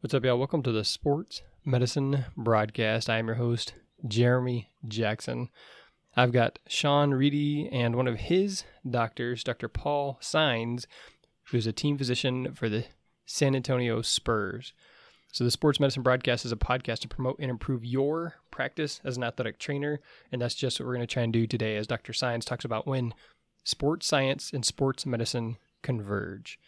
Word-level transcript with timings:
What's 0.00 0.14
up, 0.14 0.24
y'all? 0.24 0.38
Welcome 0.38 0.62
to 0.62 0.70
the 0.70 0.84
Sports 0.84 1.42
Medicine 1.64 2.26
Broadcast. 2.36 3.10
I 3.10 3.18
am 3.18 3.26
your 3.26 3.34
host, 3.34 3.74
Jeremy 4.06 4.70
Jackson. 4.86 5.48
I've 6.16 6.30
got 6.30 6.60
Sean 6.68 7.10
Reedy 7.10 7.68
and 7.72 7.96
one 7.96 8.06
of 8.06 8.14
his 8.16 8.62
doctors, 8.88 9.42
Dr. 9.42 9.66
Paul 9.66 10.16
Saenz, 10.22 10.86
who's 11.50 11.66
a 11.66 11.72
team 11.72 11.98
physician 11.98 12.54
for 12.54 12.68
the 12.68 12.84
San 13.26 13.56
Antonio 13.56 14.00
Spurs. 14.00 14.72
So, 15.32 15.42
the 15.42 15.50
Sports 15.50 15.80
Medicine 15.80 16.04
Broadcast 16.04 16.44
is 16.44 16.52
a 16.52 16.56
podcast 16.56 17.00
to 17.00 17.08
promote 17.08 17.40
and 17.40 17.50
improve 17.50 17.84
your 17.84 18.36
practice 18.52 19.00
as 19.02 19.16
an 19.16 19.24
athletic 19.24 19.58
trainer. 19.58 19.98
And 20.30 20.40
that's 20.40 20.54
just 20.54 20.78
what 20.78 20.86
we're 20.86 20.94
going 20.94 21.08
to 21.08 21.12
try 21.12 21.24
and 21.24 21.32
do 21.32 21.44
today, 21.48 21.76
as 21.76 21.88
Dr. 21.88 22.12
Saenz 22.12 22.44
talks 22.44 22.64
about 22.64 22.86
when 22.86 23.14
sports 23.64 24.06
science 24.06 24.52
and 24.52 24.64
sports 24.64 25.04
medicine 25.04 25.56
converge. 25.82 26.60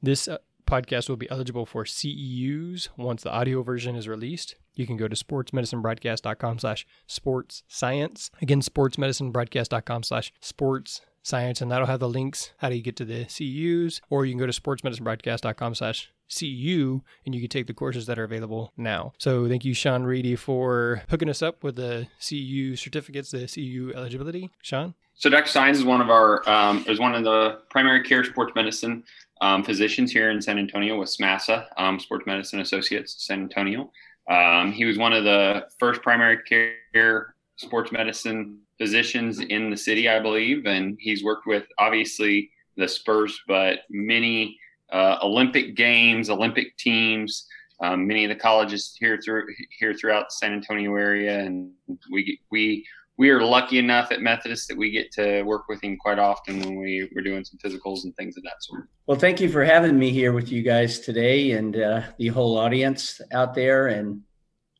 This 0.00 0.28
uh, 0.28 0.38
podcast 0.68 1.08
will 1.08 1.16
be 1.16 1.30
eligible 1.30 1.64
for 1.64 1.84
CEUs 1.84 2.88
once 2.96 3.22
the 3.22 3.32
audio 3.32 3.62
version 3.62 3.96
is 3.96 4.06
released. 4.06 4.56
You 4.74 4.86
can 4.86 4.96
go 4.96 5.08
to 5.08 5.16
sportsmedicinebroadcast.com 5.16 6.58
slash 6.58 6.86
sports 7.06 7.62
science. 7.66 8.30
Again, 8.42 8.60
sportsmedicinebroadcast.com 8.60 10.02
slash 10.02 10.32
sports 10.40 11.00
science, 11.22 11.60
and 11.60 11.70
that'll 11.70 11.86
have 11.86 12.00
the 12.00 12.08
links 12.08 12.52
how 12.58 12.68
do 12.68 12.76
you 12.76 12.82
get 12.82 12.96
to 12.96 13.04
the 13.04 13.24
CEUs, 13.24 14.00
or 14.10 14.24
you 14.24 14.32
can 14.32 14.38
go 14.38 14.46
to 14.46 14.60
sportsmedicinebroadcast.com 14.60 15.74
slash 15.74 16.12
CEU 16.28 17.00
and 17.24 17.34
you 17.34 17.40
can 17.40 17.48
take 17.48 17.66
the 17.66 17.74
courses 17.74 18.06
that 18.06 18.18
are 18.18 18.24
available 18.24 18.72
now. 18.76 19.12
So 19.18 19.48
thank 19.48 19.64
you, 19.64 19.74
Sean 19.74 20.04
Reedy, 20.04 20.36
for 20.36 21.02
hooking 21.08 21.28
us 21.28 21.42
up 21.42 21.64
with 21.64 21.76
the 21.76 22.08
CEU 22.20 22.78
certificates, 22.78 23.30
the 23.30 23.38
CEU 23.38 23.94
eligibility. 23.94 24.50
Sean? 24.62 24.94
So 25.14 25.28
Dr. 25.28 25.48
Saenz 25.48 25.72
is 25.72 25.84
one 25.84 26.00
of 26.00 26.10
our 26.10 26.48
um, 26.48 26.84
is 26.86 27.00
one 27.00 27.14
of 27.14 27.24
the 27.24 27.60
primary 27.70 28.02
care 28.04 28.22
sports 28.22 28.52
medicine 28.54 29.02
um, 29.40 29.64
physicians 29.64 30.12
here 30.12 30.30
in 30.30 30.40
San 30.40 30.58
Antonio 30.58 30.98
with 30.98 31.08
SMASA, 31.08 31.66
um, 31.76 31.98
Sports 31.98 32.26
Medicine 32.26 32.60
Associates 32.60 33.26
San 33.26 33.40
Antonio. 33.40 33.90
Um, 34.30 34.72
he 34.72 34.84
was 34.84 34.98
one 34.98 35.12
of 35.12 35.24
the 35.24 35.66
first 35.78 36.02
primary 36.02 36.38
care 36.44 37.34
sports 37.56 37.90
medicine 37.90 38.60
physicians 38.78 39.40
in 39.40 39.70
the 39.70 39.76
city, 39.76 40.08
I 40.08 40.20
believe, 40.20 40.66
and 40.66 40.96
he's 41.00 41.24
worked 41.24 41.46
with 41.46 41.64
obviously 41.78 42.50
the 42.76 42.86
Spurs, 42.86 43.40
but 43.48 43.80
many 43.90 44.58
uh, 44.92 45.18
Olympic 45.22 45.76
games, 45.76 46.30
Olympic 46.30 46.76
teams, 46.76 47.46
um, 47.80 48.06
many 48.06 48.24
of 48.24 48.28
the 48.28 48.36
colleges 48.36 48.96
here 48.98 49.18
through 49.22 49.46
here 49.78 49.94
throughout 49.94 50.26
the 50.28 50.32
San 50.32 50.52
Antonio 50.52 50.94
area, 50.96 51.38
and 51.40 51.70
we 52.10 52.40
we 52.50 52.84
we 53.18 53.30
are 53.30 53.42
lucky 53.42 53.78
enough 53.78 54.10
at 54.12 54.20
Methodist 54.20 54.68
that 54.68 54.78
we 54.78 54.90
get 54.90 55.10
to 55.12 55.42
work 55.42 55.68
with 55.68 55.82
him 55.82 55.96
quite 55.96 56.18
often 56.18 56.60
when 56.60 56.78
we 56.78 57.10
we're 57.14 57.22
doing 57.22 57.44
some 57.44 57.58
physicals 57.58 58.04
and 58.04 58.14
things 58.16 58.36
of 58.36 58.44
that 58.44 58.62
sort. 58.62 58.88
Well, 59.06 59.18
thank 59.18 59.40
you 59.40 59.48
for 59.48 59.64
having 59.64 59.98
me 59.98 60.10
here 60.10 60.32
with 60.32 60.50
you 60.50 60.62
guys 60.62 61.00
today 61.00 61.52
and 61.52 61.76
uh, 61.76 62.02
the 62.18 62.28
whole 62.28 62.56
audience 62.56 63.20
out 63.32 63.54
there. 63.54 63.88
And 63.88 64.22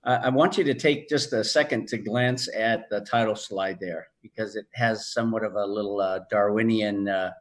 I, 0.05 0.15
I 0.15 0.29
want 0.29 0.57
you 0.57 0.65
to 0.65 0.75
take 0.75 1.09
just 1.09 1.33
a 1.33 1.43
second 1.43 1.89
to 1.89 1.99
glance 1.99 2.49
at 2.55 2.89
the 2.91 3.01
title 3.01 3.35
slide 3.35 3.79
there 3.81 4.07
because 4.23 4.55
it 4.55 4.67
has 4.75 5.13
somewhat 5.13 5.45
of 5.45 5.55
a 5.55 5.67
little 5.67 6.01
uh, 6.01 6.21
Darwinian 6.31 7.09
uh, 7.09 7.33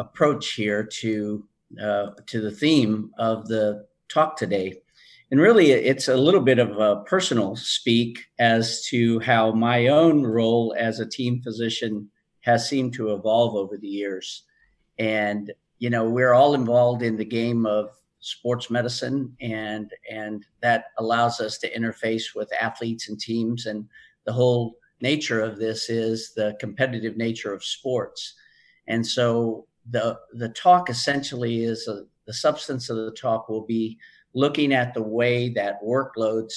approach 0.00 0.54
here 0.54 0.84
to 0.84 1.44
uh, 1.80 2.10
to 2.26 2.40
the 2.40 2.50
theme 2.50 3.10
of 3.18 3.46
the 3.48 3.86
talk 4.08 4.36
today. 4.36 4.74
And 5.30 5.40
really, 5.40 5.72
it's 5.72 6.08
a 6.08 6.16
little 6.16 6.40
bit 6.40 6.58
of 6.58 6.78
a 6.78 7.02
personal 7.04 7.54
speak 7.54 8.26
as 8.38 8.86
to 8.86 9.20
how 9.20 9.52
my 9.52 9.88
own 9.88 10.24
role 10.24 10.74
as 10.78 11.00
a 11.00 11.08
team 11.08 11.42
physician 11.42 12.08
has 12.40 12.66
seemed 12.66 12.94
to 12.94 13.12
evolve 13.12 13.54
over 13.54 13.76
the 13.76 13.88
years. 13.88 14.44
And, 14.98 15.52
you 15.78 15.90
know, 15.90 16.08
we're 16.08 16.32
all 16.32 16.54
involved 16.54 17.02
in 17.02 17.16
the 17.16 17.26
game 17.26 17.66
of 17.66 17.90
sports 18.20 18.68
medicine 18.68 19.34
and 19.40 19.92
and 20.10 20.44
that 20.60 20.86
allows 20.98 21.40
us 21.40 21.56
to 21.58 21.72
interface 21.72 22.34
with 22.34 22.52
athletes 22.60 23.08
and 23.08 23.20
teams 23.20 23.66
and 23.66 23.86
the 24.24 24.32
whole 24.32 24.76
nature 25.00 25.40
of 25.40 25.56
this 25.56 25.88
is 25.88 26.34
the 26.34 26.56
competitive 26.58 27.16
nature 27.16 27.54
of 27.54 27.64
sports 27.64 28.34
and 28.88 29.06
so 29.06 29.67
the 29.90 30.18
the 30.32 30.50
talk 30.50 30.90
essentially 30.90 31.64
is 31.64 31.88
a, 31.88 32.04
the 32.26 32.32
substance 32.32 32.90
of 32.90 32.96
the 32.96 33.12
talk 33.12 33.48
will 33.48 33.64
be 33.64 33.98
looking 34.34 34.72
at 34.72 34.94
the 34.94 35.02
way 35.02 35.48
that 35.50 35.82
workloads 35.82 36.54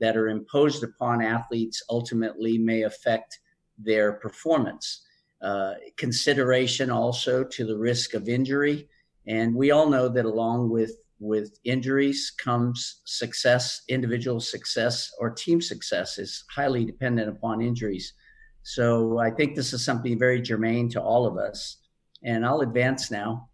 that 0.00 0.16
are 0.16 0.28
imposed 0.28 0.84
upon 0.84 1.22
athletes 1.22 1.82
ultimately 1.88 2.58
may 2.58 2.82
affect 2.82 3.40
their 3.78 4.14
performance. 4.14 5.02
Uh, 5.42 5.74
consideration 5.96 6.90
also 6.90 7.44
to 7.44 7.66
the 7.66 7.76
risk 7.76 8.14
of 8.14 8.28
injury. 8.28 8.88
And 9.26 9.54
we 9.54 9.70
all 9.70 9.88
know 9.88 10.08
that 10.08 10.24
along 10.24 10.70
with, 10.70 10.92
with 11.18 11.58
injuries 11.64 12.30
comes 12.30 13.02
success, 13.04 13.82
individual 13.88 14.40
success 14.40 15.12
or 15.18 15.30
team 15.30 15.60
success 15.60 16.18
is 16.18 16.44
highly 16.50 16.84
dependent 16.84 17.28
upon 17.28 17.60
injuries. 17.60 18.14
So 18.62 19.18
I 19.18 19.30
think 19.30 19.54
this 19.54 19.72
is 19.72 19.84
something 19.84 20.18
very 20.18 20.40
germane 20.40 20.88
to 20.90 21.02
all 21.02 21.26
of 21.26 21.36
us. 21.36 21.76
And 22.24 22.44
I'll 22.44 22.60
advance 22.60 23.10
now. 23.10 23.48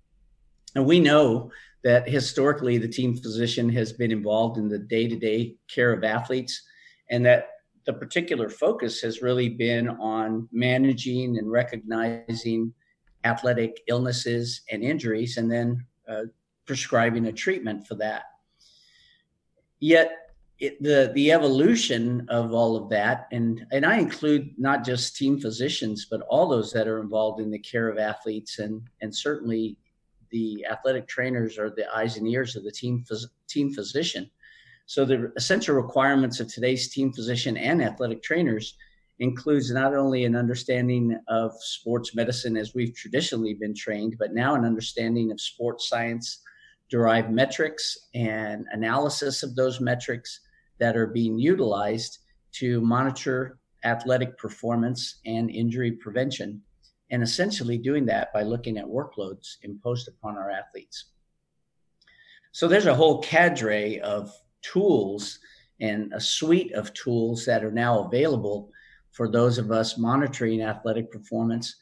And 0.75 0.87
we 0.87 1.01
know 1.01 1.51
that 1.83 2.09
historically 2.09 2.79
the 2.79 2.89
team 2.89 3.17
physician 3.17 3.69
has 3.71 3.93
been 3.93 4.13
involved 4.13 4.59
in 4.59 4.69
the 4.69 4.79
day-to-day 4.79 5.57
care 5.69 5.93
of 5.93 6.05
athletes 6.05 6.63
and 7.11 7.25
that 7.27 7.49
the 7.87 7.93
particular 7.93 8.49
focus 8.49 9.01
has 9.01 9.23
really 9.23 9.49
been 9.49 9.89
on 9.89 10.49
managing 10.53 11.39
and 11.39 11.51
recognizing 11.51 12.73
athletic 13.25 13.81
illnesses 13.89 14.63
and 14.71 14.83
injuries 14.83 15.37
and 15.39 15.51
then 15.51 15.85
uh, 16.09 16.23
prescribing 16.67 17.27
a 17.27 17.33
treatment 17.33 17.87
for 17.87 17.95
that 17.97 18.23
yet 19.81 20.30
it, 20.61 20.83
the 20.83 21.11
the 21.15 21.33
evolution 21.33 22.27
of 22.29 22.53
all 22.53 22.77
of 22.77 22.89
that 22.91 23.27
and 23.33 23.67
and 23.73 23.85
I 23.85 23.99
include 23.99 24.53
not 24.59 24.85
just 24.85 25.17
team 25.17 25.41
physicians 25.41 26.07
but 26.11 26.21
all 26.29 26.49
those 26.49 26.71
that 26.73 26.87
are 26.87 27.01
involved 27.01 27.41
in 27.41 27.51
the 27.51 27.59
care 27.59 27.89
of 27.89 27.99
athletes 27.99 28.59
and 28.59 28.83
and 29.01 29.15
certainly 29.15 29.77
the 30.31 30.67
athletic 30.71 31.07
trainers 31.07 31.59
are 31.59 31.71
the 31.71 31.93
eyes 31.95 32.17
and 32.17 32.27
ears 32.27 32.57
of 32.57 32.65
the 32.65 32.71
team 32.71 33.05
phys- 33.09 33.29
team 33.49 33.73
physician. 33.73 34.31
So 34.87 35.05
the 35.05 35.33
essential 35.37 35.77
requirements 35.77 36.41
of 36.41 36.49
today's 36.49 36.89
team 36.89 37.13
physician 37.13 37.57
and 37.57 37.83
athletic 37.83 38.23
trainers 38.23 38.77
includes 39.19 39.71
not 39.71 39.95
only 39.95 40.25
an 40.25 40.35
understanding 40.35 41.19
of 41.29 41.53
sports 41.61 42.15
medicine 42.15 42.57
as 42.57 42.75
we've 42.75 42.95
traditionally 42.95 43.55
been 43.55 43.75
trained, 43.75 44.17
but 44.19 44.33
now 44.33 44.55
an 44.55 44.65
understanding 44.65 45.31
of 45.31 45.41
sports 45.41 45.89
science 45.89 46.41
derived 46.89 47.31
metrics 47.31 48.09
and 48.15 48.67
analysis 48.73 49.43
of 49.43 49.55
those 49.55 49.81
metrics 49.81 50.41
that 50.81 50.97
are 50.97 51.07
being 51.07 51.39
utilized 51.39 52.19
to 52.53 52.81
monitor 52.81 53.59
athletic 53.85 54.37
performance 54.37 55.21
and 55.25 55.51
injury 55.51 55.93
prevention 55.93 56.61
and 57.11 57.23
essentially 57.23 57.79
doing 57.79 58.07
that 58.07 58.33
by 58.33 58.43
looking 58.43 58.79
at 58.79 58.85
workloads 58.85 59.57
imposed 59.63 60.09
upon 60.09 60.37
our 60.37 60.51
athletes. 60.51 61.07
So 62.53 62.69
there's 62.69 62.87
a 62.87 62.95
whole 62.95 63.21
cadre 63.21 64.01
of 64.01 64.33
tools 64.63 65.39
and 65.81 66.13
a 66.13 66.21
suite 66.21 66.73
of 66.73 66.93
tools 66.95 67.45
that 67.47 67.65
are 67.65 67.71
now 67.71 68.05
available 68.05 68.71
for 69.13 69.29
those 69.29 69.59
of 69.59 69.73
us 69.73 69.99
monitoring 69.99 70.63
athletic 70.63 71.11
performance. 71.11 71.77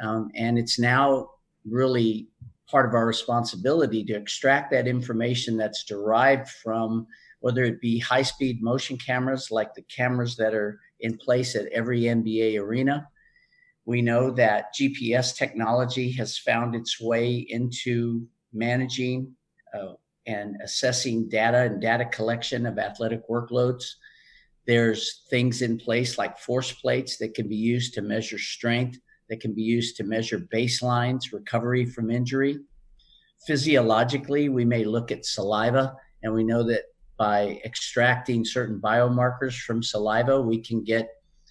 Um, 0.00 0.30
and 0.34 0.58
it's 0.58 0.78
now 0.78 1.30
really 1.64 2.28
part 2.68 2.86
of 2.86 2.94
our 2.94 3.06
responsibility 3.06 4.04
to 4.04 4.14
extract 4.14 4.70
that 4.70 4.86
information 4.86 5.56
that's 5.56 5.84
derived 5.84 6.48
from 6.48 7.06
whether 7.40 7.64
it 7.64 7.80
be 7.80 7.98
high 7.98 8.22
speed 8.22 8.62
motion 8.62 8.96
cameras 8.96 9.50
like 9.50 9.74
the 9.74 9.82
cameras 9.82 10.36
that 10.36 10.54
are 10.54 10.80
in 11.00 11.16
place 11.16 11.54
at 11.54 11.66
every 11.66 12.02
NBA 12.02 12.60
arena, 12.60 13.06
we 13.84 14.02
know 14.02 14.30
that 14.32 14.74
GPS 14.78 15.34
technology 15.34 16.10
has 16.12 16.36
found 16.36 16.74
its 16.74 17.00
way 17.00 17.46
into 17.48 18.26
managing 18.52 19.32
uh, 19.72 19.94
and 20.26 20.56
assessing 20.62 21.28
data 21.28 21.62
and 21.62 21.80
data 21.80 22.04
collection 22.04 22.66
of 22.66 22.78
athletic 22.78 23.26
workloads. 23.28 23.84
There's 24.66 25.22
things 25.30 25.62
in 25.62 25.78
place 25.78 26.18
like 26.18 26.38
force 26.38 26.70
plates 26.70 27.16
that 27.18 27.32
can 27.32 27.48
be 27.48 27.56
used 27.56 27.94
to 27.94 28.02
measure 28.02 28.38
strength, 28.38 28.98
that 29.30 29.40
can 29.40 29.54
be 29.54 29.62
used 29.62 29.96
to 29.96 30.04
measure 30.04 30.40
baselines, 30.52 31.32
recovery 31.32 31.86
from 31.86 32.10
injury. 32.10 32.58
Physiologically, 33.46 34.50
we 34.50 34.66
may 34.66 34.84
look 34.84 35.10
at 35.10 35.24
saliva, 35.24 35.94
and 36.22 36.34
we 36.34 36.44
know 36.44 36.62
that 36.64 36.82
by 37.18 37.60
extracting 37.64 38.44
certain 38.44 38.80
biomarkers 38.80 39.60
from 39.60 39.82
saliva, 39.82 40.40
we 40.40 40.60
can 40.60 40.84
get 40.84 41.10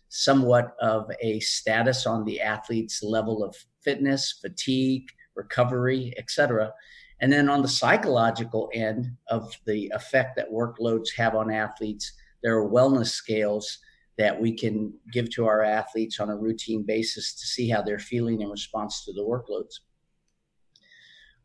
somewhat 0.10 0.76
of 0.80 1.12
a 1.22 1.40
status 1.42 2.06
on 2.06 2.24
the 2.24 2.40
athlete's 2.40 3.04
level 3.04 3.44
of 3.44 3.56
fitness, 3.84 4.40
fatigue, 4.42 5.08
recovery, 5.36 6.14
etc. 6.18 6.72
And 7.20 7.32
then 7.32 7.50
on 7.50 7.62
the 7.62 7.68
psychological 7.68 8.70
end 8.74 9.12
of 9.30 9.54
the 9.66 9.92
effect 9.94 10.36
that 10.38 10.52
workloads 10.52 11.08
have 11.18 11.36
on 11.36 11.52
athletes, 11.52 12.14
there 12.42 12.58
are 12.58 12.70
wellness 12.70 13.08
scales 13.08 13.80
that 14.18 14.40
we 14.40 14.52
can 14.52 14.94
give 15.12 15.30
to 15.32 15.46
our 15.46 15.64
athletes 15.64 16.20
on 16.20 16.30
a 16.30 16.38
routine 16.38 16.84
basis 16.84 17.34
to 17.36 17.46
see 17.46 17.70
how 17.70 17.82
they're 17.82 18.00
feeling 18.00 18.42
in 18.42 18.50
response 18.50 19.04
to 19.06 19.14
the 19.14 19.22
workloads. 19.22 19.80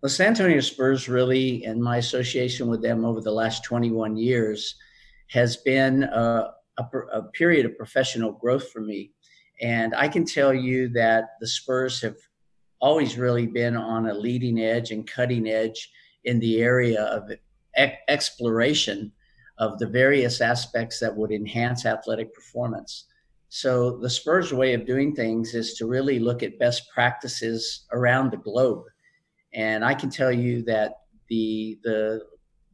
The 0.02 0.08
San 0.08 0.28
Antonio 0.28 0.60
Spurs 0.60 1.08
really, 1.08 1.64
and 1.64 1.80
my 1.80 1.98
association 1.98 2.66
with 2.68 2.82
them 2.82 3.04
over 3.04 3.20
the 3.20 3.30
last 3.30 3.64
21 3.64 4.16
years, 4.16 4.74
has 5.28 5.56
been 5.58 6.02
a, 6.02 6.50
a, 6.78 6.84
a 7.12 7.22
period 7.32 7.64
of 7.64 7.78
professional 7.78 8.32
growth 8.32 8.70
for 8.70 8.80
me. 8.80 9.12
And 9.60 9.94
I 9.94 10.08
can 10.08 10.24
tell 10.24 10.52
you 10.52 10.88
that 10.90 11.30
the 11.40 11.46
Spurs 11.46 12.02
have 12.02 12.16
always 12.80 13.16
really 13.16 13.46
been 13.46 13.76
on 13.76 14.08
a 14.08 14.14
leading 14.14 14.58
edge 14.58 14.90
and 14.90 15.06
cutting 15.06 15.46
edge 15.46 15.88
in 16.24 16.40
the 16.40 16.60
area 16.60 17.04
of 17.04 17.30
exploration 18.08 19.12
of 19.58 19.78
the 19.78 19.86
various 19.86 20.40
aspects 20.40 20.98
that 20.98 21.16
would 21.16 21.30
enhance 21.30 21.86
athletic 21.86 22.34
performance. 22.34 23.04
So, 23.50 23.98
the 23.98 24.10
Spurs' 24.10 24.52
way 24.52 24.74
of 24.74 24.86
doing 24.86 25.14
things 25.14 25.54
is 25.54 25.74
to 25.74 25.86
really 25.86 26.18
look 26.18 26.42
at 26.42 26.58
best 26.58 26.90
practices 26.92 27.86
around 27.92 28.32
the 28.32 28.38
globe. 28.38 28.84
And 29.54 29.84
I 29.84 29.94
can 29.94 30.10
tell 30.10 30.32
you 30.32 30.62
that 30.62 30.94
the, 31.28 31.78
the, 31.84 32.22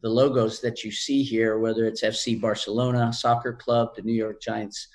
the 0.03 0.09
logos 0.09 0.61
that 0.61 0.85
you 0.85 0.93
see 0.93 1.23
here, 1.23 1.59
whether 1.59 1.87
it's 1.87 2.03
FC 2.03 2.41
Barcelona 2.41 3.13
Soccer 3.13 3.53
Club, 3.53 3.95
the 3.97 4.03
New 4.03 4.13
York 4.13 4.41
Giants 4.41 4.89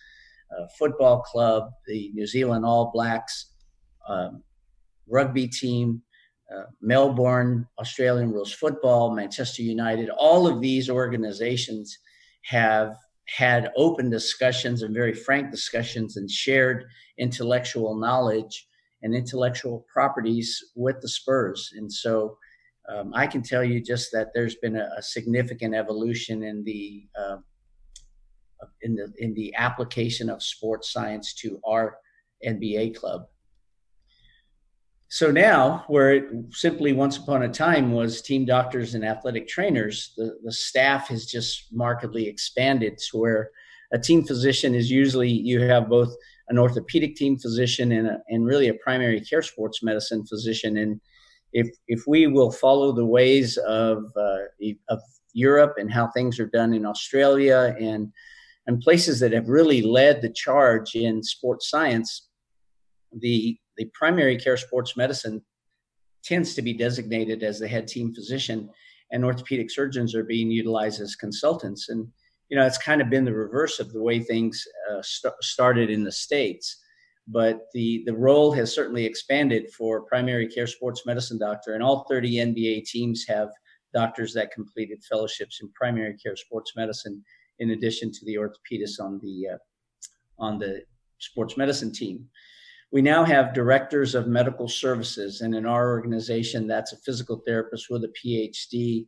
uh, 0.51 0.65
Football 0.77 1.21
Club, 1.21 1.69
the 1.87 2.11
New 2.13 2.27
Zealand 2.27 2.65
All 2.65 2.91
Blacks 2.93 3.51
um, 4.07 4.43
rugby 5.07 5.47
team, 5.47 6.01
uh, 6.53 6.63
Melbourne, 6.81 7.67
Australian 7.79 8.31
Rules 8.31 8.53
Football, 8.53 9.13
Manchester 9.15 9.61
United, 9.61 10.09
all 10.09 10.47
of 10.47 10.61
these 10.61 10.89
organizations 10.89 11.97
have 12.43 12.95
had 13.27 13.71
open 13.77 14.09
discussions 14.09 14.83
and 14.83 14.93
very 14.93 15.13
frank 15.13 15.49
discussions 15.49 16.17
and 16.17 16.29
shared 16.29 16.85
intellectual 17.17 17.95
knowledge 17.95 18.67
and 19.03 19.13
intellectual 19.13 19.85
properties 19.91 20.71
with 20.75 20.99
the 21.01 21.07
Spurs. 21.07 21.73
And 21.75 21.91
so 21.91 22.37
um, 22.89 23.13
I 23.13 23.27
can 23.27 23.41
tell 23.41 23.63
you 23.63 23.81
just 23.81 24.11
that 24.11 24.29
there's 24.33 24.55
been 24.55 24.75
a, 24.75 24.89
a 24.97 25.01
significant 25.01 25.75
evolution 25.75 26.43
in 26.43 26.63
the 26.63 27.05
uh, 27.17 27.37
in 28.81 28.95
the 28.95 29.13
in 29.17 29.33
the 29.33 29.53
application 29.55 30.29
of 30.29 30.41
sports 30.41 30.91
science 30.91 31.33
to 31.35 31.59
our 31.65 31.97
NBA 32.45 32.95
club. 32.95 33.25
So 35.09 35.29
now, 35.29 35.83
where 35.87 36.13
it 36.13 36.25
simply 36.51 36.91
once 36.91 37.17
upon 37.17 37.43
a 37.43 37.49
time 37.49 37.91
was 37.91 38.21
team 38.21 38.45
doctors 38.45 38.95
and 38.95 39.05
athletic 39.05 39.47
trainers, 39.47 40.13
the, 40.17 40.39
the 40.43 40.51
staff 40.51 41.07
has 41.09 41.27
just 41.27 41.71
markedly 41.71 42.27
expanded 42.27 42.97
to 42.97 43.17
where 43.19 43.51
a 43.93 43.99
team 43.99 44.23
physician 44.23 44.73
is 44.73 44.89
usually 44.89 45.29
you 45.29 45.61
have 45.61 45.87
both 45.87 46.15
an 46.49 46.57
orthopedic 46.57 47.15
team 47.15 47.37
physician 47.37 47.91
and, 47.91 48.07
a, 48.07 48.17
and 48.29 48.45
really 48.45 48.69
a 48.69 48.73
primary 48.75 49.21
care 49.21 49.41
sports 49.41 49.81
medicine 49.81 50.25
physician. 50.25 50.77
And 50.77 50.99
if, 51.53 51.67
if 51.87 52.03
we 52.07 52.27
will 52.27 52.51
follow 52.51 52.91
the 52.91 53.05
ways 53.05 53.57
of, 53.57 54.05
uh, 54.17 54.39
of 54.89 55.01
Europe 55.33 55.75
and 55.77 55.91
how 55.91 56.07
things 56.07 56.39
are 56.39 56.47
done 56.47 56.73
in 56.73 56.85
Australia 56.85 57.75
and, 57.79 58.11
and 58.67 58.81
places 58.81 59.19
that 59.19 59.33
have 59.33 59.49
really 59.49 59.81
led 59.81 60.21
the 60.21 60.33
charge 60.33 60.95
in 60.95 61.23
sports 61.23 61.69
science, 61.69 62.29
the 63.19 63.57
the 63.77 63.89
primary 63.93 64.37
care 64.37 64.57
sports 64.57 64.95
medicine 64.95 65.41
tends 66.23 66.55
to 66.55 66.61
be 66.61 66.73
designated 66.73 67.43
as 67.43 67.59
the 67.59 67.67
head 67.67 67.87
team 67.87 68.13
physician, 68.13 68.69
and 69.11 69.25
orthopedic 69.25 69.69
surgeons 69.69 70.15
are 70.15 70.23
being 70.23 70.49
utilized 70.49 71.01
as 71.01 71.15
consultants. 71.15 71.89
And 71.89 72.07
you 72.53 72.59
know, 72.59 72.67
it's 72.67 72.77
kind 72.77 73.01
of 73.01 73.09
been 73.09 73.25
the 73.25 73.33
reverse 73.33 73.79
of 73.79 73.91
the 73.91 73.99
way 74.03 74.19
things 74.19 74.63
uh, 74.91 75.01
st- 75.01 75.33
started 75.41 75.89
in 75.89 76.03
the 76.03 76.11
states. 76.11 76.83
But 77.27 77.61
the 77.73 78.03
the 78.05 78.15
role 78.15 78.51
has 78.51 78.71
certainly 78.71 79.05
expanded 79.05 79.71
for 79.71 80.01
primary 80.01 80.47
care 80.47 80.67
sports 80.67 81.01
medicine 81.07 81.39
doctor, 81.39 81.73
and 81.73 81.81
all 81.81 82.05
30 82.07 82.35
NBA 82.35 82.85
teams 82.85 83.25
have 83.27 83.49
doctors 83.91 84.35
that 84.35 84.51
completed 84.51 85.03
fellowships 85.03 85.61
in 85.63 85.71
primary 85.73 86.15
care 86.15 86.35
sports 86.35 86.73
medicine, 86.75 87.23
in 87.57 87.71
addition 87.71 88.11
to 88.11 88.23
the 88.25 88.35
orthopedist 88.35 88.99
on 88.99 89.19
the 89.23 89.47
uh, 89.53 89.57
on 90.37 90.59
the 90.59 90.83
sports 91.17 91.57
medicine 91.57 91.91
team 91.91 92.29
we 92.91 93.01
now 93.01 93.23
have 93.23 93.55
directors 93.55 94.13
of 94.13 94.27
medical 94.27 94.67
services, 94.67 95.41
and 95.41 95.55
in 95.55 95.65
our 95.65 95.89
organization, 95.89 96.67
that's 96.67 96.93
a 96.93 96.97
physical 96.97 97.41
therapist 97.43 97.89
with 97.89 98.03
a 98.03 98.13
PhD. 98.23 99.07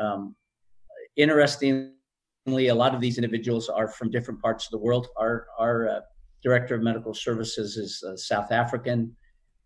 Um, 0.00 0.34
interestingly, 1.14 1.90
a 2.56 2.74
lot 2.74 2.94
of 2.94 3.00
these 3.00 3.18
individuals 3.18 3.68
are 3.68 3.88
from 3.88 4.10
different 4.10 4.40
parts 4.40 4.66
of 4.66 4.70
the 4.72 4.78
world. 4.78 5.08
Our, 5.16 5.46
our 5.58 5.88
uh, 5.88 6.00
director 6.42 6.74
of 6.74 6.82
medical 6.82 7.14
services 7.14 7.76
is 7.76 8.02
uh, 8.02 8.16
South 8.16 8.52
African. 8.52 9.14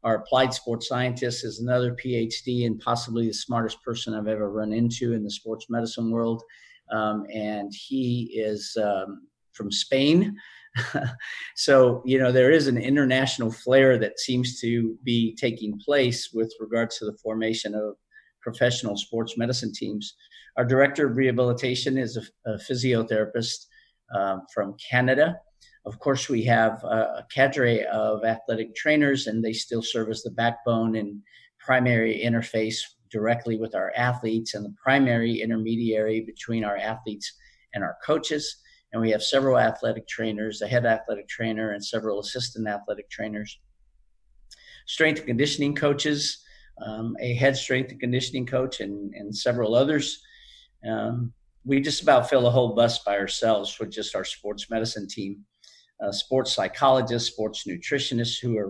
Our 0.05 0.17
applied 0.17 0.53
sports 0.53 0.89
scientist 0.89 1.45
is 1.45 1.61
another 1.61 1.95
PhD 1.95 2.67
and 2.67 2.81
possibly 2.81 3.29
the 3.29 3.35
smartest 3.35 3.83
person 3.83 4.15
I've 4.15 4.27
ever 4.27 4.51
run 4.51 4.73
into 4.73 5.13
in 5.13 5.23
the 5.23 5.31
sports 5.31 5.67
medicine 5.71 6.11
world. 6.11 6.43
Um, 6.91 7.25
and 7.33 7.73
he 7.73 8.33
is 8.35 8.77
um, 8.83 9.29
from 9.53 9.71
Spain. 9.71 10.37
so, 11.57 12.03
you 12.05 12.19
know, 12.19 12.33
there 12.33 12.51
is 12.51 12.67
an 12.67 12.79
international 12.79 13.53
flair 13.53 13.99
that 13.99 14.19
seems 14.19 14.61
to 14.61 14.99
be 15.05 15.37
taking 15.37 15.79
place 15.79 16.31
with 16.33 16.53
regards 16.59 16.99
to 16.99 17.05
the 17.05 17.17
formation 17.23 17.75
of 17.75 17.95
professional 18.41 18.97
sports 18.97 19.39
medicine 19.39 19.73
teams. 19.73 20.15
Our 20.57 20.65
director 20.65 21.07
of 21.07 21.17
rehabilitation 21.17 21.97
is 21.99 22.17
a, 22.17 22.51
a 22.51 22.57
physiotherapist 22.57 23.67
um, 24.15 24.43
from 24.53 24.77
Canada. 24.91 25.37
Of 25.85 25.99
course, 25.99 26.29
we 26.29 26.45
have 26.45 26.83
a, 26.85 27.21
a 27.25 27.27
cadre 27.33 27.85
of 27.87 28.25
athletic 28.25 28.75
trainers, 28.75 29.27
and 29.27 29.43
they 29.43 29.53
still 29.53 29.83
serve 29.83 30.11
as 30.11 30.23
the 30.23 30.31
backbone 30.31 30.97
and 30.97 31.21
primary 31.59 32.23
interface 32.25 32.79
directly 33.11 33.57
with 33.59 33.75
our 33.75 33.93
athletes 33.97 34.55
and 34.55 34.65
the 34.65 34.75
primary 34.83 35.41
intermediary 35.41 36.21
between 36.21 36.65
our 36.65 36.77
athletes 36.77 37.33
and 37.75 37.85
our 37.85 37.97
coaches 38.05 38.63
and 38.93 39.01
we 39.01 39.11
have 39.11 39.23
several 39.23 39.59
athletic 39.59 40.07
trainers, 40.07 40.61
a 40.61 40.69
head 40.69 40.85
athletic 40.85 41.29
trainer, 41.29 41.73
and 41.73 41.85
several 41.85 42.21
assistant 42.21 42.69
athletic 42.69 43.09
trainers. 43.09 43.59
Strength 44.87 45.21
and 45.21 45.29
conditioning 45.29 45.75
coaches, 45.75 46.43
um, 46.85 47.17
a 47.21 47.35
head 47.35 47.57
strength 47.57 47.91
and 47.91 48.01
conditioning 48.01 48.47
coach, 48.47 48.81
and, 48.81 49.15
and 49.15 49.35
several 49.35 49.75
others. 49.75 50.23
Um, 50.89 51.33
we 51.65 51.81
just 51.81 52.03
about 52.03 52.29
fill 52.29 52.47
a 52.47 52.51
whole 52.51 52.75
bus 52.75 52.99
by 53.01 53.19
ourselves 53.19 53.79
with 53.79 53.91
just 53.91 54.17
our 54.17 54.25
sports 54.25 54.69
medicine 54.71 55.07
team. 55.09 55.45
Uh, 56.03 56.11
sports 56.11 56.53
psychologists, 56.53 57.31
sports 57.31 57.65
nutritionists 57.65 58.41
who 58.41 58.59
are 58.59 58.69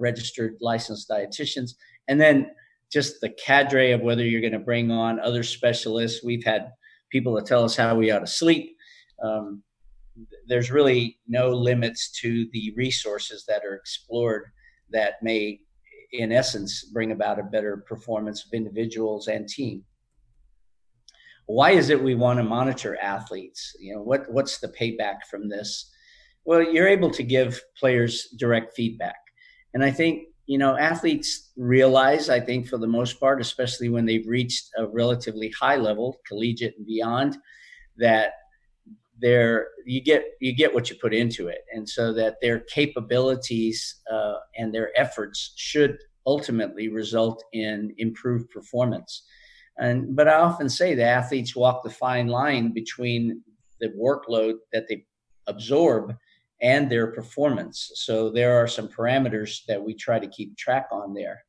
registered 0.00 0.56
licensed 0.60 1.08
dietitians, 1.08 1.74
and 2.08 2.20
then 2.20 2.50
just 2.92 3.20
the 3.20 3.28
cadre 3.28 3.92
of 3.92 4.00
whether 4.00 4.24
you're 4.24 4.40
going 4.40 4.52
to 4.52 4.58
bring 4.58 4.90
on 4.90 5.20
other 5.20 5.44
specialists. 5.44 6.24
We've 6.24 6.44
had 6.44 6.72
people 7.10 7.34
that 7.34 7.46
tell 7.46 7.62
us 7.62 7.76
how 7.76 7.94
we 7.94 8.10
ought 8.10 8.18
to 8.20 8.26
sleep 8.26 8.76
um, 9.22 9.62
there's 10.46 10.70
really 10.70 11.18
no 11.26 11.50
limits 11.50 12.10
to 12.20 12.46
the 12.52 12.72
resources 12.76 13.44
that 13.48 13.62
are 13.64 13.74
explored 13.74 14.44
that 14.90 15.14
may, 15.22 15.60
in 16.12 16.32
essence, 16.32 16.84
bring 16.92 17.12
about 17.12 17.38
a 17.38 17.44
better 17.44 17.84
performance 17.88 18.44
of 18.44 18.52
individuals 18.52 19.28
and 19.28 19.48
team. 19.48 19.84
Why 21.46 21.72
is 21.72 21.90
it 21.90 22.02
we 22.02 22.14
want 22.14 22.38
to 22.38 22.44
monitor 22.44 22.96
athletes? 23.00 23.76
You 23.78 23.94
know, 23.94 24.02
what 24.02 24.30
what's 24.30 24.58
the 24.58 24.68
payback 24.68 25.24
from 25.30 25.48
this? 25.48 25.90
Well, 26.44 26.62
you're 26.62 26.88
able 26.88 27.10
to 27.10 27.22
give 27.22 27.60
players 27.76 28.28
direct 28.38 28.74
feedback, 28.74 29.18
and 29.74 29.84
I 29.84 29.90
think 29.90 30.28
you 30.46 30.58
know 30.58 30.76
athletes 30.76 31.50
realize. 31.56 32.28
I 32.28 32.40
think 32.40 32.68
for 32.68 32.78
the 32.78 32.86
most 32.86 33.18
part, 33.20 33.40
especially 33.40 33.88
when 33.88 34.06
they've 34.06 34.26
reached 34.26 34.70
a 34.76 34.86
relatively 34.86 35.52
high 35.58 35.76
level, 35.76 36.18
collegiate 36.26 36.74
and 36.78 36.86
beyond, 36.86 37.36
that 37.96 38.32
their 39.22 39.68
you 39.86 40.02
get 40.02 40.24
you 40.40 40.54
get 40.54 40.74
what 40.74 40.90
you 40.90 40.96
put 40.96 41.14
into 41.14 41.48
it 41.48 41.60
and 41.72 41.88
so 41.88 42.12
that 42.12 42.36
their 42.42 42.60
capabilities 42.60 44.00
uh, 44.10 44.34
and 44.56 44.74
their 44.74 44.90
efforts 44.98 45.52
should 45.56 45.96
ultimately 46.26 46.88
result 46.88 47.42
in 47.52 47.94
improved 47.98 48.50
performance 48.50 49.22
and 49.82 50.16
but 50.16 50.28
i 50.28 50.34
often 50.34 50.68
say 50.68 50.94
the 50.94 51.04
athletes 51.04 51.54
walk 51.54 51.82
the 51.82 51.90
fine 51.90 52.28
line 52.28 52.72
between 52.72 53.42
the 53.80 53.88
workload 53.88 54.54
that 54.72 54.86
they 54.88 55.04
absorb 55.46 56.14
and 56.62 56.88
their 56.88 57.08
performance. 57.08 57.90
So 57.96 58.30
there 58.30 58.56
are 58.56 58.68
some 58.68 58.88
parameters 58.88 59.64
that 59.66 59.82
we 59.82 59.94
try 59.94 60.18
to 60.18 60.28
keep 60.28 60.56
track 60.56 60.86
on 60.92 61.12
there. 61.12 61.42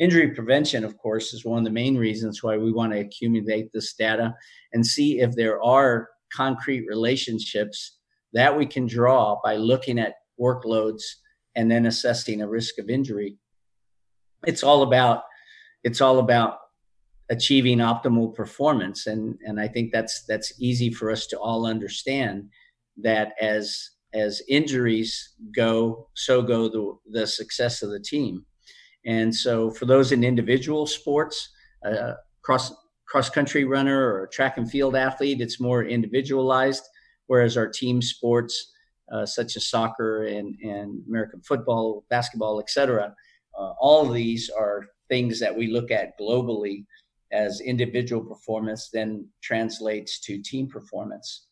Injury 0.00 0.28
prevention 0.32 0.84
of 0.84 0.98
course 0.98 1.32
is 1.32 1.44
one 1.44 1.58
of 1.58 1.64
the 1.64 1.70
main 1.70 1.96
reasons 1.96 2.42
why 2.42 2.56
we 2.56 2.72
want 2.72 2.92
to 2.92 2.98
accumulate 2.98 3.72
this 3.72 3.94
data 3.94 4.34
and 4.72 4.84
see 4.84 5.20
if 5.20 5.34
there 5.34 5.62
are 5.62 6.08
concrete 6.32 6.86
relationships 6.88 7.98
that 8.32 8.56
we 8.56 8.66
can 8.66 8.86
draw 8.86 9.40
by 9.42 9.56
looking 9.56 9.98
at 9.98 10.14
workloads 10.40 11.02
and 11.54 11.70
then 11.70 11.86
assessing 11.86 12.42
a 12.42 12.48
risk 12.48 12.78
of 12.78 12.90
injury. 12.90 13.36
It's 14.46 14.62
all 14.62 14.82
about 14.82 15.22
it's 15.84 16.00
all 16.00 16.18
about 16.18 16.58
achieving 17.30 17.78
optimal 17.78 18.34
performance 18.34 19.06
and 19.06 19.36
and 19.44 19.60
i 19.60 19.68
think 19.68 19.92
that's 19.92 20.24
that's 20.26 20.52
easy 20.58 20.90
for 20.90 21.10
us 21.10 21.26
to 21.26 21.38
all 21.38 21.66
understand 21.66 22.48
that 22.96 23.32
as 23.40 23.90
as 24.14 24.42
injuries 24.48 25.34
go 25.54 26.08
so 26.14 26.40
go 26.42 26.68
the 26.68 27.20
the 27.20 27.26
success 27.26 27.82
of 27.82 27.90
the 27.90 28.00
team 28.00 28.44
and 29.04 29.34
so 29.34 29.70
for 29.70 29.84
those 29.84 30.12
in 30.12 30.24
individual 30.24 30.86
sports 30.86 31.50
a 31.84 32.14
cross 32.42 32.72
cross 33.06 33.30
country 33.30 33.64
runner 33.64 34.12
or 34.14 34.26
track 34.28 34.58
and 34.58 34.70
field 34.70 34.94
athlete, 34.94 35.40
it's 35.40 35.60
more 35.60 35.84
individualized. 35.84 36.82
Whereas 37.26 37.56
our 37.56 37.68
team 37.68 38.00
sports, 38.00 38.72
uh, 39.12 39.26
such 39.26 39.56
as 39.56 39.66
soccer 39.66 40.24
and, 40.24 40.54
and 40.62 41.02
American 41.08 41.40
football, 41.40 42.04
basketball, 42.10 42.60
etc., 42.60 43.14
uh, 43.58 43.72
all 43.80 44.06
of 44.06 44.14
these 44.14 44.50
are 44.50 44.86
things 45.08 45.40
that 45.40 45.56
we 45.56 45.68
look 45.68 45.90
at 45.90 46.18
globally 46.20 46.84
as 47.32 47.60
individual 47.60 48.22
performance, 48.24 48.90
then 48.92 49.26
translates 49.42 50.20
to 50.20 50.42
team 50.42 50.68
performance. 50.68 51.46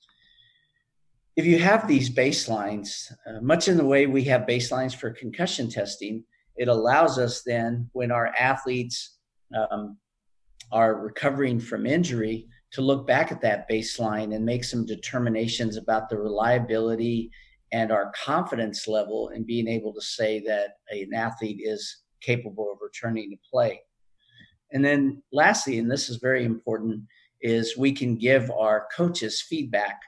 If 1.37 1.45
you 1.45 1.59
have 1.59 1.87
these 1.87 2.09
baselines, 2.09 3.13
uh, 3.27 3.41
much 3.43 3.69
in 3.69 3.77
the 3.77 3.85
way 3.85 4.07
we 4.07 4.25
have 4.25 4.43
baselines 4.43 4.95
for 4.95 5.11
concussion 5.11 5.69
testing, 5.69 6.25
it 6.57 6.69
allows 6.69 7.19
us 7.19 7.43
then, 7.43 7.91
when 7.93 8.11
our 8.11 8.35
athletes 8.39 9.19
um, 9.55 9.99
are 10.73 10.97
recovering 10.97 11.61
from 11.61 11.87
injury 11.87 12.49
to 12.73 12.81
look 12.81 13.07
back 13.07 13.31
at 13.31 13.41
that 13.43 13.69
baseline 13.69 14.35
and 14.35 14.45
make 14.45 14.65
some 14.65 14.87
determinations 14.87 15.77
about 15.77 16.09
the 16.09 16.19
reliability 16.19 17.31
and 17.73 17.93
our 17.93 18.13
confidence 18.13 18.89
level 18.89 19.29
in 19.31 19.45
being 19.45 19.69
able 19.69 19.93
to 19.93 20.01
say 20.01 20.41
that 20.41 20.79
an 20.91 21.13
athlete 21.15 21.61
is 21.63 22.03
capable 22.21 22.73
of 22.73 22.79
returning 22.81 23.31
to 23.31 23.37
play. 23.51 23.81
And 24.73 24.85
then 24.85 25.23
lastly, 25.33 25.79
and 25.79 25.91
this 25.91 26.09
is 26.09 26.17
very 26.17 26.45
important, 26.45 27.03
is 27.41 27.77
we 27.77 27.93
can 27.93 28.17
give 28.17 28.51
our 28.51 28.89
coaches 28.95 29.43
feedback 29.43 30.01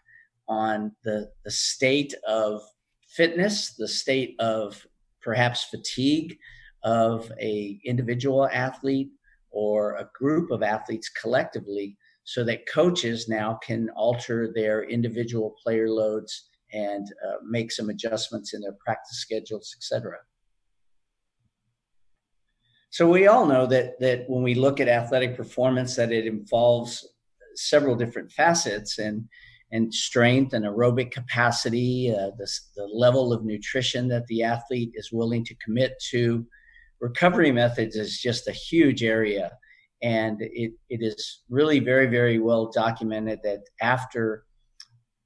on 0.48 0.92
the, 1.04 1.30
the 1.44 1.50
state 1.50 2.14
of 2.26 2.62
fitness, 3.06 3.74
the 3.74 3.88
state 3.88 4.34
of 4.38 4.86
perhaps 5.20 5.64
fatigue 5.64 6.38
of 6.84 7.30
a 7.40 7.78
individual 7.84 8.48
athlete, 8.52 9.10
or 9.50 9.96
a 9.96 10.08
group 10.14 10.50
of 10.50 10.62
athletes 10.62 11.08
collectively 11.08 11.96
so 12.24 12.44
that 12.44 12.68
coaches 12.68 13.28
now 13.28 13.58
can 13.62 13.88
alter 13.96 14.52
their 14.54 14.84
individual 14.84 15.56
player 15.62 15.88
loads 15.88 16.50
and 16.72 17.06
uh, 17.26 17.36
make 17.42 17.72
some 17.72 17.88
adjustments 17.88 18.52
in 18.52 18.60
their 18.60 18.76
practice 18.84 19.18
schedules, 19.18 19.74
etc. 19.76 20.18
So 22.90 23.08
we 23.08 23.26
all 23.26 23.46
know 23.46 23.66
that 23.66 24.00
that 24.00 24.24
when 24.28 24.42
we 24.42 24.54
look 24.54 24.80
at 24.80 24.88
athletic 24.88 25.36
performance, 25.36 25.96
that 25.96 26.12
it 26.12 26.26
involves 26.26 27.06
several 27.54 27.96
different 27.96 28.32
facets 28.32 28.98
and 28.98 29.28
and 29.70 29.92
strength 29.92 30.54
and 30.54 30.64
aerobic 30.64 31.10
capacity, 31.10 32.10
uh, 32.10 32.30
the, 32.38 32.48
the 32.76 32.84
level 32.86 33.32
of 33.34 33.44
nutrition 33.44 34.08
that 34.08 34.26
the 34.26 34.42
athlete 34.42 34.92
is 34.94 35.12
willing 35.12 35.44
to 35.44 35.54
commit 35.56 35.92
to, 36.10 36.46
recovery 37.00 37.52
methods 37.52 37.96
is 37.96 38.18
just 38.18 38.48
a 38.48 38.52
huge 38.52 39.02
area. 39.02 39.50
And 40.02 40.38
it, 40.40 40.72
it 40.88 41.02
is 41.02 41.42
really 41.50 41.80
very, 41.80 42.06
very 42.06 42.38
well 42.38 42.70
documented 42.70 43.40
that 43.42 43.64
after 43.80 44.44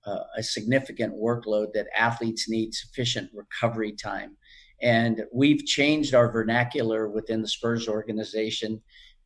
uh, 0.07 0.25
a 0.37 0.43
significant 0.43 1.15
workload 1.15 1.73
that 1.75 1.87
athletes 1.97 2.49
need 2.49 2.75
sufficient 2.75 3.31
recovery 3.33 3.93
time. 3.93 4.37
And 4.83 5.23
we've 5.33 5.65
changed 5.65 6.15
our 6.15 6.31
vernacular 6.31 7.09
within 7.09 7.41
the 7.41 7.49
Spurs 7.49 7.89
organization 7.89 8.83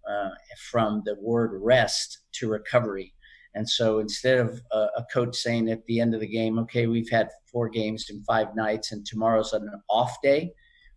uh, 0.09 0.31
from 0.71 1.03
the 1.05 1.17
word 1.21 1.59
rest 1.63 2.19
to 2.33 2.49
recovery. 2.49 3.15
And 3.55 3.69
so 3.69 4.01
instead 4.01 4.39
of 4.39 4.61
a, 4.71 4.87
a, 4.99 5.07
coach 5.11 5.35
saying 5.35 5.71
at 5.71 5.85
the 5.87 5.99
end 5.99 6.15
of 6.15 6.21
the 6.21 6.29
game, 6.29 6.59
okay, 6.61 6.87
we've 6.87 7.09
had 7.09 7.31
four 7.51 7.71
games 7.71 8.11
in 8.11 8.23
five 8.25 8.55
nights 8.55 8.93
and 8.93 9.05
tomorrow's 9.05 9.55
an 9.55 9.69
off 9.89 10.15
day, 10.23 10.53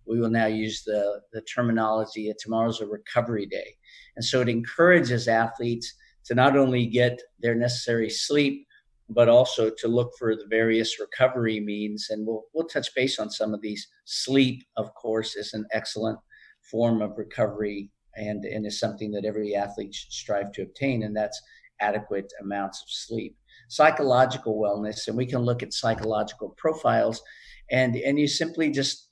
we 0.05 0.19
will 0.19 0.29
now 0.29 0.47
use 0.47 0.83
the, 0.83 1.21
the 1.31 1.41
terminology 1.41 2.31
tomorrow's 2.37 2.81
a 2.81 2.85
recovery 2.85 3.45
day. 3.45 3.75
And 4.17 4.25
so 4.25 4.41
it 4.41 4.49
encourages 4.49 5.29
athletes 5.29 5.93
to 6.25 6.35
not 6.35 6.57
only 6.57 6.85
get 6.85 7.21
their 7.39 7.55
necessary 7.55 8.09
sleep, 8.09 8.67
but 9.09 9.27
also 9.27 9.71
to 9.77 9.87
look 9.87 10.11
for 10.17 10.35
the 10.35 10.45
various 10.49 10.99
recovery 10.99 11.59
means. 11.59 12.07
And 12.09 12.25
we'll, 12.25 12.43
we'll 12.53 12.67
touch 12.67 12.93
base 12.95 13.19
on 13.19 13.29
some 13.29 13.53
of 13.53 13.61
these. 13.61 13.87
Sleep, 14.05 14.63
of 14.77 14.93
course, 14.93 15.35
is 15.35 15.53
an 15.53 15.65
excellent 15.71 16.19
form 16.61 17.01
of 17.01 17.17
recovery 17.17 17.91
and, 18.15 18.45
and 18.45 18.65
is 18.65 18.79
something 18.79 19.11
that 19.11 19.25
every 19.25 19.55
athlete 19.55 19.93
should 19.93 20.11
strive 20.11 20.51
to 20.53 20.63
obtain, 20.63 21.03
and 21.03 21.15
that's 21.15 21.41
adequate 21.79 22.31
amounts 22.41 22.81
of 22.81 22.89
sleep. 22.89 23.37
Psychological 23.69 24.59
wellness, 24.59 25.07
and 25.07 25.15
we 25.15 25.25
can 25.25 25.39
look 25.39 25.63
at 25.63 25.73
psychological 25.73 26.53
profiles, 26.57 27.21
and, 27.71 27.95
and 27.95 28.19
you 28.19 28.27
simply 28.27 28.71
just 28.71 29.09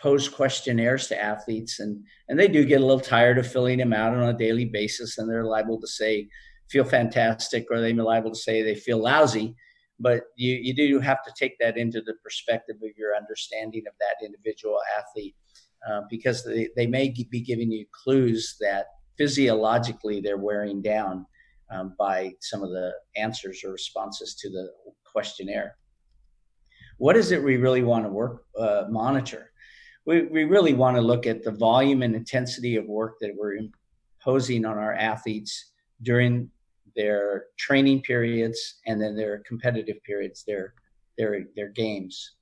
pose 0.00 0.28
questionnaires 0.28 1.06
to 1.06 1.20
athletes 1.20 1.80
and 1.80 2.04
and 2.28 2.38
they 2.38 2.48
do 2.48 2.64
get 2.64 2.82
a 2.82 2.84
little 2.84 3.00
tired 3.00 3.38
of 3.38 3.50
filling 3.50 3.78
them 3.78 3.94
out 3.94 4.14
on 4.14 4.28
a 4.28 4.36
daily 4.36 4.66
basis 4.66 5.16
and 5.16 5.28
they're 5.28 5.44
liable 5.44 5.80
to 5.80 5.86
say 5.86 6.28
feel 6.70 6.84
fantastic 6.84 7.66
or 7.70 7.80
they 7.80 7.92
may 7.92 8.02
liable 8.02 8.30
to 8.30 8.36
say 8.36 8.62
they 8.62 8.74
feel 8.74 9.02
lousy 9.02 9.54
but 9.98 10.24
you, 10.36 10.54
you 10.54 10.74
do 10.74 11.00
have 11.00 11.22
to 11.24 11.32
take 11.38 11.58
that 11.58 11.76
into 11.76 12.00
the 12.02 12.14
perspective 12.22 12.76
of 12.76 12.90
your 12.96 13.16
understanding 13.16 13.84
of 13.86 13.94
that 13.98 14.24
individual 14.24 14.78
athlete 14.98 15.34
uh, 15.88 16.02
because 16.10 16.44
they, 16.44 16.68
they 16.76 16.86
may 16.86 17.08
be 17.30 17.40
giving 17.40 17.70
you 17.70 17.86
clues 17.92 18.56
that 18.60 18.86
physiologically 19.16 20.20
they're 20.20 20.36
wearing 20.36 20.82
down 20.82 21.24
um, 21.70 21.94
by 21.98 22.32
some 22.40 22.62
of 22.62 22.70
the 22.70 22.92
answers 23.16 23.64
or 23.64 23.72
responses 23.72 24.34
to 24.34 24.50
the 24.50 24.68
questionnaire. 25.04 25.76
What 26.98 27.16
is 27.16 27.32
it 27.32 27.42
we 27.42 27.56
really 27.56 27.82
want 27.82 28.04
to 28.04 28.10
work 28.10 28.44
uh, 28.58 28.84
monitor? 28.90 29.50
We, 30.06 30.22
we 30.22 30.44
really 30.44 30.74
want 30.74 30.96
to 30.96 31.02
look 31.02 31.26
at 31.26 31.42
the 31.42 31.50
volume 31.50 32.02
and 32.02 32.14
intensity 32.14 32.76
of 32.76 32.86
work 32.86 33.16
that 33.20 33.34
we're 33.36 33.56
imposing 33.56 34.64
on 34.64 34.78
our 34.78 34.94
athletes 34.94 35.72
during 36.02 36.50
their 36.96 37.46
training 37.58 38.02
periods 38.02 38.80
and 38.86 39.00
then 39.00 39.14
their 39.16 39.42
competitive 39.46 40.02
periods, 40.04 40.44
their 40.46 40.74
their 41.18 41.44
their 41.54 41.68
games. 41.68 42.34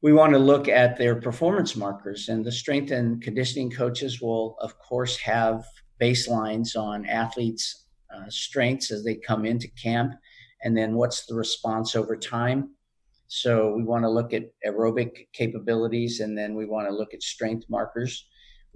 We 0.00 0.12
want 0.12 0.32
to 0.32 0.38
look 0.38 0.68
at 0.68 0.96
their 0.96 1.16
performance 1.16 1.74
markers, 1.74 2.28
and 2.28 2.44
the 2.44 2.52
strength 2.52 2.92
and 2.92 3.20
conditioning 3.20 3.70
coaches 3.70 4.20
will, 4.20 4.56
of 4.60 4.78
course, 4.78 5.16
have 5.18 5.64
baselines 6.00 6.76
on 6.76 7.04
athletes' 7.06 7.86
uh, 8.14 8.28
strengths 8.28 8.92
as 8.92 9.02
they 9.04 9.16
come 9.16 9.44
into 9.44 9.68
camp, 9.68 10.14
and 10.62 10.76
then 10.76 10.94
what's 10.94 11.26
the 11.26 11.34
response 11.34 11.96
over 11.96 12.16
time. 12.16 12.70
So 13.28 13.74
we 13.74 13.84
want 13.84 14.04
to 14.04 14.08
look 14.08 14.32
at 14.32 14.50
aerobic 14.66 15.26
capabilities 15.34 16.20
and 16.20 16.36
then 16.36 16.54
we 16.54 16.64
want 16.64 16.88
to 16.88 16.94
look 16.94 17.12
at 17.12 17.22
strength 17.22 17.66
markers. 17.68 18.26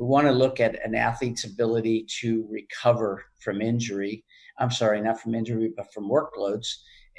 We 0.02 0.08
want 0.08 0.26
to 0.26 0.32
look 0.32 0.58
at 0.58 0.84
an 0.84 0.96
athlete's 0.96 1.44
ability 1.44 2.06
to 2.22 2.44
recover 2.50 3.24
from 3.38 3.62
injury. 3.62 4.24
I'm 4.58 4.72
sorry, 4.72 5.00
not 5.00 5.20
from 5.20 5.36
injury, 5.36 5.72
but 5.76 5.92
from 5.94 6.10
workloads 6.10 6.66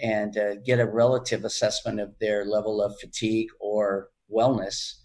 and 0.01 0.37
uh, 0.37 0.55
get 0.65 0.81
a 0.81 0.85
relative 0.85 1.45
assessment 1.45 2.01
of 2.01 2.13
their 2.19 2.43
level 2.43 2.81
of 2.81 2.99
fatigue 2.99 3.47
or 3.61 4.09
wellness. 4.29 4.95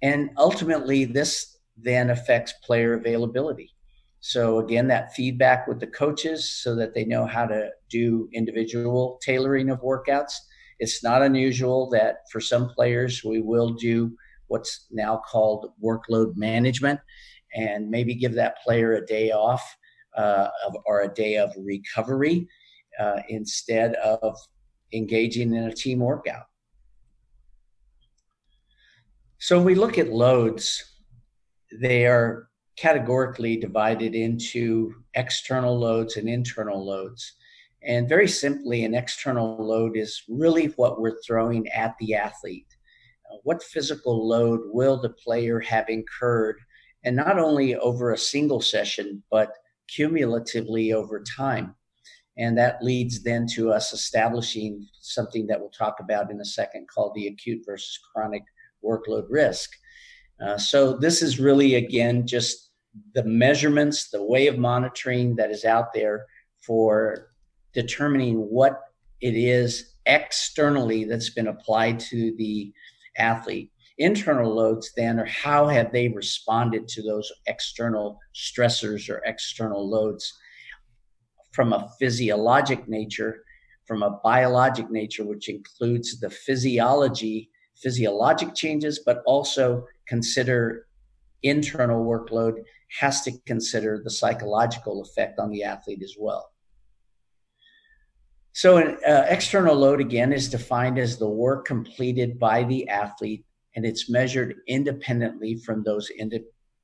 And 0.00 0.30
ultimately, 0.38 1.04
this 1.04 1.58
then 1.76 2.08
affects 2.08 2.54
player 2.64 2.94
availability. 2.94 3.74
So, 4.20 4.60
again, 4.60 4.88
that 4.88 5.12
feedback 5.12 5.66
with 5.66 5.78
the 5.78 5.88
coaches 5.88 6.50
so 6.62 6.74
that 6.76 6.94
they 6.94 7.04
know 7.04 7.26
how 7.26 7.44
to 7.44 7.68
do 7.90 8.30
individual 8.32 9.20
tailoring 9.22 9.68
of 9.68 9.82
workouts 9.82 10.32
it's 10.80 11.04
not 11.04 11.22
unusual 11.22 11.90
that 11.90 12.22
for 12.32 12.40
some 12.40 12.70
players 12.70 13.22
we 13.22 13.40
will 13.40 13.74
do 13.74 14.16
what's 14.50 14.86
now 14.90 15.16
called 15.16 15.72
workload 15.82 16.36
management 16.36 17.00
and 17.54 17.88
maybe 17.88 18.14
give 18.14 18.34
that 18.34 18.56
player 18.62 18.94
a 18.94 19.06
day 19.06 19.30
off 19.30 19.62
uh, 20.16 20.48
of, 20.66 20.76
or 20.86 21.02
a 21.02 21.14
day 21.14 21.36
of 21.36 21.52
recovery 21.56 22.48
uh, 22.98 23.20
instead 23.28 23.94
of 23.94 24.36
engaging 24.92 25.54
in 25.54 25.64
a 25.64 25.72
team 25.72 26.00
workout. 26.00 26.46
So 29.38 29.56
when 29.56 29.66
we 29.66 29.74
look 29.74 29.98
at 29.98 30.12
loads, 30.12 30.84
they 31.80 32.06
are 32.06 32.48
categorically 32.76 33.56
divided 33.56 34.14
into 34.14 34.94
external 35.14 35.78
loads 35.78 36.16
and 36.16 36.28
internal 36.28 36.84
loads. 36.84 37.34
And 37.82 38.08
very 38.08 38.28
simply, 38.28 38.84
an 38.84 38.94
external 38.94 39.56
load 39.64 39.96
is 39.96 40.22
really 40.28 40.66
what 40.76 41.00
we're 41.00 41.20
throwing 41.26 41.68
at 41.68 41.94
the 41.98 42.14
athlete. 42.14 42.66
What 43.42 43.62
physical 43.62 44.26
load 44.26 44.60
will 44.64 45.00
the 45.00 45.10
player 45.10 45.60
have 45.60 45.88
incurred, 45.88 46.58
and 47.04 47.16
not 47.16 47.38
only 47.38 47.76
over 47.76 48.12
a 48.12 48.18
single 48.18 48.60
session, 48.60 49.22
but 49.30 49.52
cumulatively 49.88 50.92
over 50.92 51.22
time? 51.22 51.74
And 52.36 52.56
that 52.58 52.82
leads 52.82 53.22
then 53.22 53.46
to 53.54 53.72
us 53.72 53.92
establishing 53.92 54.86
something 55.00 55.46
that 55.48 55.60
we'll 55.60 55.70
talk 55.70 56.00
about 56.00 56.30
in 56.30 56.40
a 56.40 56.44
second 56.44 56.88
called 56.88 57.14
the 57.14 57.26
acute 57.26 57.62
versus 57.66 57.98
chronic 58.12 58.42
workload 58.84 59.26
risk. 59.28 59.70
Uh, 60.40 60.56
so, 60.56 60.96
this 60.96 61.20
is 61.20 61.38
really, 61.38 61.74
again, 61.74 62.26
just 62.26 62.70
the 63.14 63.24
measurements, 63.24 64.10
the 64.10 64.22
way 64.22 64.46
of 64.46 64.58
monitoring 64.58 65.36
that 65.36 65.50
is 65.50 65.64
out 65.64 65.92
there 65.92 66.26
for 66.60 67.28
determining 67.72 68.36
what 68.36 68.80
it 69.20 69.36
is 69.36 69.94
externally 70.06 71.04
that's 71.04 71.30
been 71.30 71.48
applied 71.48 72.00
to 72.00 72.34
the 72.36 72.72
athlete. 73.18 73.70
internal 73.98 74.54
loads 74.54 74.92
then 74.96 75.20
are 75.20 75.26
how 75.26 75.66
have 75.66 75.92
they 75.92 76.08
responded 76.08 76.88
to 76.88 77.02
those 77.02 77.30
external 77.46 78.18
stressors 78.34 79.10
or 79.10 79.20
external 79.26 79.88
loads 79.88 80.32
from 81.52 81.72
a 81.72 81.88
physiologic 81.98 82.88
nature 82.88 83.42
from 83.86 84.02
a 84.02 84.20
biologic 84.22 84.90
nature 84.90 85.24
which 85.24 85.48
includes 85.48 86.20
the 86.20 86.30
physiology 86.30 87.50
physiologic 87.82 88.54
changes 88.54 89.00
but 89.04 89.22
also 89.26 89.84
consider 90.06 90.86
internal 91.42 92.04
workload 92.04 92.54
has 93.00 93.22
to 93.22 93.32
consider 93.46 94.00
the 94.02 94.10
psychological 94.10 95.02
effect 95.02 95.38
on 95.38 95.50
the 95.50 95.62
athlete 95.62 96.02
as 96.02 96.14
well 96.18 96.49
so 98.52 98.78
an 98.78 98.98
uh, 99.06 99.26
external 99.28 99.76
load 99.76 100.00
again 100.00 100.32
is 100.32 100.48
defined 100.48 100.98
as 100.98 101.18
the 101.18 101.28
work 101.28 101.64
completed 101.64 102.38
by 102.38 102.64
the 102.64 102.88
athlete 102.88 103.44
and 103.76 103.84
it's 103.84 104.10
measured 104.10 104.56
independently 104.66 105.56
from 105.56 105.82
those 105.84 106.10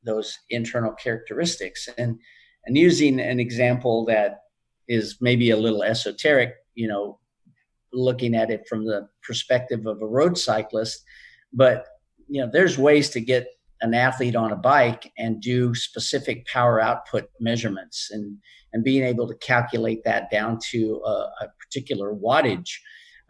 those 0.04 0.38
internal 0.50 0.92
characteristics. 0.92 1.88
And 1.99 2.18
and 2.64 2.76
using 2.76 3.20
an 3.20 3.38
example 3.38 4.04
that 4.06 4.40
is 4.88 5.18
maybe 5.20 5.50
a 5.50 5.56
little 5.56 5.82
esoteric, 5.82 6.54
you 6.75 6.88
know, 6.88 7.18
looking 7.92 8.35
at 8.35 8.50
it 8.50 8.66
from 8.68 8.85
the 8.85 9.08
perspective 9.23 9.87
of 9.87 10.02
a 10.02 10.06
road 10.06 10.37
cyclist, 10.38 11.04
but 11.52 11.87
you 12.28 12.40
know, 12.40 12.50
there's 12.52 12.76
ways 12.76 13.11
to 13.11 13.20
get 13.20 13.49
an 13.83 13.95
athlete 13.95 14.37
on 14.37 14.52
a 14.52 14.56
bike 14.56 15.12
and 15.18 15.40
do 15.40 15.75
specific 15.75 16.47
power 16.47 16.80
output 16.80 17.28
measurements 17.40 18.11
and 18.11 18.38
and 18.73 18.85
being 18.85 19.04
able 19.04 19.26
to 19.26 19.35
calculate 19.37 20.02
that 20.04 20.30
down 20.30 20.59
to 20.71 21.00
a, 21.06 21.11
a 21.40 21.49
particular 21.59 22.12
wattage. 22.12 22.73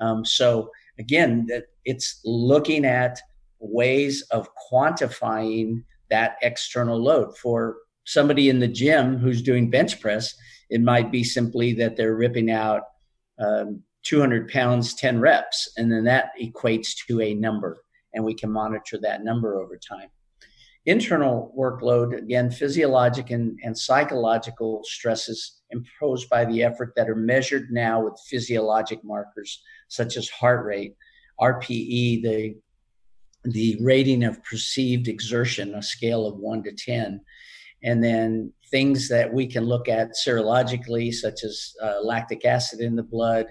Um, 0.00 0.25
so 0.25 0.71
again, 0.99 1.47
that 1.49 1.65
it's 1.85 2.21
looking 2.25 2.85
at 2.85 3.21
ways 3.61 4.23
of 4.31 4.49
quantifying 4.71 5.85
that 6.11 6.37
external 6.43 7.00
load. 7.00 7.37
For 7.38 7.76
somebody 8.05 8.49
in 8.49 8.61
the 8.61 8.69
gym 8.69 9.19
who's 9.19 9.43
doing 9.43 9.71
bench 9.71 10.00
press, 10.00 10.35
it 10.71 10.81
might 10.81 11.12
be 11.12 11.23
simply 11.23 11.73
that 11.75 11.97
they're 11.97 12.17
ripping 12.17 12.50
out 12.50 12.83
um, 13.38 13.83
200 14.05 14.49
pounds, 14.49 14.95
10 14.95 15.21
reps, 15.21 15.71
and 15.76 15.91
then 15.91 16.05
that 16.05 16.31
equates 16.41 16.95
to 17.07 17.21
a 17.21 17.35
number, 17.35 17.79
and 18.15 18.25
we 18.25 18.35
can 18.35 18.50
monitor 18.50 18.99
that 19.03 19.25
number 19.25 19.61
over 19.61 19.76
time. 19.76 20.09
Internal 20.87 21.52
workload, 21.59 22.16
again, 22.16 22.50
physiologic 22.50 23.31
and, 23.31 23.59
and 23.64 23.76
psychological 23.76 24.83
stresses 24.85 25.61
imposed 25.71 26.28
by 26.31 26.45
the 26.45 26.62
effort 26.62 26.93
that 26.97 27.09
are 27.09 27.16
measured 27.16 27.73
now 27.73 28.05
with 28.05 28.14
physiologic 28.28 29.02
markers 29.02 29.62
such 29.88 30.16
as 30.16 30.28
heart 30.31 30.64
rate, 30.64 30.95
RPE, 31.40 32.23
the 32.23 32.57
the 33.45 33.76
rating 33.81 34.25
of 34.25 34.43
perceived 34.43 35.07
exertion, 35.09 35.75
a 35.75 35.83
scale 35.83 36.26
of 36.26 36.37
one 36.37 36.62
to 36.64 36.73
10. 36.73 37.21
And 37.85 38.02
then 38.02 38.52
things 38.71 39.09
that 39.09 39.33
we 39.33 39.47
can 39.47 39.64
look 39.64 39.88
at 39.88 40.16
serologically, 40.26 41.12
such 41.12 41.45
as 41.45 41.73
uh, 41.83 42.00
lactic 42.02 42.45
acid 42.45 42.81
in 42.81 42.97
the 42.97 43.02
blood. 43.02 43.47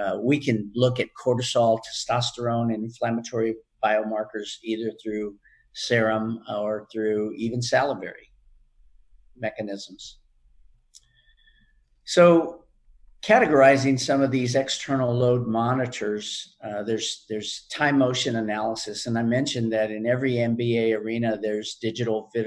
Uh, 0.00 0.18
we 0.22 0.38
can 0.38 0.70
look 0.74 1.00
at 1.00 1.08
cortisol, 1.20 1.80
testosterone, 1.80 2.72
and 2.72 2.84
inflammatory 2.84 3.56
biomarkers 3.84 4.58
either 4.62 4.92
through 5.02 5.34
serum 5.76 6.40
or 6.50 6.88
through 6.90 7.32
even 7.36 7.60
salivary 7.60 8.32
mechanisms. 9.36 10.18
So 12.04 12.64
categorizing 13.22 14.00
some 14.00 14.22
of 14.22 14.30
these 14.30 14.54
external 14.54 15.12
load 15.12 15.46
monitors, 15.46 16.56
uh, 16.64 16.82
there's 16.82 17.26
there's 17.28 17.66
time 17.70 17.98
motion 17.98 18.36
analysis, 18.36 19.06
and 19.06 19.18
I 19.18 19.22
mentioned 19.22 19.72
that 19.74 19.90
in 19.90 20.06
every 20.06 20.32
NBA 20.32 20.98
arena 20.98 21.38
there's 21.40 21.74
digital 21.74 22.30
uh, 22.34 22.42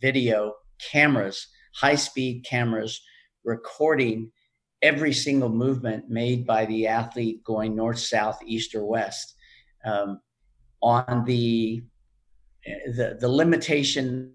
video 0.00 0.54
cameras, 0.90 1.46
high 1.74 1.96
speed 1.96 2.46
cameras 2.48 3.02
recording 3.44 4.30
every 4.80 5.12
single 5.12 5.50
movement 5.50 6.08
made 6.08 6.46
by 6.46 6.64
the 6.64 6.86
athlete 6.86 7.44
going 7.44 7.76
north, 7.76 7.98
south, 7.98 8.38
east, 8.46 8.74
or 8.74 8.86
west. 8.86 9.34
Um, 9.84 10.20
on 10.82 11.24
the 11.26 11.82
the 12.64 13.16
the 13.20 13.28
limitation 13.28 14.32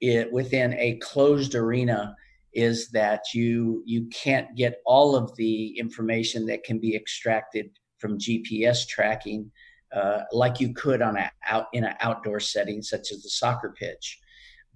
it, 0.00 0.32
within 0.32 0.74
a 0.74 0.96
closed 0.96 1.54
arena 1.54 2.14
is 2.52 2.88
that 2.90 3.22
you 3.34 3.82
you 3.86 4.06
can't 4.06 4.54
get 4.56 4.80
all 4.84 5.14
of 5.14 5.34
the 5.36 5.78
information 5.78 6.46
that 6.46 6.64
can 6.64 6.78
be 6.78 6.96
extracted 6.96 7.70
from 7.98 8.18
GPS 8.18 8.86
tracking 8.86 9.50
uh, 9.94 10.20
like 10.32 10.60
you 10.60 10.72
could 10.72 11.02
on 11.02 11.16
a 11.16 11.30
out 11.48 11.66
in 11.72 11.84
an 11.84 11.94
outdoor 12.00 12.40
setting 12.40 12.82
such 12.82 13.12
as 13.12 13.22
the 13.22 13.28
soccer 13.28 13.74
pitch. 13.76 14.20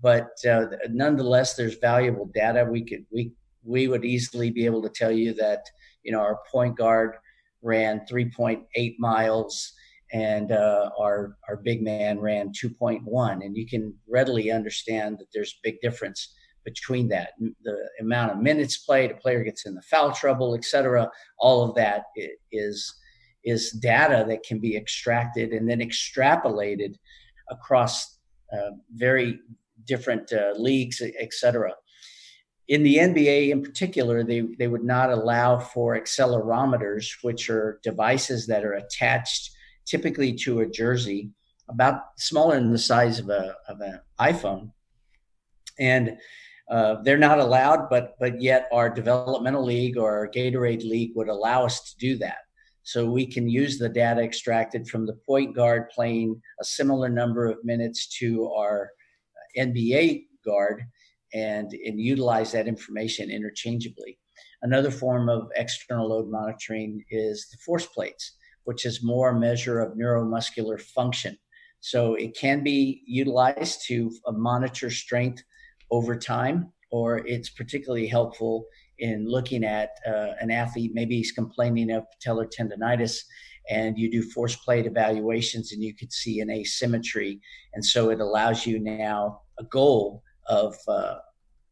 But 0.03 0.31
uh, 0.49 0.67
nonetheless, 0.91 1.55
there's 1.55 1.79
valuable 1.79 2.31
data. 2.35 2.65
We 2.65 2.85
could 2.85 3.07
we 3.11 3.33
we 3.63 3.89
would 3.89 4.05
easily 4.05 4.51
be 4.51 4.67
able 4.67 4.83
to 4.83 4.89
tell 4.89 5.13
you 5.13 5.35
that 5.35 5.65
you 6.03 6.13
know 6.13 6.21
our 6.21 6.41
point 6.51 6.77
guard 6.77 7.17
ran 7.63 8.05
3.8 8.11 8.97
miles 8.99 9.73
and 10.15 10.53
uh, 10.53 10.91
our 10.99 11.37
our 11.49 11.57
big 11.57 11.83
man 11.83 12.21
ran 12.21 12.53
2.1, 12.53 13.45
and 13.45 13.57
you 13.57 13.67
can 13.67 13.93
readily 14.09 14.51
understand 14.51 15.19
that 15.19 15.27
there's 15.35 15.53
a 15.53 15.69
big 15.69 15.81
difference 15.83 16.33
between 16.65 17.09
that. 17.09 17.31
The 17.65 17.77
amount 18.01 18.31
of 18.31 18.39
minutes 18.39 18.79
played 18.79 19.11
a 19.11 19.17
player 19.17 19.43
gets 19.43 19.67
in 19.67 19.75
the 19.75 19.83
foul 19.83 20.13
trouble 20.13 20.55
etc 20.55 21.11
all 21.39 21.63
of 21.63 21.75
that 21.75 22.05
is 22.53 22.95
is 23.43 23.73
data 23.73 24.25
that 24.27 24.45
can 24.45 24.59
be 24.59 24.77
extracted 24.77 25.51
and 25.51 25.69
then 25.69 25.81
extrapolated 25.81 26.95
across 27.51 28.19
uh, 28.57 28.71
very 28.95 29.41
different 29.85 30.33
uh, 30.33 30.53
leagues 30.57 31.03
etc 31.21 31.73
in 32.69 32.83
the 32.83 32.97
NBA 32.97 33.51
in 33.51 33.63
particular, 33.63 34.23
they, 34.23 34.41
they 34.41 34.69
would 34.69 34.85
not 34.85 35.11
allow 35.11 35.59
for 35.59 36.01
accelerometers, 36.01 37.11
which 37.21 37.51
are 37.51 37.79
devices 37.83 38.47
that 38.47 38.65
are 38.65 38.73
attached 38.73 39.54
typically 39.87 40.33
to 40.33 40.61
a 40.61 40.67
jersey, 40.67 41.31
about 41.69 42.03
smaller 42.19 42.57
than 42.57 42.73
the 42.73 42.79
size 42.79 43.19
of 43.19 43.29
a 43.31 43.55
of 43.69 43.81
an 43.81 44.01
iPhone. 44.21 44.71
And 45.79 46.19
uh, 46.71 46.97
they're 47.03 47.19
not 47.19 47.39
allowed, 47.39 47.89
but 47.91 48.15
but 48.21 48.41
yet 48.41 48.69
our 48.73 48.89
developmental 48.89 49.65
league 49.65 49.97
or 49.97 50.19
our 50.19 50.29
Gatorade 50.29 50.85
league 50.85 51.13
would 51.15 51.29
allow 51.29 51.65
us 51.65 51.93
to 51.93 51.99
do 51.99 52.17
that. 52.19 52.39
So 52.85 53.11
we 53.11 53.27
can 53.27 53.49
use 53.49 53.79
the 53.79 53.89
data 53.89 54.21
extracted 54.21 54.87
from 54.89 55.07
the 55.07 55.19
point 55.27 55.57
guard 55.57 55.89
playing 55.89 56.41
a 56.61 56.65
similar 56.65 57.09
number 57.09 57.47
of 57.47 57.65
minutes 57.65 58.09
to 58.19 58.51
our 58.53 58.91
NBA 59.59 60.27
guard 60.45 60.85
and, 61.33 61.73
and 61.73 61.99
utilize 61.99 62.53
that 62.53 62.69
information 62.69 63.31
interchangeably. 63.31 64.19
Another 64.63 64.91
form 64.91 65.31
of 65.31 65.51
external 65.57 66.09
load 66.09 66.31
monitoring 66.31 67.03
is 67.11 67.49
the 67.51 67.57
force 67.59 67.87
plates, 67.87 68.37
which 68.65 68.87
is 68.87 69.03
more 69.03 69.31
a 69.31 69.39
measure 69.39 69.81
of 69.81 69.97
neuromuscular 69.97 70.81
function. 70.81 71.37
So 71.81 72.15
it 72.15 72.37
can 72.37 72.63
be 72.63 73.03
utilized 73.07 73.87
to 73.89 74.11
uh, 74.27 74.33
monitor 74.33 74.91
strength 74.91 75.43
over 75.91 76.17
time, 76.17 76.73
or 76.91 77.19
it's 77.27 77.51
particularly 77.51 78.07
helpful 78.07 78.67
in 78.99 79.29
looking 79.29 79.65
at 79.65 79.91
uh, 80.07 80.33
an 80.41 80.51
athlete. 80.51 80.93
Maybe 80.95 81.17
he's 81.17 81.33
complaining 81.33 81.91
of 81.91 82.05
patellar 82.15 82.49
tendonitis, 82.51 83.19
and 83.69 83.99
you 83.99 84.11
do 84.11 84.23
force 84.23 84.57
plate 84.57 84.87
evaluations, 84.87 85.73
and 85.73 85.83
you 85.83 85.95
could 85.95 86.13
see 86.13 86.41
an 86.41 86.51
asymmetry. 86.51 87.41
And 87.75 87.85
so 87.85 88.11
it 88.11 88.21
allows 88.21 88.67
you 88.67 88.79
now 88.79 89.43
a 89.59 89.65
goal 89.65 90.23
of 90.47 90.77
uh, 90.89 91.17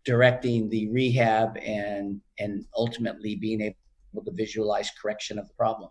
directing 0.05 0.69
the 0.69 0.89
rehab 0.91 1.57
and 1.59 2.21
and 2.39 2.65
ultimately 2.77 3.37
being 3.37 3.61
able 3.61 4.25
to 4.25 4.33
visualize 4.33 4.91
correction 5.01 5.39
of 5.39 5.49
the 5.49 5.55
problem. 5.55 5.91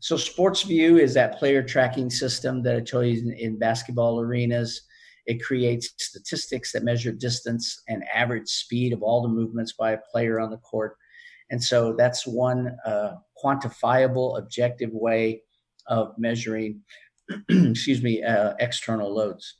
So 0.00 0.16
SportVU 0.16 0.98
is 0.98 1.12
that 1.14 1.38
player 1.38 1.62
tracking 1.62 2.08
system 2.08 2.62
that 2.62 2.74
I 2.74 2.80
told 2.80 3.06
you 3.06 3.20
in, 3.20 3.32
in 3.34 3.58
basketball 3.58 4.18
arenas. 4.18 4.82
It 5.26 5.42
creates 5.42 5.92
statistics 5.98 6.72
that 6.72 6.84
measure 6.84 7.12
distance 7.12 7.82
and 7.86 8.02
average 8.12 8.48
speed 8.48 8.94
of 8.94 9.02
all 9.02 9.20
the 9.20 9.28
movements 9.28 9.74
by 9.74 9.92
a 9.92 9.98
player 10.10 10.40
on 10.40 10.50
the 10.50 10.56
court. 10.56 10.96
And 11.50 11.62
so 11.62 11.94
that's 11.96 12.26
one 12.26 12.74
uh, 12.86 13.16
quantifiable, 13.42 14.38
objective 14.38 14.90
way 14.92 15.42
of 15.86 16.14
measuring, 16.16 16.80
excuse 17.50 18.02
me, 18.02 18.22
uh, 18.22 18.54
external 18.58 19.14
loads. 19.14 19.56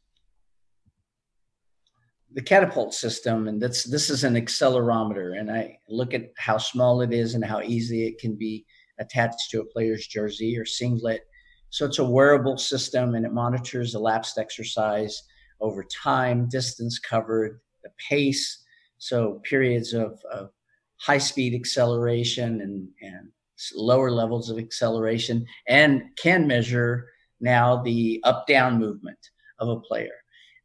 The 2.32 2.42
catapult 2.42 2.94
system, 2.94 3.48
and 3.48 3.60
that's 3.60 3.82
this 3.82 4.08
is 4.08 4.22
an 4.22 4.34
accelerometer, 4.34 5.38
and 5.38 5.50
I 5.50 5.78
look 5.88 6.14
at 6.14 6.30
how 6.38 6.58
small 6.58 7.00
it 7.00 7.12
is 7.12 7.34
and 7.34 7.44
how 7.44 7.60
easy 7.60 8.06
it 8.06 8.18
can 8.18 8.36
be 8.36 8.64
attached 9.00 9.50
to 9.50 9.60
a 9.60 9.64
player's 9.64 10.06
jersey 10.06 10.56
or 10.58 10.64
singlet. 10.64 11.22
So 11.70 11.86
it's 11.86 11.98
a 11.98 12.04
wearable 12.04 12.58
system, 12.58 13.14
and 13.14 13.24
it 13.24 13.32
monitors 13.32 13.94
elapsed 13.94 14.38
exercise 14.38 15.22
over 15.60 15.84
time, 15.84 16.48
distance 16.48 16.98
covered, 16.98 17.60
the 17.82 17.90
pace, 18.08 18.64
so 18.98 19.40
periods 19.44 19.92
of, 19.92 20.20
of 20.32 20.50
high 20.98 21.18
speed 21.18 21.54
acceleration 21.54 22.60
and, 22.60 22.88
and 23.00 23.28
lower 23.74 24.10
levels 24.10 24.50
of 24.50 24.58
acceleration, 24.58 25.46
and 25.68 26.02
can 26.22 26.46
measure 26.46 27.08
now 27.40 27.82
the 27.82 28.20
up 28.24 28.46
down 28.46 28.78
movement 28.78 29.18
of 29.58 29.68
a 29.68 29.80
player. 29.80 30.12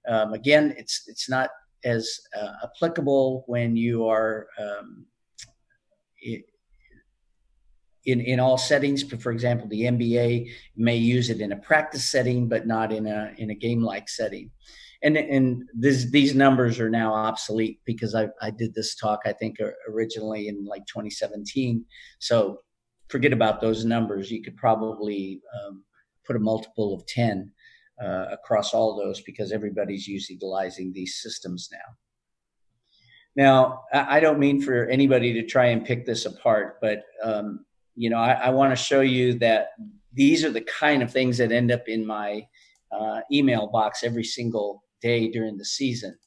Um, 0.07 0.33
again, 0.33 0.73
it's 0.77 1.03
it's 1.07 1.29
not 1.29 1.49
as 1.83 2.19
uh, 2.37 2.53
applicable 2.63 3.43
when 3.47 3.75
you 3.75 4.07
are 4.07 4.47
um, 4.59 5.05
in 8.05 8.21
in 8.21 8.39
all 8.39 8.57
settings. 8.57 9.03
For 9.03 9.31
example, 9.31 9.67
the 9.67 9.83
NBA 9.83 10.51
may 10.75 10.95
use 10.95 11.29
it 11.29 11.41
in 11.41 11.51
a 11.51 11.57
practice 11.57 12.09
setting, 12.09 12.47
but 12.47 12.67
not 12.67 12.91
in 12.91 13.07
a 13.07 13.33
in 13.37 13.49
a 13.49 13.55
game 13.55 13.81
like 13.81 14.09
setting. 14.09 14.51
And 15.03 15.17
and 15.17 15.63
this, 15.73 16.09
these 16.09 16.33
numbers 16.33 16.79
are 16.79 16.89
now 16.89 17.13
obsolete 17.13 17.79
because 17.85 18.15
I 18.15 18.29
I 18.41 18.51
did 18.51 18.73
this 18.73 18.95
talk 18.95 19.21
I 19.25 19.33
think 19.33 19.57
originally 19.87 20.47
in 20.47 20.65
like 20.65 20.85
2017. 20.87 21.85
So 22.19 22.59
forget 23.07 23.33
about 23.33 23.61
those 23.61 23.85
numbers. 23.85 24.31
You 24.31 24.41
could 24.41 24.57
probably 24.57 25.41
um, 25.53 25.83
put 26.25 26.35
a 26.35 26.39
multiple 26.39 26.95
of 26.95 27.05
10 27.07 27.51
uh, 28.03 28.25
across 28.31 28.73
all 28.73 28.97
those 28.97 29.21
because 29.21 29.51
everybody's 29.51 30.07
utilizing 30.07 30.91
these 30.91 31.21
systems 31.21 31.69
now. 31.71 31.95
Now, 33.35 33.83
I 33.93 34.21
don't 34.21 34.39
mean 34.39 34.61
for 34.61 34.85
anybody 34.85 35.33
to 35.33 35.45
try 35.45 35.67
and 35.67 35.83
pick 35.83 36.05
this 36.05 36.25
apart, 36.25 36.77
but 36.81 37.03
um, 37.21 37.65
you 37.95 38.09
know, 38.09 38.17
I, 38.17 38.33
I 38.33 38.49
want 38.49 38.71
to 38.71 38.83
show 38.83 39.01
you 39.01 39.37
that 39.39 39.69
these 40.13 40.43
are 40.43 40.51
the 40.51 40.61
kind 40.61 41.03
of 41.03 41.11
things 41.11 41.37
that 41.37 41.51
end 41.51 41.71
up 41.71 41.87
in 41.87 42.05
my 42.05 42.45
uh, 42.91 43.21
email 43.31 43.67
box 43.67 44.03
every 44.03 44.23
single 44.23 44.83
day 45.01 45.29
during 45.29 45.57
the 45.57 45.65
season. 45.65 46.17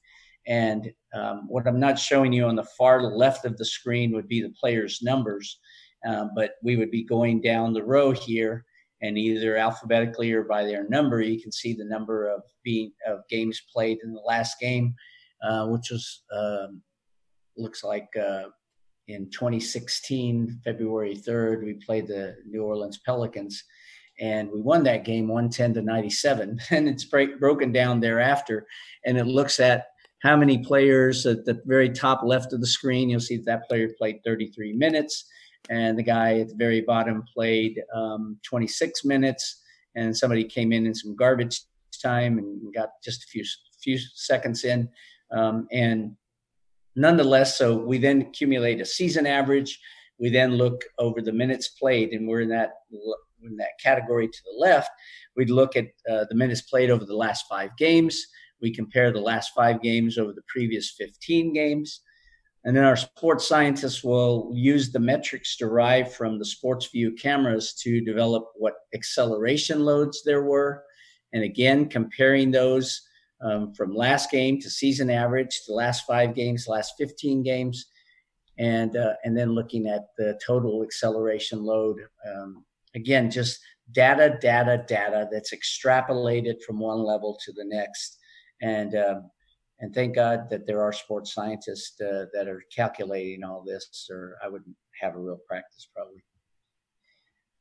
And 0.46 0.90
um, 1.14 1.46
what 1.48 1.66
I'm 1.66 1.80
not 1.80 1.98
showing 1.98 2.32
you 2.32 2.46
on 2.46 2.56
the 2.56 2.66
far 2.76 3.02
left 3.02 3.44
of 3.44 3.56
the 3.56 3.64
screen 3.64 4.12
would 4.12 4.28
be 4.28 4.40
the 4.40 4.54
players' 4.60 5.00
numbers, 5.02 5.58
uh, 6.06 6.26
but 6.34 6.52
we 6.62 6.76
would 6.76 6.90
be 6.90 7.04
going 7.04 7.40
down 7.40 7.72
the 7.72 7.84
row 7.84 8.12
here, 8.12 8.64
and 9.02 9.16
either 9.18 9.56
alphabetically 9.56 10.32
or 10.32 10.44
by 10.44 10.64
their 10.64 10.88
number, 10.88 11.20
you 11.20 11.40
can 11.40 11.52
see 11.52 11.72
the 11.74 11.84
number 11.84 12.28
of 12.28 12.42
being 12.64 12.92
of 13.06 13.20
games 13.28 13.62
played 13.72 13.98
in 14.02 14.12
the 14.12 14.20
last 14.20 14.58
game, 14.58 14.94
uh, 15.42 15.66
which 15.66 15.90
was 15.90 16.24
um, 16.34 16.82
looks 17.56 17.84
like 17.84 18.08
uh, 18.20 18.44
in 19.08 19.30
2016, 19.30 20.60
February 20.62 21.16
3rd, 21.16 21.64
we 21.64 21.74
played 21.74 22.06
the 22.06 22.36
New 22.46 22.62
Orleans 22.62 22.98
Pelicans 22.98 23.64
and 24.20 24.50
we 24.50 24.60
won 24.60 24.82
that 24.84 25.04
game 25.04 25.28
110 25.28 25.74
to 25.74 25.82
97 25.82 26.60
and 26.70 26.88
it's 26.88 27.04
break, 27.04 27.40
broken 27.40 27.72
down 27.72 28.00
thereafter 28.00 28.66
and 29.04 29.16
it 29.18 29.26
looks 29.26 29.58
at 29.58 29.86
how 30.22 30.36
many 30.36 30.58
players 30.58 31.24
at 31.26 31.44
the 31.44 31.60
very 31.64 31.88
top 31.88 32.22
left 32.24 32.52
of 32.52 32.60
the 32.60 32.66
screen. 32.66 33.08
You'll 33.08 33.20
see 33.20 33.36
that, 33.36 33.46
that 33.46 33.68
player 33.68 33.88
played 33.96 34.20
33 34.24 34.72
minutes 34.74 35.24
and 35.70 35.98
the 35.98 36.02
guy 36.02 36.40
at 36.40 36.48
the 36.48 36.56
very 36.56 36.80
bottom 36.82 37.24
played 37.34 37.80
um, 37.94 38.38
26 38.44 39.04
minutes 39.04 39.62
and 39.94 40.16
somebody 40.16 40.44
came 40.44 40.72
in 40.72 40.86
in 40.86 40.94
some 40.94 41.16
garbage 41.16 41.62
time 42.02 42.38
and 42.38 42.74
got 42.74 42.90
just 43.02 43.24
a 43.24 43.26
few 43.26 43.44
few 43.82 43.98
seconds 43.98 44.64
in 44.64 44.88
um, 45.32 45.66
and 45.72 46.12
nonetheless, 46.98 47.56
so 47.56 47.76
we 47.76 47.98
then 47.98 48.22
accumulate 48.22 48.80
a 48.80 48.86
season 48.86 49.26
average. 49.26 49.80
We 50.18 50.30
then 50.30 50.56
look 50.56 50.82
over 50.98 51.22
the 51.22 51.32
minutes 51.32 51.68
played, 51.68 52.12
and 52.12 52.28
we're 52.28 52.40
in 52.40 52.48
that 52.50 52.70
in 53.42 53.56
that 53.56 53.78
category 53.82 54.28
to 54.28 54.38
the 54.44 54.58
left. 54.58 54.90
We'd 55.36 55.50
look 55.50 55.76
at 55.76 55.86
uh, 56.10 56.24
the 56.28 56.34
minutes 56.34 56.62
played 56.62 56.90
over 56.90 57.04
the 57.04 57.16
last 57.16 57.46
five 57.48 57.70
games. 57.78 58.20
We 58.60 58.74
compare 58.74 59.12
the 59.12 59.20
last 59.20 59.52
five 59.54 59.80
games 59.80 60.18
over 60.18 60.32
the 60.32 60.42
previous 60.48 60.90
15 60.98 61.52
games. 61.52 62.00
And 62.64 62.76
then 62.76 62.84
our 62.84 62.96
sports 62.96 63.46
scientists 63.46 64.02
will 64.02 64.50
use 64.52 64.90
the 64.90 64.98
metrics 64.98 65.56
derived 65.56 66.12
from 66.12 66.38
the 66.38 66.44
SportVU 66.44 67.18
cameras 67.18 67.72
to 67.82 68.00
develop 68.00 68.48
what 68.56 68.74
acceleration 68.94 69.84
loads 69.84 70.22
there 70.24 70.42
were. 70.42 70.82
And 71.32 71.44
again, 71.44 71.88
comparing 71.88 72.50
those 72.50 73.00
um, 73.40 73.72
from 73.74 73.94
last 73.94 74.30
game 74.30 74.60
to 74.60 74.70
season 74.70 75.10
average 75.10 75.62
to 75.66 75.72
last 75.72 76.06
five 76.06 76.34
games, 76.34 76.66
last 76.68 76.94
15 76.98 77.42
games, 77.42 77.86
and 78.58 78.96
uh, 78.96 79.14
and 79.24 79.36
then 79.36 79.52
looking 79.52 79.86
at 79.86 80.06
the 80.16 80.38
total 80.44 80.82
acceleration 80.82 81.62
load. 81.64 82.00
Um, 82.26 82.64
again, 82.94 83.30
just 83.30 83.60
data, 83.92 84.38
data, 84.40 84.84
data 84.86 85.28
that's 85.30 85.54
extrapolated 85.54 86.62
from 86.62 86.78
one 86.80 86.98
level 86.98 87.38
to 87.44 87.52
the 87.52 87.64
next, 87.64 88.18
and 88.60 88.96
um, 88.96 89.30
and 89.80 89.94
thank 89.94 90.16
God 90.16 90.50
that 90.50 90.66
there 90.66 90.82
are 90.82 90.92
sports 90.92 91.32
scientists 91.32 92.00
uh, 92.00 92.26
that 92.32 92.48
are 92.48 92.62
calculating 92.74 93.44
all 93.44 93.62
this, 93.64 94.08
or 94.10 94.36
I 94.44 94.48
wouldn't 94.48 94.76
have 95.00 95.14
a 95.14 95.20
real 95.20 95.38
practice 95.46 95.88
probably 95.94 96.24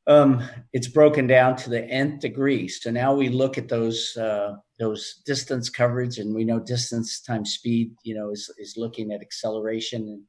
um, 0.07 0.41
it's 0.73 0.87
broken 0.87 1.27
down 1.27 1.55
to 1.57 1.69
the 1.69 1.83
nth 1.83 2.21
degree. 2.21 2.67
So 2.67 2.89
now 2.91 3.13
we 3.13 3.29
look 3.29 3.57
at 3.57 3.67
those 3.67 4.15
uh, 4.17 4.55
those 4.79 5.21
distance 5.25 5.69
coverage, 5.69 6.17
and 6.17 6.33
we 6.33 6.45
know 6.45 6.59
distance 6.59 7.21
times 7.21 7.53
speed, 7.53 7.91
you 8.03 8.15
know, 8.15 8.31
is 8.31 8.49
is 8.57 8.75
looking 8.77 9.11
at 9.11 9.21
acceleration 9.21 10.01
and 10.03 10.23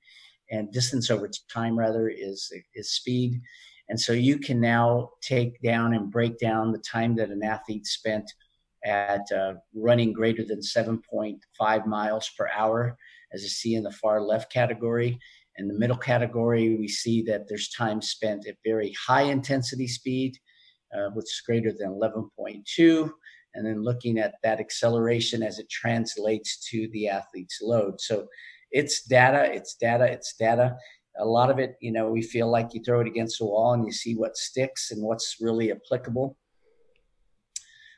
and 0.51 0.73
distance 0.73 1.11
over 1.11 1.31
time 1.53 1.79
rather 1.79 2.09
is 2.09 2.53
is 2.75 2.93
speed. 2.93 3.41
And 3.89 3.99
so 3.99 4.13
you 4.13 4.39
can 4.39 4.61
now 4.61 5.11
take 5.23 5.63
down 5.63 5.95
and 5.95 6.11
break 6.11 6.39
down 6.39 6.73
the 6.73 6.79
time 6.79 7.17
that 7.17 7.31
an 7.31 7.43
athlete 7.43 7.87
spent 7.87 8.31
at 8.85 9.23
uh, 9.33 9.55
running 9.75 10.13
greater 10.13 10.45
than 10.45 10.61
7.5 10.61 11.87
miles 11.87 12.31
per 12.37 12.49
hour, 12.55 12.97
as 13.33 13.43
you 13.43 13.49
see 13.49 13.75
in 13.75 13.83
the 13.83 13.91
far 13.91 14.21
left 14.21 14.53
category. 14.53 15.19
In 15.59 15.67
the 15.67 15.75
middle 15.75 15.97
category, 15.97 16.77
we 16.77 16.87
see 16.87 17.23
that 17.23 17.49
there's 17.49 17.69
time 17.71 18.01
spent 18.01 18.47
at 18.47 18.57
very 18.65 18.95
high 19.07 19.23
intensity 19.23 19.89
speed, 19.89 20.39
uh, 20.97 21.11
which 21.15 21.25
is 21.25 21.43
greater 21.45 21.73
than 21.73 21.91
11.2. 21.91 23.11
And 23.55 23.67
then 23.67 23.83
looking 23.83 24.19
at 24.19 24.35
that 24.45 24.61
acceleration 24.61 25.43
as 25.43 25.59
it 25.59 25.69
translates 25.69 26.65
to 26.71 26.89
the 26.93 27.09
athlete's 27.09 27.59
load. 27.61 28.01
So 28.01 28.29
it's 28.71 29.03
data, 29.03 29.53
it's 29.53 29.75
data, 29.75 30.05
it's 30.05 30.35
data. 30.35 30.77
A 31.19 31.25
lot 31.25 31.51
of 31.51 31.59
it, 31.59 31.75
you 31.81 31.91
know, 31.91 32.09
we 32.09 32.23
feel 32.23 32.49
like 32.49 32.73
you 32.73 32.83
throw 32.85 33.01
it 33.01 33.09
against 33.09 33.41
the 33.41 33.47
wall 33.47 33.73
and 33.73 33.85
you 33.85 33.93
see 33.93 34.15
what 34.15 34.37
sticks 34.37 34.93
and 34.93 35.03
what's 35.03 35.37
really 35.41 35.73
applicable. 35.73 36.37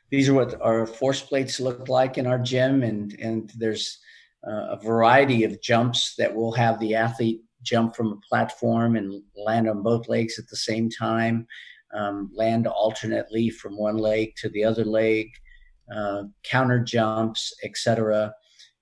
These 0.09 0.29
are 0.29 0.33
what 0.33 0.59
our 0.61 0.87
force 0.87 1.21
plates 1.21 1.59
look 1.59 1.87
like 1.87 2.17
in 2.17 2.27
our 2.27 2.39
gym, 2.39 2.83
and 2.83 3.17
and 3.21 3.49
there's 3.55 3.97
uh, 4.45 4.75
a 4.75 4.79
variety 4.83 5.45
of 5.45 5.61
jumps 5.61 6.15
that 6.17 6.35
will 6.35 6.51
have 6.51 6.79
the 6.79 6.95
athlete 6.95 7.41
jump 7.63 7.95
from 7.95 8.13
a 8.13 8.27
platform 8.27 8.95
and 8.95 9.21
land 9.35 9.69
on 9.69 9.83
both 9.83 10.07
legs 10.07 10.39
at 10.39 10.47
the 10.47 10.55
same 10.55 10.89
time, 10.89 11.47
um, 11.93 12.31
land 12.33 12.67
alternately 12.67 13.49
from 13.49 13.77
one 13.77 13.97
leg 13.97 14.33
to 14.37 14.49
the 14.49 14.63
other 14.63 14.85
leg, 14.85 15.29
uh, 15.93 16.23
counter 16.43 16.79
jumps, 16.79 17.53
etc. 17.63 18.33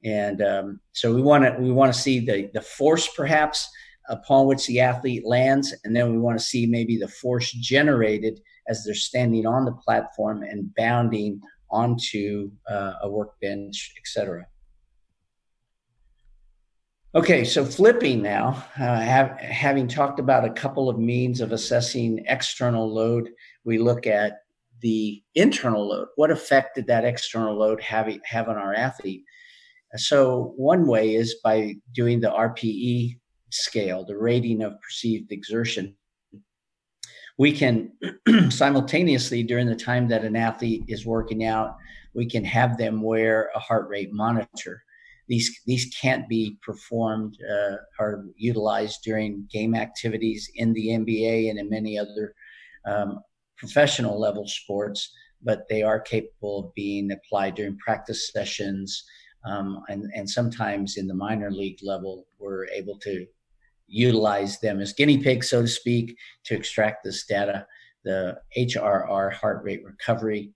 And 0.04 0.42
um, 0.42 0.80
so 0.94 1.14
we 1.14 1.22
want 1.22 1.44
to 1.44 1.62
we 1.62 1.72
want 1.72 1.94
to 1.94 2.00
see 2.00 2.20
the 2.20 2.50
the 2.54 2.62
force 2.62 3.08
perhaps 3.16 3.70
upon 4.10 4.48
which 4.48 4.66
the 4.68 4.80
athlete 4.80 5.26
lands, 5.26 5.74
and 5.84 5.96
then 5.96 6.12
we 6.12 6.18
want 6.18 6.38
to 6.38 6.44
see 6.44 6.66
maybe 6.66 6.98
the 6.98 7.08
force 7.08 7.52
generated 7.52 8.40
as 8.68 8.84
they're 8.84 8.96
standing 8.96 9.46
on 9.46 9.66
the 9.66 9.72
platform 9.72 10.44
and 10.44 10.74
bounding 10.76 11.42
onto 11.72 12.52
uh, 12.70 12.94
a 13.02 13.10
workbench, 13.10 13.94
etc. 13.98 14.46
Okay, 17.16 17.44
so 17.44 17.66
flipping 17.66 18.22
now, 18.22 18.64
uh, 18.80 19.00
have, 19.00 19.40
having 19.40 19.88
talked 19.88 20.20
about 20.20 20.46
a 20.46 20.52
couple 20.52 20.90
of 20.90 21.00
means 21.00 21.42
of 21.42 21.52
assessing 21.52 22.24
external 22.28 22.88
load, 22.88 23.32
we 23.64 23.80
look 23.80 24.06
at 24.06 24.42
the 24.82 25.24
internal 25.34 25.88
load. 25.88 26.10
What 26.18 26.30
effect 26.30 26.76
did 26.76 26.86
that 26.86 27.06
external 27.06 27.58
load 27.58 27.82
have, 27.82 28.08
have 28.26 28.48
on 28.48 28.58
our 28.58 28.76
athlete? 28.76 29.24
So, 29.96 30.54
one 30.56 30.86
way 30.86 31.16
is 31.16 31.38
by 31.44 31.78
doing 31.96 32.20
the 32.20 32.30
RPE 32.30 33.18
scale, 33.50 34.06
the 34.06 34.16
rating 34.16 34.62
of 34.62 34.80
perceived 34.80 35.32
exertion. 35.32 35.96
We 37.40 37.54
can 37.54 37.92
simultaneously, 38.52 39.42
during 39.42 39.66
the 39.66 39.76
time 39.76 40.08
that 40.10 40.24
an 40.24 40.36
athlete 40.36 40.84
is 40.88 41.08
working 41.08 41.44
out, 41.44 41.76
we 42.14 42.28
can 42.28 42.46
have 42.46 42.78
them 42.78 43.02
wear 43.02 43.50
a 43.56 43.60
heart 43.60 43.90
rate 43.90 44.14
monitor 44.14 44.84
these 45.30 45.62
these 45.68 45.86
can't 46.02 46.28
be 46.28 46.58
performed 46.66 47.38
uh, 47.50 47.76
or 48.00 48.26
utilized 48.36 49.04
during 49.04 49.48
game 49.50 49.76
activities 49.76 50.50
in 50.56 50.74
the 50.74 50.88
NBA 50.88 51.50
and 51.50 51.60
in 51.60 51.70
many 51.70 51.98
other 51.98 52.34
um, 52.86 53.20
professional 53.56 54.20
level 54.20 54.48
sports, 54.48 55.14
but 55.44 55.68
they 55.70 55.84
are 55.84 56.00
capable 56.00 56.60
of 56.60 56.74
being 56.74 57.12
applied 57.12 57.56
during 57.56 57.78
practice 57.78 58.32
sessions. 58.32 59.06
Um, 59.46 59.82
and, 59.88 60.06
and 60.16 60.30
sometimes 60.30 60.98
in 60.98 61.08
the 61.08 61.14
minor 61.14 61.52
league 61.52 61.80
level, 61.84 62.26
we're 62.40 62.68
able 62.68 62.98
to 63.00 63.26
utilize 63.88 64.60
them 64.60 64.82
as 64.82 64.94
guinea 64.94 65.20
pigs, 65.20 65.50
so 65.50 65.62
to 65.62 65.68
speak, 65.68 66.18
to 66.46 66.56
extract 66.56 67.04
this 67.04 67.26
data. 67.26 67.66
The 68.04 68.40
HRR, 68.58 69.34
heart 69.34 69.64
rate 69.64 69.84
recovery, 69.84 70.54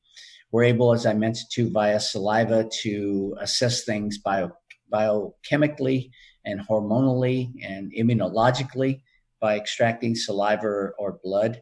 we're 0.53 0.63
able, 0.63 0.93
as 0.93 1.07
I 1.07 1.13
mentioned, 1.13 1.49
to 1.53 1.69
via 1.71 1.99
saliva 1.99 2.69
to 2.83 3.35
assess 3.41 3.85
things 3.85 4.19
bio, 4.19 4.51
biochemically 4.93 6.11
and 6.45 6.65
hormonally 6.67 7.51
and 7.63 7.91
immunologically 7.93 9.01
by 9.39 9.57
extracting 9.57 10.15
saliva 10.15 10.91
or 10.97 11.19
blood. 11.23 11.61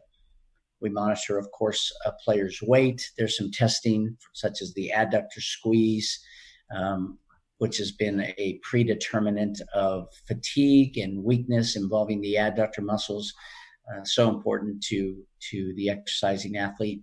We 0.80 0.90
monitor, 0.90 1.38
of 1.38 1.50
course, 1.52 1.92
a 2.04 2.12
player's 2.24 2.60
weight. 2.60 3.08
There's 3.16 3.36
some 3.36 3.50
testing, 3.50 4.16
such 4.34 4.60
as 4.60 4.74
the 4.74 4.92
adductor 4.94 5.40
squeeze, 5.40 6.20
um, 6.76 7.18
which 7.58 7.78
has 7.78 7.92
been 7.92 8.20
a 8.38 8.58
predeterminant 8.62 9.60
of 9.72 10.08
fatigue 10.26 10.98
and 10.98 11.22
weakness 11.22 11.76
involving 11.76 12.20
the 12.20 12.34
adductor 12.34 12.80
muscles. 12.80 13.32
Uh, 13.92 14.04
so 14.04 14.28
important 14.28 14.82
to 14.82 15.16
to 15.50 15.72
the 15.76 15.88
exercising 15.88 16.56
athlete. 16.56 17.02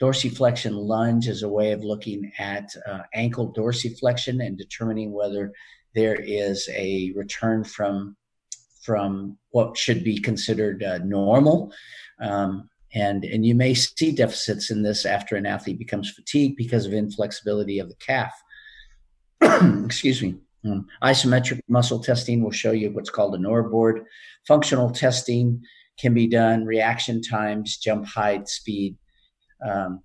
Dorsiflexion 0.00 0.74
lunge 0.74 1.28
is 1.28 1.42
a 1.42 1.48
way 1.48 1.72
of 1.72 1.84
looking 1.84 2.32
at 2.38 2.70
uh, 2.86 3.00
ankle 3.14 3.52
dorsiflexion 3.52 4.44
and 4.44 4.56
determining 4.56 5.12
whether 5.12 5.52
there 5.94 6.14
is 6.14 6.68
a 6.72 7.12
return 7.14 7.64
from 7.64 8.16
from 8.80 9.36
what 9.50 9.76
should 9.76 10.02
be 10.02 10.18
considered 10.18 10.82
uh, 10.82 10.98
normal. 10.98 11.72
Um, 12.20 12.70
and, 12.94 13.24
and 13.24 13.44
you 13.46 13.54
may 13.54 13.74
see 13.74 14.10
deficits 14.10 14.70
in 14.70 14.82
this 14.82 15.04
after 15.04 15.36
an 15.36 15.46
athlete 15.46 15.78
becomes 15.78 16.10
fatigued 16.10 16.56
because 16.56 16.86
of 16.86 16.92
inflexibility 16.92 17.78
of 17.78 17.88
the 17.88 17.94
calf. 17.96 18.32
Excuse 19.84 20.22
me. 20.22 20.36
Um, 20.64 20.88
isometric 21.02 21.60
muscle 21.68 22.00
testing 22.00 22.42
will 22.42 22.50
show 22.50 22.72
you 22.72 22.90
what's 22.90 23.10
called 23.10 23.34
a 23.34 23.38
NordBord. 23.38 24.04
Functional 24.46 24.90
testing 24.90 25.62
can 25.98 26.12
be 26.12 26.26
done, 26.26 26.64
reaction 26.64 27.22
times, 27.22 27.76
jump 27.76 28.06
height, 28.06 28.48
speed. 28.48 28.96
Um, 29.66 30.00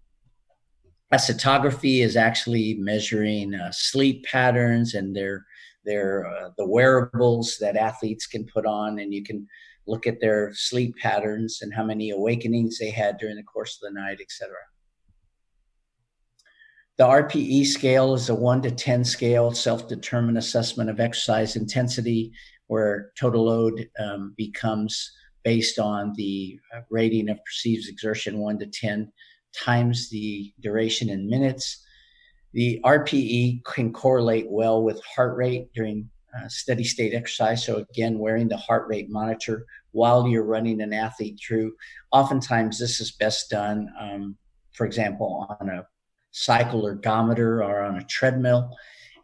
actigraphy 1.13 2.01
is 2.03 2.15
actually 2.15 2.75
measuring 2.75 3.55
uh, 3.55 3.71
sleep 3.71 4.25
patterns 4.25 4.93
and 4.93 5.15
their 5.15 5.45
their 5.85 6.25
uh, 6.25 6.49
the 6.57 6.67
wearables 6.67 7.57
that 7.59 7.77
athletes 7.77 8.25
can 8.25 8.45
put 8.45 8.65
on, 8.65 8.99
and 8.99 9.13
you 9.13 9.23
can 9.23 9.47
look 9.87 10.07
at 10.07 10.19
their 10.19 10.51
sleep 10.53 10.95
patterns 10.97 11.59
and 11.61 11.73
how 11.73 11.83
many 11.83 12.09
awakenings 12.09 12.79
they 12.79 12.89
had 12.89 13.17
during 13.17 13.35
the 13.35 13.43
course 13.43 13.79
of 13.81 13.93
the 13.93 13.99
night, 13.99 14.17
etc. 14.19 14.55
The 16.97 17.03
RPE 17.03 17.65
scale 17.65 18.13
is 18.13 18.29
a 18.29 18.35
1 18.35 18.61
to 18.63 18.71
10 18.71 19.03
scale, 19.03 19.51
self 19.51 19.87
determined 19.87 20.37
assessment 20.37 20.89
of 20.89 20.99
exercise 20.99 21.55
intensity, 21.55 22.31
where 22.67 23.11
total 23.19 23.45
load 23.45 23.89
um, 23.99 24.33
becomes 24.37 25.11
based 25.43 25.77
on 25.77 26.13
the 26.15 26.57
uh, 26.75 26.81
rating 26.89 27.29
of 27.29 27.37
perceived 27.45 27.87
exertion 27.89 28.39
1 28.39 28.59
to 28.59 28.65
10 28.65 29.11
times 29.63 30.09
the 30.09 30.53
duration 30.59 31.09
in 31.09 31.29
minutes. 31.29 31.83
The 32.53 32.79
RPE 32.85 33.63
can 33.65 33.91
correlate 33.91 34.47
well 34.49 34.81
with 34.83 35.03
heart 35.03 35.35
rate 35.35 35.71
during 35.73 36.09
uh, 36.37 36.47
steady 36.47 36.83
state 36.83 37.13
exercise. 37.13 37.65
So, 37.65 37.77
again, 37.77 38.19
wearing 38.19 38.47
the 38.47 38.57
heart 38.57 38.87
rate 38.87 39.09
monitor 39.09 39.65
while 39.91 40.27
you're 40.27 40.43
running 40.43 40.81
an 40.81 40.93
athlete 40.93 41.39
through. 41.45 41.73
Oftentimes, 42.11 42.79
this 42.79 42.99
is 42.99 43.11
best 43.11 43.49
done, 43.49 43.89
um, 43.99 44.37
for 44.73 44.85
example, 44.85 45.47
on 45.59 45.69
a 45.69 45.85
cycle 46.31 46.83
ergometer 46.83 47.65
or 47.65 47.81
on 47.81 47.97
a 47.97 48.03
treadmill. 48.05 48.69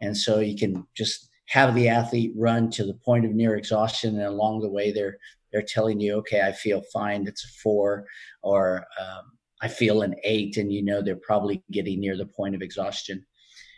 And 0.00 0.16
so 0.16 0.40
you 0.40 0.56
can 0.56 0.86
just 0.94 1.28
have 1.46 1.74
the 1.74 1.88
athlete 1.88 2.32
run 2.34 2.70
to 2.70 2.84
the 2.84 2.94
point 2.94 3.26
of 3.26 3.32
near 3.32 3.56
exhaustion, 3.56 4.16
and 4.16 4.26
along 4.26 4.60
the 4.60 4.70
way, 4.70 4.90
they're 4.90 5.18
they're 5.52 5.62
telling 5.62 6.00
you, 6.00 6.14
okay, 6.14 6.40
I 6.40 6.52
feel 6.52 6.82
fine. 6.92 7.26
It's 7.26 7.44
a 7.44 7.48
four, 7.62 8.06
or 8.42 8.86
um, 8.98 9.32
I 9.62 9.68
feel 9.68 10.02
an 10.02 10.16
eight, 10.24 10.56
and 10.56 10.72
you 10.72 10.82
know 10.82 11.00
they're 11.00 11.16
probably 11.16 11.62
getting 11.70 12.00
near 12.00 12.16
the 12.16 12.26
point 12.26 12.54
of 12.54 12.62
exhaustion. 12.62 13.24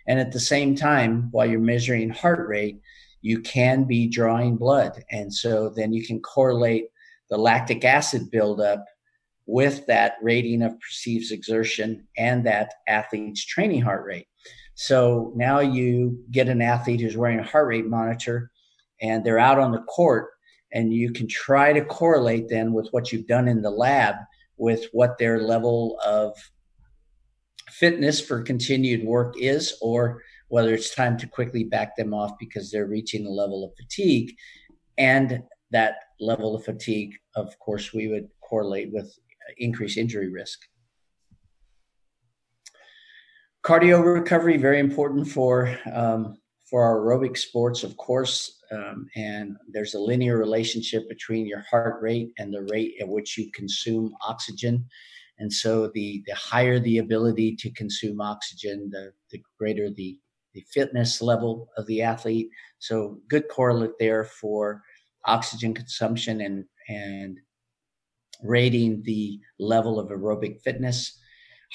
And 0.08 0.18
at 0.18 0.32
the 0.32 0.40
same 0.40 0.74
time, 0.74 1.28
while 1.30 1.46
you're 1.46 1.60
measuring 1.60 2.10
heart 2.10 2.48
rate, 2.48 2.80
you 3.20 3.40
can 3.40 3.84
be 3.84 4.08
drawing 4.08 4.56
blood. 4.56 5.02
And 5.10 5.32
so 5.32 5.70
then 5.70 5.92
you 5.92 6.06
can 6.06 6.20
correlate 6.20 6.86
the 7.30 7.38
lactic 7.38 7.84
acid 7.84 8.30
buildup 8.30 8.84
with 9.46 9.86
that 9.86 10.16
rating 10.22 10.62
of 10.62 10.78
perceived 10.80 11.32
exertion 11.32 12.06
and 12.16 12.44
that 12.46 12.72
athlete's 12.88 13.44
training 13.44 13.82
heart 13.82 14.04
rate. 14.06 14.26
So 14.74 15.32
now 15.36 15.60
you 15.60 16.22
get 16.30 16.48
an 16.48 16.60
athlete 16.60 17.00
who's 17.00 17.16
wearing 17.16 17.38
a 17.38 17.44
heart 17.44 17.68
rate 17.68 17.86
monitor 17.86 18.50
and 19.00 19.24
they're 19.24 19.38
out 19.38 19.58
on 19.58 19.72
the 19.72 19.82
court, 19.82 20.30
and 20.72 20.92
you 20.92 21.12
can 21.12 21.28
try 21.28 21.72
to 21.72 21.84
correlate 21.84 22.48
then 22.48 22.72
with 22.72 22.88
what 22.90 23.12
you've 23.12 23.26
done 23.26 23.48
in 23.48 23.62
the 23.62 23.70
lab 23.70 24.16
with 24.56 24.86
what 24.92 25.18
their 25.18 25.40
level 25.40 25.98
of 26.04 26.36
fitness 27.70 28.20
for 28.20 28.42
continued 28.42 29.04
work 29.04 29.34
is 29.38 29.76
or 29.80 30.22
whether 30.48 30.74
it's 30.74 30.94
time 30.94 31.16
to 31.18 31.26
quickly 31.26 31.64
back 31.64 31.96
them 31.96 32.14
off 32.14 32.32
because 32.38 32.70
they're 32.70 32.86
reaching 32.86 33.26
a 33.26 33.30
level 33.30 33.64
of 33.64 33.72
fatigue. 33.76 34.34
And 34.98 35.42
that 35.70 35.96
level 36.20 36.54
of 36.54 36.64
fatigue, 36.64 37.14
of 37.34 37.58
course, 37.58 37.92
we 37.92 38.08
would 38.08 38.28
correlate 38.40 38.92
with 38.92 39.12
increased 39.58 39.98
injury 39.98 40.30
risk. 40.30 40.60
Cardio 43.64 44.04
recovery, 44.04 44.58
very 44.58 44.78
important 44.78 45.26
for 45.26 45.76
um, 45.92 46.36
for 46.74 46.82
our 46.82 46.98
aerobic 47.02 47.38
sports, 47.38 47.84
of 47.84 47.96
course. 47.98 48.58
Um, 48.72 49.06
and 49.14 49.56
there's 49.68 49.94
a 49.94 50.00
linear 50.00 50.36
relationship 50.38 51.08
between 51.08 51.46
your 51.46 51.62
heart 51.70 52.02
rate 52.02 52.32
and 52.36 52.52
the 52.52 52.66
rate 52.72 52.94
at 53.00 53.06
which 53.06 53.38
you 53.38 53.48
consume 53.52 54.12
oxygen. 54.26 54.84
And 55.38 55.52
so 55.52 55.92
the, 55.94 56.24
the 56.26 56.34
higher 56.34 56.80
the 56.80 56.98
ability 56.98 57.54
to 57.60 57.70
consume 57.70 58.20
oxygen, 58.20 58.90
the, 58.90 59.12
the 59.30 59.40
greater 59.56 59.88
the 59.88 60.18
the 60.52 60.64
fitness 60.72 61.22
level 61.22 61.68
of 61.76 61.86
the 61.86 62.02
athlete. 62.02 62.48
So 62.80 63.20
good 63.28 63.48
correlate 63.48 63.96
there 64.00 64.24
for 64.24 64.82
oxygen 65.26 65.74
consumption 65.74 66.40
and 66.40 66.64
and 66.88 67.38
rating 68.42 69.04
the 69.04 69.38
level 69.60 70.00
of 70.00 70.08
aerobic 70.08 70.60
fitness. 70.62 71.20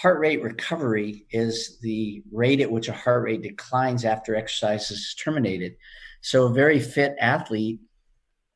Heart 0.01 0.19
rate 0.19 0.41
recovery 0.41 1.25
is 1.31 1.77
the 1.81 2.23
rate 2.31 2.61
at 2.61 2.71
which 2.71 2.87
a 2.87 2.93
heart 2.93 3.23
rate 3.23 3.41
declines 3.41 4.05
after 4.05 4.33
exercise 4.33 4.89
is 4.91 5.13
terminated. 5.21 5.75
So 6.21 6.45
a 6.45 6.53
very 6.53 6.79
fit 6.79 7.17
athlete 7.19 7.81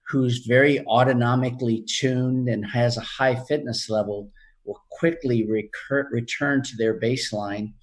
who's 0.08 0.46
very 0.46 0.80
autonomically 0.88 1.86
tuned 1.86 2.48
and 2.48 2.66
has 2.66 2.96
a 2.96 3.02
high 3.02 3.36
fitness 3.36 3.90
level 3.90 4.32
will 4.64 4.82
quickly 4.90 5.46
recur- 5.46 6.08
return 6.14 6.64
to 6.64 6.78
their 6.78 6.98
baseline 6.98 7.74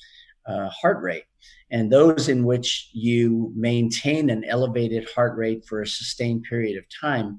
uh, 0.47 0.71
heart 0.71 1.03
rate 1.03 1.25
and 1.71 1.93
those 1.93 2.31
in 2.31 2.47
which 2.47 2.89
you 2.95 3.53
maintain 3.55 4.31
an 4.31 4.43
elevated 4.45 5.07
heart 5.15 5.37
rate 5.37 5.67
for 5.67 5.83
a 5.83 5.87
sustained 5.87 6.45
period 6.45 6.79
of 6.79 6.85
time 6.99 7.39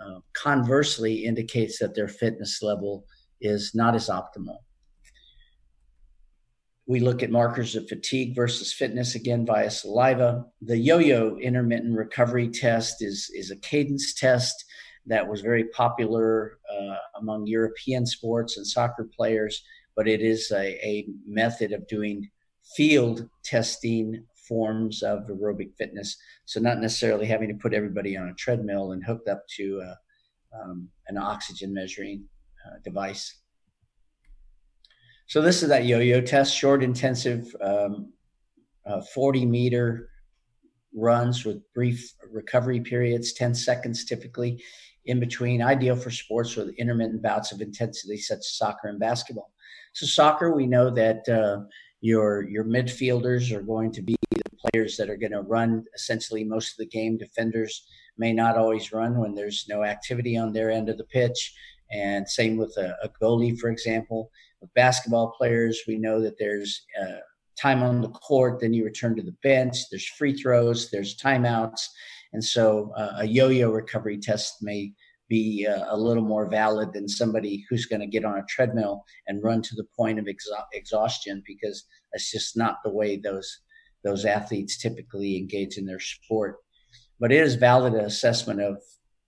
uh, 0.00 0.20
conversely 0.34 1.24
indicates 1.24 1.80
that 1.80 1.96
their 1.96 2.06
fitness 2.06 2.62
level 2.62 3.04
is 3.40 3.74
not 3.74 3.96
as 3.96 4.08
optimal 4.08 4.58
we 6.88 7.00
look 7.00 7.22
at 7.22 7.30
markers 7.30 7.76
of 7.76 7.88
fatigue 7.88 8.34
versus 8.34 8.72
fitness 8.72 9.14
again 9.14 9.46
via 9.46 9.70
saliva 9.70 10.44
the 10.62 10.76
yo-yo 10.76 11.36
intermittent 11.38 11.96
recovery 11.96 12.48
test 12.48 13.02
is, 13.02 13.30
is 13.34 13.50
a 13.50 13.56
cadence 13.56 14.14
test 14.14 14.64
that 15.06 15.28
was 15.28 15.40
very 15.40 15.64
popular 15.64 16.58
uh, 16.72 16.96
among 17.20 17.46
european 17.46 18.04
sports 18.04 18.56
and 18.56 18.66
soccer 18.66 19.08
players 19.16 19.62
but 19.96 20.08
it 20.08 20.20
is 20.20 20.50
a, 20.52 20.86
a 20.86 21.08
method 21.26 21.72
of 21.72 21.86
doing 21.88 22.28
field 22.76 23.28
testing 23.44 24.24
forms 24.48 25.02
of 25.02 25.26
aerobic 25.26 25.76
fitness. 25.76 26.16
So 26.46 26.60
not 26.60 26.78
necessarily 26.78 27.26
having 27.26 27.48
to 27.48 27.54
put 27.54 27.74
everybody 27.74 28.16
on 28.16 28.28
a 28.28 28.34
treadmill 28.34 28.92
and 28.92 29.04
hooked 29.04 29.28
up 29.28 29.42
to 29.56 29.82
uh, 29.84 29.94
um, 30.58 30.88
an 31.08 31.18
oxygen 31.18 31.74
measuring 31.74 32.24
uh, 32.66 32.78
device. 32.82 33.40
So 35.28 35.42
this 35.42 35.62
is 35.62 35.68
that 35.68 35.84
yo-yo 35.84 36.22
test, 36.22 36.56
short, 36.56 36.82
intensive, 36.82 37.54
um, 37.60 38.10
uh, 38.86 39.02
40 39.02 39.44
meter 39.44 40.08
runs 40.94 41.44
with 41.44 41.60
brief 41.74 42.14
recovery 42.30 42.80
periods, 42.80 43.34
10 43.34 43.54
seconds 43.54 44.06
typically 44.06 44.64
in 45.04 45.20
between, 45.20 45.60
ideal 45.62 45.96
for 45.96 46.10
sports 46.10 46.56
with 46.56 46.74
intermittent 46.78 47.22
bouts 47.22 47.52
of 47.52 47.60
intensity 47.60 48.16
such 48.16 48.38
as 48.38 48.56
soccer 48.56 48.88
and 48.88 48.98
basketball. 48.98 49.52
So 49.92 50.06
soccer, 50.06 50.56
we 50.56 50.66
know 50.66 50.88
that 50.90 51.28
uh, 51.28 51.64
your 52.00 52.48
your 52.48 52.64
midfielders 52.64 53.52
are 53.52 53.62
going 53.62 53.92
to 53.92 54.02
be 54.02 54.16
the 54.30 54.70
players 54.70 54.96
that 54.96 55.10
are 55.10 55.16
going 55.18 55.32
to 55.32 55.42
run 55.42 55.84
essentially 55.94 56.42
most 56.42 56.72
of 56.72 56.78
the 56.78 56.86
game. 56.86 57.18
Defenders 57.18 57.86
may 58.16 58.32
not 58.32 58.56
always 58.56 58.92
run 58.92 59.18
when 59.18 59.34
there's 59.34 59.66
no 59.68 59.84
activity 59.84 60.38
on 60.38 60.54
their 60.54 60.70
end 60.70 60.88
of 60.88 60.96
the 60.96 61.04
pitch, 61.04 61.54
and 61.90 62.26
same 62.26 62.56
with 62.56 62.74
a, 62.78 62.96
a 63.02 63.10
goalie, 63.22 63.58
for 63.58 63.68
example. 63.68 64.30
With 64.60 64.74
basketball 64.74 65.34
players, 65.38 65.82
we 65.86 65.98
know 65.98 66.20
that 66.20 66.38
there's 66.38 66.84
uh, 67.00 67.18
time 67.60 67.82
on 67.82 68.00
the 68.00 68.08
court, 68.10 68.60
then 68.60 68.72
you 68.72 68.84
return 68.84 69.16
to 69.16 69.22
the 69.22 69.36
bench. 69.42 69.76
There's 69.90 70.06
free 70.06 70.34
throws, 70.34 70.90
there's 70.90 71.16
timeouts, 71.16 71.80
and 72.32 72.42
so 72.42 72.92
uh, 72.96 73.18
a 73.18 73.26
yo-yo 73.26 73.70
recovery 73.70 74.18
test 74.18 74.56
may 74.62 74.92
be 75.28 75.66
uh, 75.66 75.84
a 75.88 75.96
little 75.96 76.22
more 76.22 76.48
valid 76.48 76.92
than 76.92 77.08
somebody 77.08 77.64
who's 77.68 77.86
going 77.86 78.00
to 78.00 78.06
get 78.06 78.24
on 78.24 78.38
a 78.38 78.44
treadmill 78.48 79.04
and 79.26 79.42
run 79.42 79.60
to 79.60 79.74
the 79.74 79.86
point 79.96 80.18
of 80.18 80.26
exhaustion 80.72 81.42
because 81.46 81.84
that's 82.12 82.30
just 82.30 82.56
not 82.56 82.78
the 82.84 82.90
way 82.90 83.16
those 83.16 83.60
those 84.04 84.24
athletes 84.24 84.78
typically 84.78 85.36
engage 85.36 85.76
in 85.76 85.84
their 85.84 86.00
sport. 86.00 86.56
But 87.20 87.32
it 87.32 87.40
is 87.40 87.56
valid 87.56 87.94
assessment 87.94 88.60
of 88.60 88.78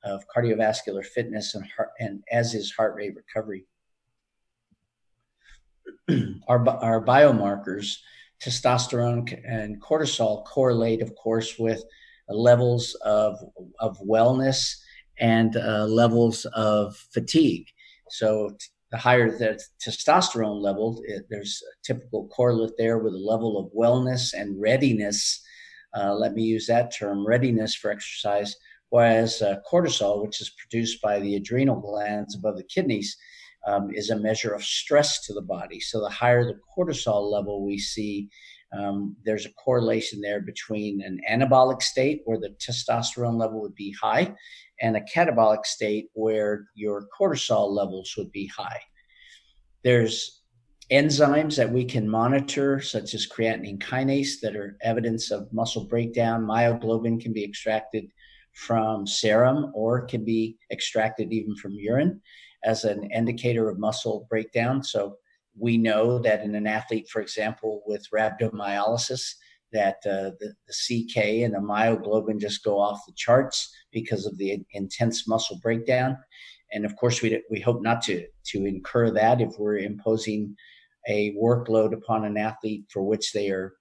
of 0.03 0.25
cardiovascular 0.35 1.05
fitness 1.05 1.55
and 1.55 1.65
heart, 1.77 1.91
and 1.99 2.23
as 2.33 2.55
is 2.55 2.73
heart 2.73 2.95
rate 2.95 3.15
recovery. 3.15 3.67
Our, 6.49 6.69
our 6.69 7.05
biomarkers, 7.05 7.97
testosterone 8.43 9.39
and 9.47 9.81
cortisol 9.83 10.45
correlate, 10.47 11.03
of 11.03 11.15
course, 11.15 11.59
with 11.59 11.83
levels 12.29 12.95
of, 13.05 13.39
of 13.81 13.99
wellness 14.01 14.77
and 15.19 15.57
uh, 15.57 15.85
levels 15.85 16.47
of 16.55 16.97
fatigue. 17.13 17.67
So, 18.09 18.57
the 18.91 18.99
higher 18.99 19.31
the 19.31 19.61
testosterone 19.81 20.61
level, 20.61 21.01
it, 21.07 21.27
there's 21.31 21.63
a 21.63 21.75
typical 21.85 22.27
correlate 22.27 22.73
there 22.77 22.99
with 22.99 23.15
a 23.15 23.19
level 23.19 23.57
of 23.57 23.73
wellness 23.73 24.33
and 24.35 24.61
readiness. 24.61 25.41
Uh, 25.97 26.13
let 26.15 26.35
me 26.35 26.43
use 26.43 26.67
that 26.67 26.93
term 26.93 27.25
readiness 27.25 27.75
for 27.75 27.93
exercise. 27.93 28.57
Whereas 28.89 29.43
uh, 29.43 29.59
cortisol, 29.71 30.23
which 30.23 30.41
is 30.41 30.51
produced 30.51 31.01
by 31.01 31.21
the 31.21 31.37
adrenal 31.37 31.81
glands 31.81 32.35
above 32.35 32.57
the 32.57 32.65
kidneys, 32.65 33.17
um, 33.67 33.91
is 33.93 34.11
a 34.11 34.19
measure 34.19 34.53
of 34.53 34.65
stress 34.65 35.27
to 35.27 35.35
the 35.35 35.43
body. 35.43 35.81
So 35.81 36.01
the 36.01 36.09
higher 36.09 36.45
the 36.45 36.59
cortisol 36.77 37.31
level 37.31 37.65
we 37.65 37.79
see, 37.79 38.29
um, 38.77 39.17
there's 39.25 39.47
a 39.47 39.53
correlation 39.53 40.21
there 40.21 40.41
between 40.41 41.03
an 41.03 41.21
anabolic 41.31 41.83
state 41.83 42.23
where 42.25 42.39
the 42.39 42.55
testosterone 42.59 43.39
level 43.39 43.61
would 43.61 43.75
be 43.75 43.95
high 44.01 44.35
and 44.81 44.97
a 44.97 45.05
catabolic 45.15 45.67
state 45.67 46.09
where 46.15 46.67
your 46.75 47.07
cortisol 47.19 47.71
levels 47.71 48.15
would 48.17 48.33
be 48.33 48.47
high. 48.47 48.81
There's 49.83 50.43
enzymes 50.91 51.57
that 51.57 51.71
we 51.71 51.85
can 51.85 52.09
monitor, 52.09 52.81
such 52.81 53.15
as 53.15 53.27
creatine 53.27 53.79
kinase, 53.79 54.41
that 54.43 54.57
are 54.57 54.77
evidence 54.83 55.31
of 55.31 55.53
muscle 55.53 55.85
breakdown. 55.85 56.45
Myoglobin 56.45 57.21
can 57.21 57.33
be 57.33 57.45
extracted 57.45 58.07
from 58.53 59.07
serum 59.07 59.71
or 59.75 60.05
can 60.07 60.25
be 60.25 60.57
extracted 60.73 61.33
even 61.33 61.55
from 61.57 61.73
urine 61.73 62.21
as 62.65 62.85
an 62.85 63.05
indicator 63.11 63.69
of 63.69 63.79
muscle 63.79 64.27
breakdown. 64.29 64.83
So 64.83 65.17
we 65.59 65.77
know 65.77 66.19
that 66.19 66.43
in 66.43 66.55
an 66.55 66.67
athlete, 66.67 67.09
for 67.09 67.21
example, 67.21 67.83
with 67.87 68.07
rhabdomyolysis, 68.15 69.35
that 69.73 69.97
uh, 70.05 70.35
the, 70.41 70.55
the, 70.67 70.73
CK 70.73 71.45
and 71.45 71.55
the 71.55 71.59
myoglobin 71.59 72.41
just 72.41 72.65
go 72.65 72.79
off 72.79 73.07
the 73.07 73.13
charts 73.17 73.73
because 73.93 74.27
of 74.27 74.37
the 74.37 74.61
intense 74.73 75.29
muscle 75.29 75.61
breakdown. 75.63 76.17
And 76.73 76.85
of 76.85 76.97
course, 76.97 77.23
we, 77.23 77.41
we 77.51 77.61
hope 77.61 77.83
not 77.83 78.03
to, 78.03 78.27
to 78.47 78.67
incur 78.67 79.11
that 79.13 79.41
if 79.41 79.59
we're 79.59 79.79
imposing 79.79 80.57
a 81.09 81.35
workload 81.35 81.93
upon 81.93 82.25
an 82.25 82.37
athlete 82.37 82.85
for 82.93 83.03
which 83.03 83.33
they 83.33 83.51
are 83.51 83.75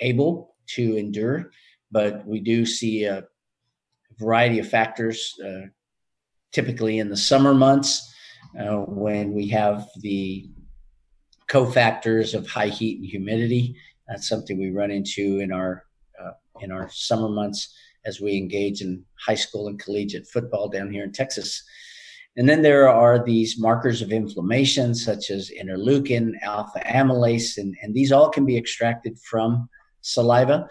able 0.00 0.56
to 0.74 0.96
endure. 0.96 1.50
But 1.92 2.26
we 2.26 2.40
do 2.40 2.66
see 2.66 3.04
a 3.04 3.24
variety 4.18 4.58
of 4.58 4.68
factors, 4.68 5.34
uh, 5.44 5.66
typically 6.52 6.98
in 6.98 7.08
the 7.08 7.16
summer 7.16 7.54
months 7.54 8.09
uh, 8.58 8.78
when 8.86 9.32
we 9.32 9.48
have 9.48 9.86
the 10.00 10.48
cofactors 11.48 12.34
of 12.34 12.46
high 12.46 12.68
heat 12.68 12.98
and 12.98 13.06
humidity 13.06 13.76
that's 14.10 14.28
something 14.28 14.58
we 14.58 14.70
run 14.70 14.90
into 14.90 15.38
in 15.38 15.52
our 15.52 15.84
uh, 16.20 16.32
in 16.60 16.72
our 16.72 16.90
summer 16.90 17.28
months 17.28 17.72
as 18.04 18.20
we 18.20 18.36
engage 18.36 18.82
in 18.82 19.04
high 19.24 19.34
school 19.36 19.68
and 19.68 19.78
collegiate 19.78 20.26
football 20.26 20.68
down 20.68 20.90
here 20.90 21.04
in 21.04 21.12
Texas. 21.12 21.62
And 22.36 22.48
then 22.48 22.62
there 22.62 22.88
are 22.88 23.22
these 23.22 23.58
markers 23.58 24.02
of 24.02 24.12
inflammation, 24.12 24.94
such 24.94 25.30
as 25.30 25.50
interleukin, 25.50 26.32
alpha 26.42 26.80
amylase, 26.86 27.58
and, 27.58 27.76
and 27.82 27.94
these 27.94 28.12
all 28.12 28.30
can 28.30 28.46
be 28.46 28.56
extracted 28.56 29.18
from 29.18 29.68
saliva. 30.00 30.68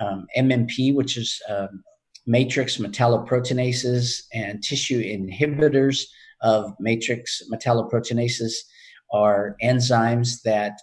Um, 0.00 0.26
MMP, 0.36 0.94
which 0.94 1.16
is 1.16 1.40
um, 1.48 1.82
matrix 2.26 2.78
metalloproteinases 2.78 4.22
and 4.32 4.62
tissue 4.62 5.02
inhibitors 5.02 6.04
of 6.42 6.74
matrix 6.80 7.42
metalloproteinases, 7.52 8.52
are 9.12 9.56
enzymes 9.62 10.42
that 10.42 10.78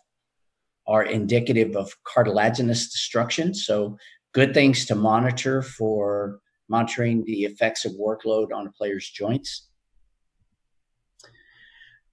are 0.88 1.04
indicative 1.04 1.76
of 1.76 1.92
cartilaginous 2.04 2.92
destruction. 2.92 3.54
So, 3.54 3.98
good 4.34 4.54
things 4.54 4.86
to 4.86 4.96
monitor 4.96 5.62
for 5.62 6.40
monitoring 6.70 7.24
the 7.26 7.44
effects 7.44 7.86
of 7.86 7.94
workload 7.94 8.54
on 8.54 8.68
a 8.68 8.72
player's 8.72 9.10
joints. 9.10 9.68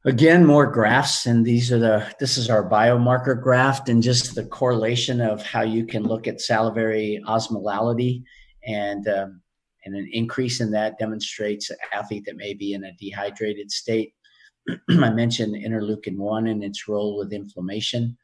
Again, 0.06 0.44
more 0.44 0.66
graphs, 0.70 1.24
and 1.26 1.46
these 1.46 1.72
are 1.72 1.78
the 1.78 2.14
this 2.20 2.36
is 2.36 2.50
our 2.50 2.68
biomarker 2.68 3.40
graph, 3.40 3.88
and 3.88 4.02
just 4.02 4.34
the 4.34 4.44
correlation 4.44 5.20
of 5.22 5.42
how 5.42 5.62
you 5.62 5.86
can 5.86 6.02
look 6.02 6.26
at 6.26 6.42
salivary 6.42 7.22
osmolality, 7.26 8.22
and 8.66 9.08
um, 9.08 9.40
and 9.84 9.94
an 9.94 10.08
increase 10.12 10.60
in 10.60 10.70
that 10.72 10.98
demonstrates 10.98 11.70
an 11.70 11.76
athlete 11.92 12.24
that 12.26 12.36
may 12.36 12.54
be 12.54 12.72
in 12.72 12.84
a 12.84 12.92
dehydrated 12.98 13.70
state. 13.70 14.14
I 14.90 15.10
mentioned 15.10 15.54
interleukin 15.54 16.16
one 16.16 16.46
and 16.46 16.64
its 16.64 16.88
role 16.88 17.18
with 17.18 17.32
inflammation. 17.32 18.16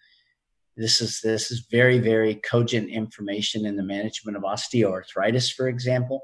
This 0.76 1.00
is 1.00 1.20
this 1.20 1.50
is 1.50 1.66
very 1.70 1.98
very 1.98 2.36
cogent 2.36 2.88
information 2.88 3.66
in 3.66 3.76
the 3.76 3.82
management 3.82 4.36
of 4.36 4.44
osteoarthritis, 4.44 5.52
for 5.52 5.68
example. 5.68 6.22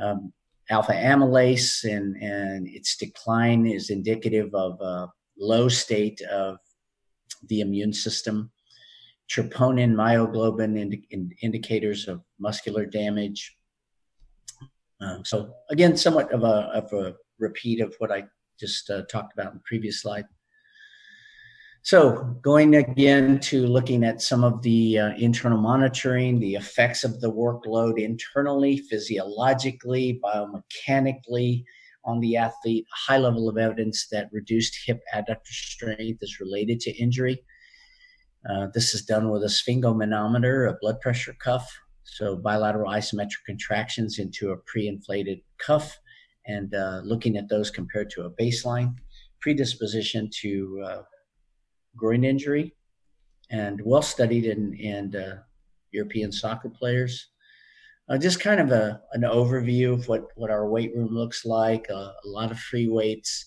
Um, 0.00 0.32
alpha 0.70 0.92
amylase 0.92 1.84
and 1.84 2.16
and 2.22 2.66
its 2.66 2.96
decline 2.96 3.66
is 3.66 3.90
indicative 3.90 4.54
of 4.54 4.80
a 4.80 5.08
low 5.36 5.68
state 5.68 6.20
of 6.22 6.56
the 7.48 7.60
immune 7.60 7.92
system. 7.92 8.50
Troponin, 9.30 9.94
myoglobin, 9.94 10.78
indi- 10.78 11.36
indicators 11.42 12.08
of 12.08 12.22
muscular 12.38 12.86
damage. 12.86 13.56
Um, 15.02 15.24
so 15.24 15.54
again, 15.70 15.96
somewhat 15.96 16.32
of 16.32 16.44
a 16.44 16.70
of 16.74 16.92
a 16.92 17.14
repeat 17.38 17.80
of 17.80 17.94
what 17.98 18.12
I 18.12 18.24
just 18.58 18.88
uh, 18.90 19.02
talked 19.10 19.32
about 19.32 19.48
in 19.52 19.58
the 19.58 19.64
previous 19.64 20.02
slide. 20.02 20.24
So, 21.84 22.38
going 22.42 22.76
again 22.76 23.40
to 23.40 23.66
looking 23.66 24.04
at 24.04 24.22
some 24.22 24.44
of 24.44 24.62
the 24.62 24.98
uh, 25.00 25.14
internal 25.16 25.58
monitoring, 25.58 26.38
the 26.38 26.54
effects 26.54 27.02
of 27.02 27.20
the 27.20 27.32
workload 27.32 28.00
internally, 28.00 28.78
physiologically, 28.78 30.20
biomechanically 30.24 31.64
on 32.04 32.20
the 32.20 32.36
athlete, 32.36 32.86
high 32.94 33.18
level 33.18 33.48
of 33.48 33.58
evidence 33.58 34.06
that 34.12 34.28
reduced 34.30 34.78
hip 34.86 35.00
adductor 35.12 35.48
strength 35.48 36.22
is 36.22 36.38
related 36.38 36.78
to 36.80 36.92
injury. 36.92 37.42
Uh, 38.48 38.68
this 38.74 38.94
is 38.94 39.04
done 39.04 39.30
with 39.30 39.42
a 39.42 39.46
sphygmomanometer, 39.46 40.70
a 40.70 40.78
blood 40.80 41.00
pressure 41.00 41.34
cuff, 41.40 41.68
so 42.12 42.36
bilateral 42.36 42.92
isometric 42.92 43.42
contractions 43.46 44.18
into 44.18 44.50
a 44.50 44.56
pre 44.58 44.86
inflated 44.86 45.40
cuff, 45.56 45.98
and 46.46 46.74
uh, 46.74 47.00
looking 47.04 47.38
at 47.38 47.48
those 47.48 47.70
compared 47.70 48.10
to 48.10 48.24
a 48.24 48.30
baseline 48.30 48.94
predisposition 49.40 50.28
to 50.40 50.82
uh, 50.86 51.02
groin 51.96 52.22
injury 52.22 52.74
and 53.50 53.80
well 53.82 54.02
studied 54.02 54.44
in, 54.44 54.74
in 54.74 55.16
uh, 55.16 55.38
European 55.90 56.30
soccer 56.30 56.68
players. 56.68 57.28
Uh, 58.10 58.18
just 58.18 58.40
kind 58.40 58.60
of 58.60 58.70
a, 58.72 59.00
an 59.12 59.22
overview 59.22 59.94
of 59.94 60.06
what, 60.06 60.26
what 60.34 60.50
our 60.50 60.68
weight 60.68 60.94
room 60.94 61.14
looks 61.14 61.46
like 61.46 61.86
uh, 61.90 62.10
a 62.24 62.26
lot 62.26 62.50
of 62.50 62.58
free 62.58 62.88
weights, 62.88 63.46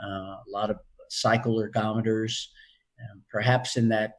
uh, 0.00 0.36
a 0.36 0.44
lot 0.48 0.70
of 0.70 0.76
cycle 1.10 1.56
ergometers. 1.60 2.46
Perhaps 3.28 3.76
in 3.76 3.88
that 3.88 4.14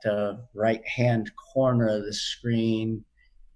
right 0.54 0.86
hand 0.86 1.32
corner 1.54 1.88
of 1.88 2.04
the 2.04 2.14
screen, 2.14 3.04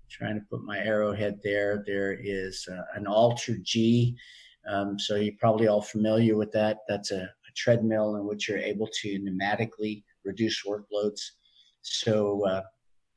trying 0.10 0.36
to 0.36 0.46
put 0.50 0.64
my 0.64 0.80
arrowhead 0.80 1.40
there, 1.44 1.84
there 1.86 2.18
is 2.22 2.68
uh, 2.72 2.82
an 2.96 3.08
Alter 3.08 3.58
G. 3.62 4.18
Um, 4.68 5.00
so 5.00 5.16
you're 5.16 5.34
probably 5.40 5.68
all 5.68 5.82
familiar 5.82 6.36
with 6.36 6.52
that. 6.52 6.80
That's 6.88 7.12
a, 7.12 7.22
a 7.22 7.52
treadmill 7.56 8.16
in 8.16 8.26
which 8.26 8.48
you're 8.48 8.58
able 8.58 8.88
to 9.02 9.20
pneumatically 9.20 10.04
reduce 10.26 10.64
workloads 10.66 11.22
so 11.82 12.46
uh, 12.46 12.62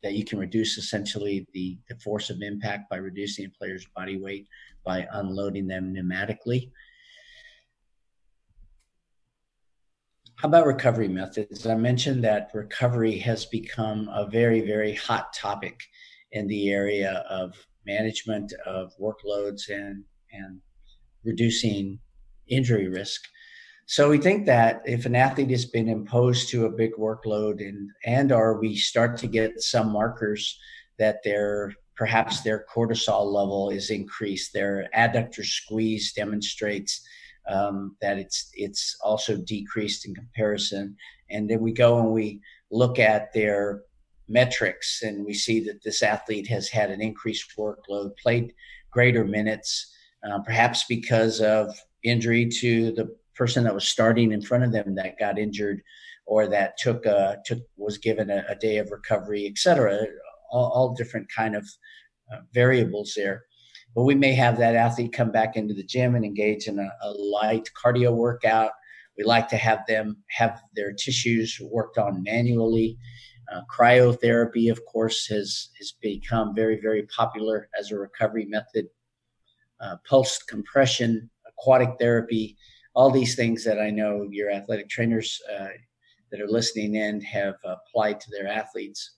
that 0.02 0.14
you 0.14 0.24
can 0.24 0.38
reduce 0.38 0.78
essentially 0.78 1.46
the, 1.52 1.78
the 1.88 1.96
force 1.96 2.30
of 2.30 2.42
impact 2.42 2.90
by 2.90 2.96
reducing 2.96 3.46
a 3.46 3.50
player's 3.50 3.86
body 3.94 4.20
weight 4.20 4.46
by 4.84 5.06
unloading 5.12 5.66
them 5.66 5.94
pneumatically. 5.94 6.70
How 10.36 10.48
about 10.48 10.66
recovery 10.66 11.06
methods? 11.06 11.66
I 11.66 11.76
mentioned 11.76 12.24
that 12.24 12.50
recovery 12.52 13.16
has 13.18 13.46
become 13.46 14.08
a 14.12 14.26
very, 14.26 14.60
very 14.60 14.94
hot 14.94 15.32
topic 15.32 15.80
in 16.32 16.46
the 16.46 16.70
area 16.70 17.24
of 17.28 17.54
management 17.86 18.52
of 18.66 18.92
workloads 19.00 19.68
and, 19.68 20.04
and 20.32 20.60
reducing 21.24 21.98
injury 22.48 22.88
risk. 22.88 23.22
So 23.86 24.08
we 24.08 24.18
think 24.18 24.46
that 24.46 24.82
if 24.86 25.06
an 25.06 25.14
athlete 25.14 25.50
has 25.50 25.66
been 25.66 25.88
imposed 25.88 26.48
to 26.50 26.66
a 26.66 26.70
big 26.70 26.92
workload 26.98 27.60
and 27.60 27.90
and 28.06 28.32
or 28.32 28.58
we 28.58 28.76
start 28.76 29.18
to 29.18 29.26
get 29.26 29.60
some 29.60 29.92
markers 29.92 30.58
that 30.98 31.22
their 31.24 31.74
perhaps 31.96 32.40
their 32.40 32.64
cortisol 32.74 33.26
level 33.32 33.70
is 33.70 33.90
increased, 33.90 34.52
their 34.52 34.88
adductor 34.96 35.44
squeeze 35.44 36.12
demonstrates 36.12 37.02
um, 37.48 37.96
that 38.00 38.18
it's 38.18 38.50
it's 38.54 38.96
also 39.02 39.36
decreased 39.36 40.06
in 40.06 40.14
comparison, 40.14 40.96
and 41.30 41.50
then 41.50 41.60
we 41.60 41.72
go 41.72 41.98
and 41.98 42.12
we 42.12 42.40
look 42.70 42.98
at 42.98 43.32
their 43.32 43.82
metrics 44.28 45.02
and 45.02 45.24
we 45.24 45.34
see 45.34 45.60
that 45.60 45.82
this 45.82 46.02
athlete 46.02 46.46
has 46.48 46.68
had 46.68 46.90
an 46.90 47.00
increased 47.00 47.52
workload, 47.58 48.16
played 48.16 48.52
greater 48.90 49.24
minutes, 49.24 49.92
uh, 50.28 50.38
perhaps 50.40 50.84
because 50.88 51.40
of 51.40 51.74
injury 52.04 52.48
to 52.48 52.92
the 52.92 53.14
person 53.34 53.64
that 53.64 53.74
was 53.74 53.86
starting 53.86 54.32
in 54.32 54.42
front 54.42 54.64
of 54.64 54.72
them 54.72 54.94
that 54.94 55.18
got 55.18 55.38
injured 55.38 55.82
or 56.26 56.46
that 56.46 56.76
took 56.78 57.06
uh, 57.06 57.36
took 57.44 57.60
was 57.76 57.98
given 57.98 58.30
a, 58.30 58.44
a, 58.48 58.54
day 58.54 58.78
of 58.78 58.90
recovery, 58.90 59.46
etc. 59.46 60.06
All, 60.50 60.70
all 60.70 60.94
different 60.94 61.28
kind 61.34 61.56
of 61.56 61.66
uh, 62.32 62.38
variables 62.52 63.14
there. 63.16 63.44
But 63.94 64.04
we 64.04 64.14
may 64.14 64.32
have 64.34 64.56
that 64.58 64.76
athlete 64.76 65.12
come 65.12 65.30
back 65.30 65.56
into 65.56 65.74
the 65.74 65.82
gym 65.82 66.14
and 66.14 66.24
engage 66.24 66.66
in 66.66 66.78
a, 66.78 66.88
a 67.02 67.10
light 67.10 67.68
cardio 67.82 68.14
workout. 68.14 68.70
We 69.18 69.24
like 69.24 69.48
to 69.48 69.56
have 69.56 69.80
them 69.86 70.16
have 70.30 70.62
their 70.74 70.92
tissues 70.92 71.58
worked 71.60 71.98
on 71.98 72.22
manually. 72.22 72.96
Uh, 73.52 73.60
cryotherapy, 73.70 74.70
of 74.70 74.84
course, 74.86 75.26
has 75.26 75.70
has 75.78 75.92
become 76.00 76.54
very 76.54 76.80
very 76.80 77.02
popular 77.04 77.68
as 77.78 77.90
a 77.90 77.98
recovery 77.98 78.46
method. 78.46 78.86
Uh, 79.80 79.96
pulse 80.08 80.38
compression, 80.44 81.28
aquatic 81.46 81.90
therapy, 81.98 82.56
all 82.94 83.10
these 83.10 83.34
things 83.34 83.64
that 83.64 83.80
I 83.80 83.90
know 83.90 84.28
your 84.30 84.50
athletic 84.50 84.88
trainers 84.88 85.40
uh, 85.52 85.68
that 86.30 86.40
are 86.40 86.48
listening 86.48 86.94
in 86.94 87.20
have 87.22 87.56
applied 87.64 88.20
to 88.20 88.30
their 88.30 88.46
athletes. 88.46 89.16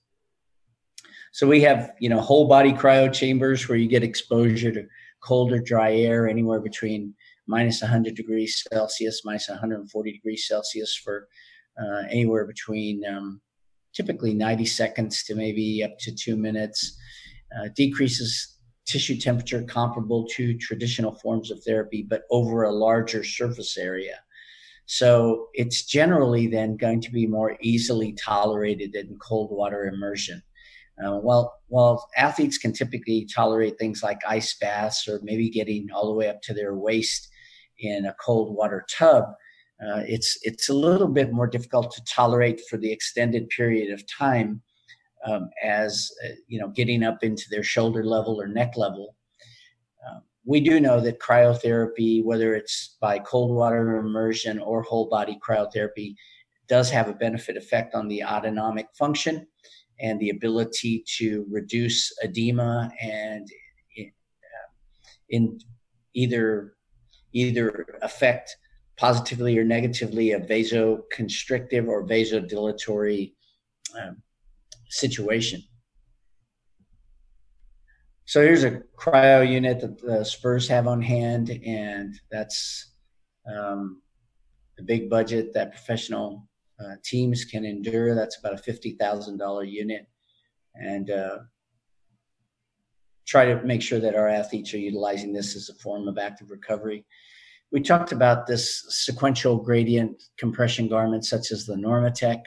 So 1.32 1.47
we 1.47 1.61
have, 1.62 1.93
you 1.99 2.09
know, 2.09 2.20
whole 2.20 2.47
body 2.47 2.72
cryo 2.72 3.12
chambers 3.12 3.68
where 3.68 3.76
you 3.76 3.89
get 3.89 4.05
exposure 4.05 4.72
to 4.72 4.87
cold 5.20 5.53
or 5.53 5.61
dry 5.61 5.95
air 5.95 6.28
anywhere 6.28 6.61
between 6.61 7.14
minus 7.47 7.82
100 7.82 8.14
degrees 8.14 8.64
Celsius, 8.72 9.22
minus 9.24 9.49
140 9.49 10.12
degrees 10.12 10.47
Celsius 10.47 10.95
for 10.95 11.28
uh, 11.80 12.03
anywhere 12.09 12.47
between 12.47 13.05
um, 13.05 13.41
typically 13.95 14.35
90 14.35 14.67
seconds 14.67 15.23
to 15.25 15.35
maybe 15.35 15.83
up 15.85 15.99
to 16.01 16.15
two 16.15 16.37
minutes. 16.37 16.99
Uh, 17.57 17.69
decreases 17.77 18.59
tissue 18.87 19.17
temperature 19.17 19.63
comparable 19.63 20.27
to 20.27 20.57
traditional 20.59 21.15
forms 21.17 21.51
of 21.51 21.63
therapy, 21.65 22.03
but 22.03 22.23
over 22.31 22.65
a 22.65 22.73
larger 22.73 23.25
surface 23.25 23.79
area. 23.79 24.19
So 24.87 25.49
it's 25.55 25.85
generally 25.85 26.47
then 26.47 26.77
going 26.77 27.01
to 27.03 27.11
be 27.11 27.27
more 27.27 27.57
easily 27.63 28.13
tolerated 28.13 28.93
than 28.93 29.19
cold 29.19 29.51
water 29.51 29.87
immersion. 29.87 30.43
Uh, 31.03 31.19
well, 31.23 31.55
while 31.69 32.09
athletes 32.17 32.59
can 32.59 32.73
typically 32.73 33.27
tolerate 33.35 33.79
things 33.79 34.03
like 34.03 34.21
ice 34.29 34.55
baths 34.61 35.09
or 35.09 35.21
maybe 35.23 35.49
getting 35.51 35.89
all 35.93 36.07
the 36.07 36.15
way 36.15 36.29
up 36.29 36.41
to 36.43 36.55
their 36.55 36.75
waist 36.75 37.29
in 37.79 38.05
a 38.05 38.15
cold 38.25 38.55
water 38.55 38.85
tub, 38.91 39.25
uh, 39.81 40.03
it's 40.07 40.39
it's 40.43 40.68
a 40.68 40.75
little 40.75 41.09
bit 41.09 41.33
more 41.33 41.47
difficult 41.47 41.93
to 41.93 42.05
tolerate 42.05 42.61
for 42.68 42.77
the 42.77 42.93
extended 42.93 43.49
period 43.49 43.93
of 43.93 44.07
time 44.07 44.62
um, 45.27 45.51
as 45.62 46.11
uh, 46.25 46.33
you 46.47 46.61
know 46.61 46.68
getting 46.68 47.03
up 47.03 47.22
into 47.22 47.45
their 47.51 47.62
shoulder 47.62 48.05
level 48.05 48.41
or 48.41 48.47
neck 48.47 48.77
level. 48.77 49.16
Um, 50.09 50.22
we 50.45 50.61
do 50.61 50.79
know 50.79 51.01
that 51.01 51.20
cryotherapy, 51.20 52.22
whether 52.22 52.55
it's 52.55 52.97
by 53.01 53.18
cold 53.18 53.55
water 53.55 53.97
immersion 53.97 54.59
or 54.59 54.83
whole 54.83 55.09
body 55.09 55.39
cryotherapy, 55.47 56.14
does 56.68 56.91
have 56.91 57.09
a 57.09 57.14
benefit 57.14 57.57
effect 57.57 57.95
on 57.95 58.09
the 58.09 58.22
autonomic 58.22 58.87
function 58.97 59.47
and 60.01 60.20
the 60.20 60.31
ability 60.31 61.05
to 61.18 61.47
reduce 61.51 62.12
edema 62.22 62.91
and 63.01 63.49
in 65.31 65.59
either 66.14 66.75
either 67.33 67.99
affect 68.03 68.57
positively 68.97 69.59
or 69.59 69.65
negatively 69.65 70.33
a 70.33 70.41
vasoconstrictive 70.41 71.89
or 71.89 72.07
vasodilatory 72.07 73.33
um, 74.01 74.23
situation. 74.89 75.63
So 78.27 78.41
here's 78.41 78.65
a 78.65 78.83
cryo 78.97 79.49
unit 79.49 79.81
that 79.81 80.01
the 80.01 80.25
Spurs 80.25 80.67
have 80.69 80.87
on 80.87 81.03
hand, 81.03 81.51
and 81.65 82.15
that's 82.31 82.93
um, 83.47 84.01
the 84.79 84.83
big 84.83 85.11
budget 85.11 85.53
that 85.55 85.73
professional 85.73 86.49
uh, 86.81 86.95
teams 87.05 87.45
can 87.45 87.65
endure. 87.65 88.15
That's 88.15 88.39
about 88.39 88.55
a 88.55 88.59
fifty 88.59 88.93
thousand 88.93 89.39
dollar 89.39 89.65
unit, 89.65 90.07
and 90.75 91.11
uh, 91.11 91.39
try 93.27 93.45
to 93.45 93.63
make 93.63 93.83
sure 93.83 94.01
that 94.01 94.15
our 94.15 94.29
athletes 94.29 94.73
are 94.73 94.79
utilizing 94.79 95.33
this 95.33 95.55
as 95.55 95.69
a 95.69 95.75
form 95.75 96.09
of 96.09 96.17
active 96.17 96.51
recovery. 96.51 97.05
We 97.75 97.81
talked 97.81 98.12
about 98.12 98.47
this 98.47 98.85
sequential 98.89 99.57
gradient 99.57 100.22
compression 100.39 100.87
garment, 100.87 101.25
such 101.25 101.51
as 101.51 101.66
the 101.66 101.75
Normatec, 101.75 102.41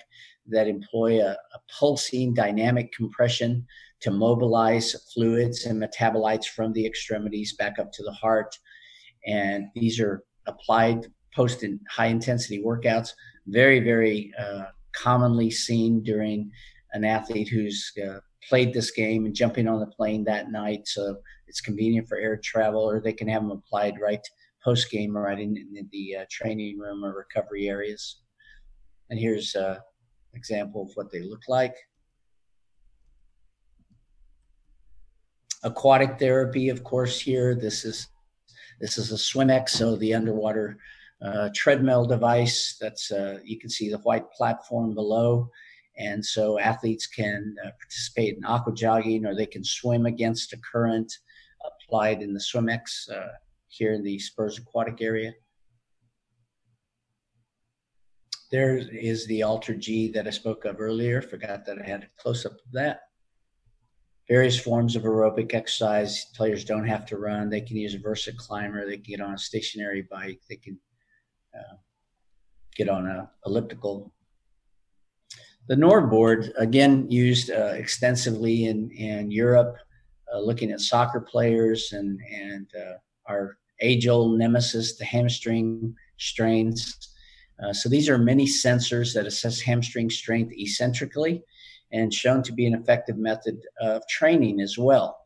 that 0.48 0.70
employ 0.70 1.22
a, 1.22 1.32
a 1.32 1.60
pulsing 1.78 2.34
dynamic 2.34 2.94
compression 2.94 3.68
to 4.00 4.10
mobilize 4.10 4.96
fluids 5.14 5.66
and 5.66 5.84
metabolites 5.84 6.46
from 6.46 6.72
the 6.72 6.86
extremities 6.86 7.58
back 7.58 7.78
up 7.78 7.92
to 7.92 8.04
the 8.04 8.14
heart. 8.14 8.58
And 9.26 9.66
these 9.76 10.00
are 10.00 10.24
applied 10.46 11.08
post 11.36 11.62
in 11.62 11.82
high 11.92 12.06
intensity 12.06 12.64
workouts 12.64 13.10
very, 13.48 13.82
very 13.82 14.32
uh, 14.40 14.68
commonly 14.96 15.52
seen 15.52 16.04
during 16.04 16.50
an 16.94 17.04
athlete 17.04 17.50
who's 17.50 17.92
uh, 18.02 18.20
played 18.48 18.74
this 18.74 18.92
game 18.92 19.26
and 19.26 19.36
jumping 19.36 19.68
on 19.68 19.82
the 19.82 19.88
plane 19.88 20.24
that 20.24 20.52
night. 20.52 20.88
So 20.88 21.18
it's 21.48 21.60
convenient 21.60 22.08
for 22.08 22.18
air 22.18 22.40
travel, 22.42 22.90
or 22.90 23.02
they 23.02 23.12
can 23.12 23.28
have 23.28 23.42
them 23.42 23.52
applied 23.52 23.96
right 24.02 24.26
post 24.68 24.92
game 24.92 25.16
right 25.16 25.40
in, 25.40 25.56
in 25.56 25.88
the 25.94 26.18
uh, 26.18 26.26
training 26.30 26.78
room 26.78 27.06
or 27.06 27.14
recovery 27.16 27.70
areas. 27.70 28.18
And 29.10 29.18
here's 29.18 29.56
an 29.56 29.64
uh, 29.64 29.80
example 30.34 30.82
of 30.82 30.92
what 30.96 31.10
they 31.10 31.22
look 31.22 31.44
like. 31.48 31.74
Aquatic 35.64 36.20
therapy, 36.20 36.68
of 36.68 36.84
course, 36.84 37.18
here. 37.18 37.56
This 37.56 37.86
is 37.86 38.10
this 38.82 38.98
is 38.98 39.14
a 39.14 39.16
SwimEx, 39.16 39.70
so 39.70 39.96
the 39.96 40.14
underwater 40.14 40.78
uh, 41.22 41.48
treadmill 41.56 42.06
device. 42.06 42.76
That's 42.82 43.10
uh, 43.10 43.40
you 43.46 43.58
can 43.58 43.70
see 43.70 43.90
the 43.90 44.00
white 44.00 44.30
platform 44.34 44.94
below, 44.94 45.50
and 45.98 46.24
so 46.24 46.60
athletes 46.60 47.08
can 47.08 47.56
uh, 47.66 47.70
participate 47.80 48.36
in 48.36 48.44
aqua 48.44 48.74
jogging 48.74 49.26
or 49.26 49.34
they 49.34 49.46
can 49.46 49.64
swim 49.64 50.06
against 50.06 50.52
a 50.52 50.58
current 50.58 51.12
applied 51.66 52.22
in 52.22 52.34
the 52.34 52.40
SwimEx 52.40 53.10
uh, 53.10 53.30
here 53.78 53.94
in 53.94 54.04
the 54.04 54.20
Spurs 54.20 54.58
aquatic 54.58 55.02
area. 55.02 55.34
There 58.52 58.78
is 58.78 59.28
the 59.28 59.42
AlterG 59.42 60.14
that 60.14 60.28
I 60.28 60.30
spoke 60.30 60.66
of 60.66 60.80
earlier. 60.80 61.22
Forgot 61.22 61.66
that 61.66 61.80
I 61.84 61.86
had 61.86 62.04
a 62.04 62.22
close 62.22 62.46
up 62.46 62.54
of 62.54 62.72
that. 62.74 63.02
Various 64.30 64.60
forms 64.60 64.96
of 64.96 65.04
aerobic 65.04 65.54
exercise. 65.54 66.26
Players 66.36 66.64
don't 66.64 66.88
have 66.88 67.06
to 67.08 67.18
run. 67.18 67.50
They 67.50 67.62
can 67.62 67.78
use 67.78 67.94
a 67.94 68.00
Versa 68.00 68.32
climber. 68.34 68.86
They 68.86 68.96
can 68.96 69.04
get 69.04 69.22
on 69.22 69.34
a 69.34 69.38
stationary 69.38 70.08
bike. 70.10 70.40
They 70.50 70.56
can 70.56 70.80
uh, 71.54 71.76
get 72.76 72.90
on 72.90 73.08
a 73.08 73.30
elliptical. 73.46 74.14
The 75.68 75.76
NordBord, 75.76 76.52
again, 76.58 77.10
used 77.12 77.52
uh, 77.52 77.74
extensively 77.76 78.66
in, 78.66 78.90
in 78.92 79.32
Europe, 79.32 79.76
uh, 80.34 80.40
looking 80.40 80.72
at 80.72 80.80
soccer 80.80 81.20
players 81.20 81.92
and, 81.92 82.20
and 82.34 82.70
uh, 82.76 82.94
our 83.26 83.58
age 83.82 84.08
old 84.08 84.38
nemesis, 84.38 84.98
the 84.98 85.06
hamstring 85.06 85.96
strains. 86.18 86.98
Uh, 87.64 87.74
so 87.74 87.90
these 87.90 88.10
are 88.10 88.18
many 88.18 88.46
sensors 88.46 89.14
that 89.14 89.26
assess 89.26 89.60
hamstring 89.62 90.10
strength 90.10 90.54
eccentrically 90.58 91.44
and 91.92 92.14
shown 92.14 92.44
to 92.44 92.52
be 92.52 92.66
an 92.66 92.74
effective 92.74 93.18
method 93.18 93.60
of 93.82 94.08
training 94.08 94.60
as 94.60 94.78
well. 94.78 95.18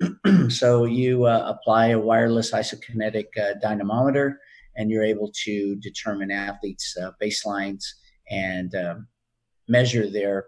so 0.48 0.84
you 0.84 1.24
uh, 1.24 1.44
apply 1.46 1.88
a 1.88 1.98
wireless 1.98 2.52
isokinetic 2.52 3.26
uh, 3.40 3.54
dynamometer 3.60 4.38
and 4.76 4.90
you're 4.90 5.04
able 5.04 5.30
to 5.44 5.76
determine 5.76 6.30
athletes' 6.30 6.96
uh, 7.00 7.10
baselines 7.22 7.84
and 8.30 8.74
um, 8.74 9.06
measure 9.68 10.10
their 10.10 10.46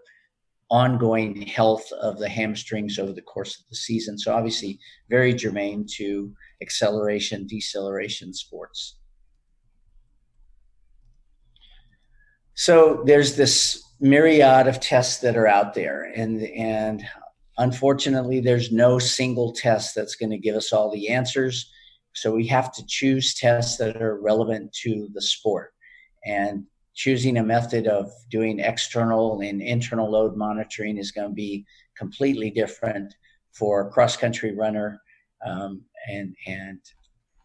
ongoing 0.69 1.41
health 1.43 1.89
of 1.93 2.19
the 2.19 2.27
hamstrings 2.27 2.99
over 2.99 3.13
the 3.13 3.21
course 3.21 3.59
of 3.59 3.65
the 3.69 3.75
season. 3.75 4.17
So, 4.17 4.33
obviously, 4.33 4.79
very 5.09 5.33
germane 5.33 5.85
to 5.95 6.33
acceleration, 6.61 7.47
deceleration 7.47 8.33
sports. 8.33 8.97
So, 12.55 13.03
there's 13.05 13.35
this 13.35 13.83
myriad 13.99 14.67
of 14.67 14.79
tests 14.79 15.19
that 15.21 15.37
are 15.37 15.47
out 15.47 15.73
there, 15.73 16.11
and, 16.15 16.41
and 16.43 17.03
unfortunately, 17.57 18.39
there's 18.39 18.71
no 18.71 18.99
single 18.99 19.51
test 19.53 19.95
that's 19.95 20.15
going 20.15 20.29
to 20.31 20.37
give 20.37 20.55
us 20.55 20.71
all 20.71 20.91
the 20.91 21.09
answers. 21.09 21.71
So 22.13 22.33
we 22.33 22.47
have 22.47 22.73
to 22.73 22.85
choose 22.87 23.35
tests 23.35 23.77
that 23.77 24.01
are 24.01 24.19
relevant 24.19 24.73
to 24.83 25.07
the 25.13 25.21
sport. 25.21 25.73
And 26.25 26.65
choosing 26.95 27.37
a 27.37 27.43
method 27.43 27.87
of 27.87 28.11
doing 28.29 28.59
external 28.59 29.41
and 29.41 29.61
internal 29.61 30.09
load 30.09 30.35
monitoring 30.35 30.97
is 30.97 31.11
going 31.11 31.29
to 31.29 31.33
be 31.33 31.65
completely 31.95 32.49
different 32.49 33.13
for 33.53 33.81
a 33.81 33.91
cross 33.91 34.17
country 34.17 34.55
runner 34.55 34.99
um, 35.45 35.83
and, 36.07 36.35
and 36.47 36.79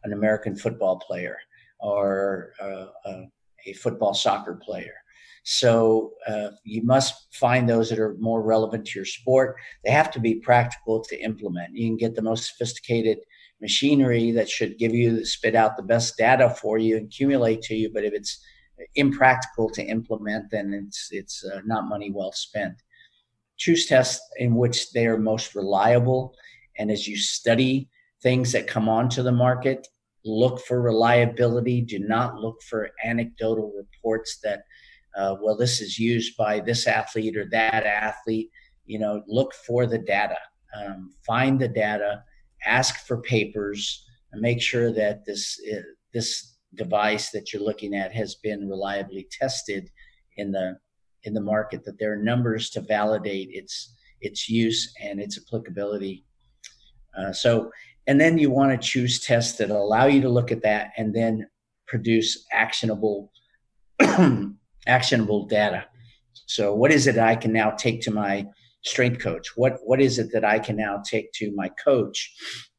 an 0.05 0.13
American 0.13 0.57
football 0.57 0.99
player 0.99 1.37
or 1.81 2.53
uh, 2.61 2.87
uh, 3.05 3.23
a 3.67 3.73
football 3.75 4.15
soccer 4.15 4.55
player. 4.55 4.95
So 5.45 6.13
uh, 6.29 6.51
you 6.65 6.83
must 6.85 7.35
find 7.35 7.69
those 7.69 7.91
that 7.91 7.99
are 7.99 8.17
more 8.21 8.43
relevant 8.43 8.87
to 8.87 8.99
your 8.99 9.07
sport. 9.07 9.57
They 9.85 9.91
have 9.91 10.11
to 10.13 10.21
be 10.21 10.37
practical 10.37 11.03
to 11.05 11.21
implement. 11.21 11.75
You 11.75 11.89
can 11.89 11.97
get 11.97 12.15
the 12.15 12.23
most 12.23 12.47
sophisticated 12.47 13.19
machinery 13.61 14.31
that 14.33 14.49
should 14.49 14.79
give 14.79 14.95
you 14.95 15.25
spit 15.25 15.55
out 15.55 15.77
the 15.77 15.83
best 15.83 16.17
data 16.17 16.51
for 16.51 16.79
you 16.79 16.97
and 16.97 17.07
accumulate 17.07 17.63
to 17.63 17.77
you 17.77 17.91
but 17.93 18.05
if 18.05 18.13
it's 18.13 18.43
impractical 18.95 19.69
to 19.71 19.83
implement, 19.83 20.51
then 20.51 20.73
it's 20.73 21.09
it's 21.11 21.45
uh, 21.45 21.61
not 21.65 21.89
money 21.89 22.11
well 22.11 22.33
spent. 22.33 22.75
Choose 23.59 23.87
tests 23.87 24.21
in 24.39 24.57
which 24.57 24.93
they 24.93 25.07
are 25.07 25.19
most 25.19 25.55
reliable, 25.55 26.35
and 26.79 26.91
as 26.91 27.07
you 27.07 27.17
study 27.17 27.89
things 28.23 28.53
that 28.53 28.67
come 28.67 28.89
onto 28.89 29.23
the 29.23 29.33
market, 29.33 29.87
look 30.25 30.61
for 30.61 30.81
reliability. 30.81 31.81
Do 31.81 31.99
not 31.99 32.37
look 32.37 32.63
for 32.63 32.91
anecdotal 33.05 33.73
reports 33.77 34.39
that, 34.45 34.63
uh, 35.17 35.37
well, 35.41 35.57
this 35.57 35.81
is 35.81 35.99
used 35.99 36.37
by 36.37 36.61
this 36.61 36.87
athlete 36.87 37.37
or 37.37 37.47
that 37.51 37.85
athlete. 37.85 38.51
You 38.87 38.99
know, 38.99 39.23
look 39.27 39.53
for 39.67 39.87
the 39.87 39.99
data. 39.99 40.39
Um, 40.77 41.11
find 41.27 41.61
the 41.61 41.69
data. 41.69 42.23
Ask 42.65 43.07
for 43.07 43.21
papers. 43.23 44.07
And 44.33 44.41
make 44.41 44.63
sure 44.63 44.93
that 44.93 45.25
this 45.27 45.61
uh, 45.71 45.81
this 46.15 46.57
device 46.75 47.31
that 47.31 47.53
you're 47.53 47.63
looking 47.63 47.95
at 47.95 48.13
has 48.13 48.37
been 48.37 48.69
reliably 48.69 49.29
tested 49.31 49.91
in 50.37 50.53
the 50.53 50.79
in 51.25 51.35
the 51.35 51.41
market. 51.41 51.85
That 51.85 51.99
there 51.99 52.13
are 52.13 52.23
numbers 52.23 52.71
to 52.71 52.81
validate 52.81 53.51
its 53.53 53.95
its 54.23 54.49
use 54.49 54.95
and 55.03 55.21
its 55.21 55.39
applicability. 55.39 56.25
Uh, 57.19 57.33
so 57.33 57.71
and 58.07 58.21
then 58.21 58.39
you 58.39 58.51
want 58.51 58.73
to 58.73 58.89
choose 58.89 59.21
tests 59.21 59.59
that 59.59 59.71
allow 59.71 60.07
you 60.07 60.21
to 60.23 60.29
look 60.29 60.51
at 60.51 60.63
that 60.63 60.93
and 60.97 61.15
then 61.15 61.47
produce 61.87 62.47
actionable 62.53 63.33
actionable 64.87 65.47
data. 65.47 65.87
So 66.47 66.75
what 66.75 66.91
is 66.91 67.07
it 67.07 67.19
I 67.19 67.37
can 67.37 67.53
now 67.53 67.71
take 67.71 68.01
to 68.03 68.11
my 68.11 68.47
strength 68.85 69.21
coach? 69.21 69.57
What 69.57 69.79
what 69.85 70.01
is 70.01 70.19
it 70.19 70.33
that 70.33 70.45
I 70.45 70.59
can 70.59 70.77
now 70.77 71.03
take 71.05 71.33
to 71.35 71.53
my 71.55 71.69
coach 71.83 72.35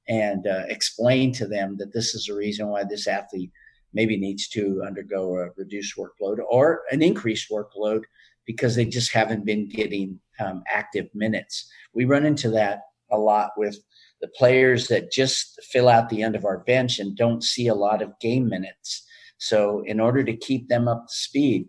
and 0.07 0.45
uh, 0.47 0.63
explain 0.67 1.31
to 1.33 1.47
them 1.47 1.77
that 1.77 1.93
this 1.93 2.13
is 2.13 2.25
the 2.25 2.35
reason 2.35 2.67
why 2.67 2.83
this 2.83 3.07
athlete 3.07 3.51
maybe 3.93 4.17
needs 4.17 4.49
to 4.49 4.83
undergo 4.85 5.37
a 5.37 5.49
reduced 5.55 5.95
workload 5.97 6.39
or 6.49 6.81
an 6.91 7.01
increased 7.01 7.49
workload 7.49 8.01
because 8.45 8.75
they 8.75 8.85
just 8.85 9.13
haven't 9.13 9.45
been 9.45 9.69
getting 9.69 10.19
um, 10.39 10.63
active 10.67 11.07
minutes. 11.13 11.71
We 11.93 12.05
run 12.05 12.25
into 12.25 12.49
that 12.49 12.81
a 13.11 13.17
lot 13.17 13.51
with 13.55 13.77
the 14.23 14.29
players 14.29 14.87
that 14.87 15.11
just 15.11 15.61
fill 15.63 15.89
out 15.89 16.07
the 16.07 16.23
end 16.23 16.33
of 16.33 16.45
our 16.45 16.59
bench 16.59 16.97
and 16.97 17.17
don't 17.17 17.43
see 17.43 17.67
a 17.67 17.75
lot 17.75 18.01
of 18.01 18.17
game 18.21 18.47
minutes. 18.47 19.05
So, 19.37 19.83
in 19.85 19.99
order 19.99 20.23
to 20.23 20.37
keep 20.37 20.69
them 20.69 20.87
up 20.87 21.07
to 21.07 21.13
speed, 21.13 21.67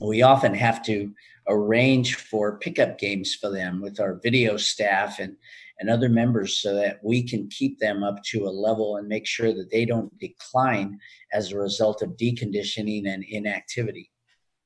we 0.00 0.22
often 0.22 0.54
have 0.54 0.82
to 0.84 1.12
arrange 1.46 2.14
for 2.14 2.58
pickup 2.58 2.98
games 2.98 3.34
for 3.34 3.50
them 3.50 3.82
with 3.82 4.00
our 4.00 4.18
video 4.22 4.56
staff 4.56 5.18
and, 5.18 5.36
and 5.78 5.90
other 5.90 6.08
members 6.08 6.56
so 6.56 6.74
that 6.74 7.00
we 7.04 7.22
can 7.22 7.50
keep 7.50 7.78
them 7.80 8.02
up 8.02 8.22
to 8.24 8.46
a 8.46 8.58
level 8.66 8.96
and 8.96 9.06
make 9.06 9.26
sure 9.26 9.52
that 9.52 9.70
they 9.70 9.84
don't 9.84 10.18
decline 10.18 10.98
as 11.34 11.52
a 11.52 11.58
result 11.58 12.00
of 12.00 12.16
deconditioning 12.16 13.06
and 13.06 13.24
inactivity. 13.24 14.10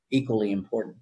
Equally 0.09 0.53
important. 0.53 0.95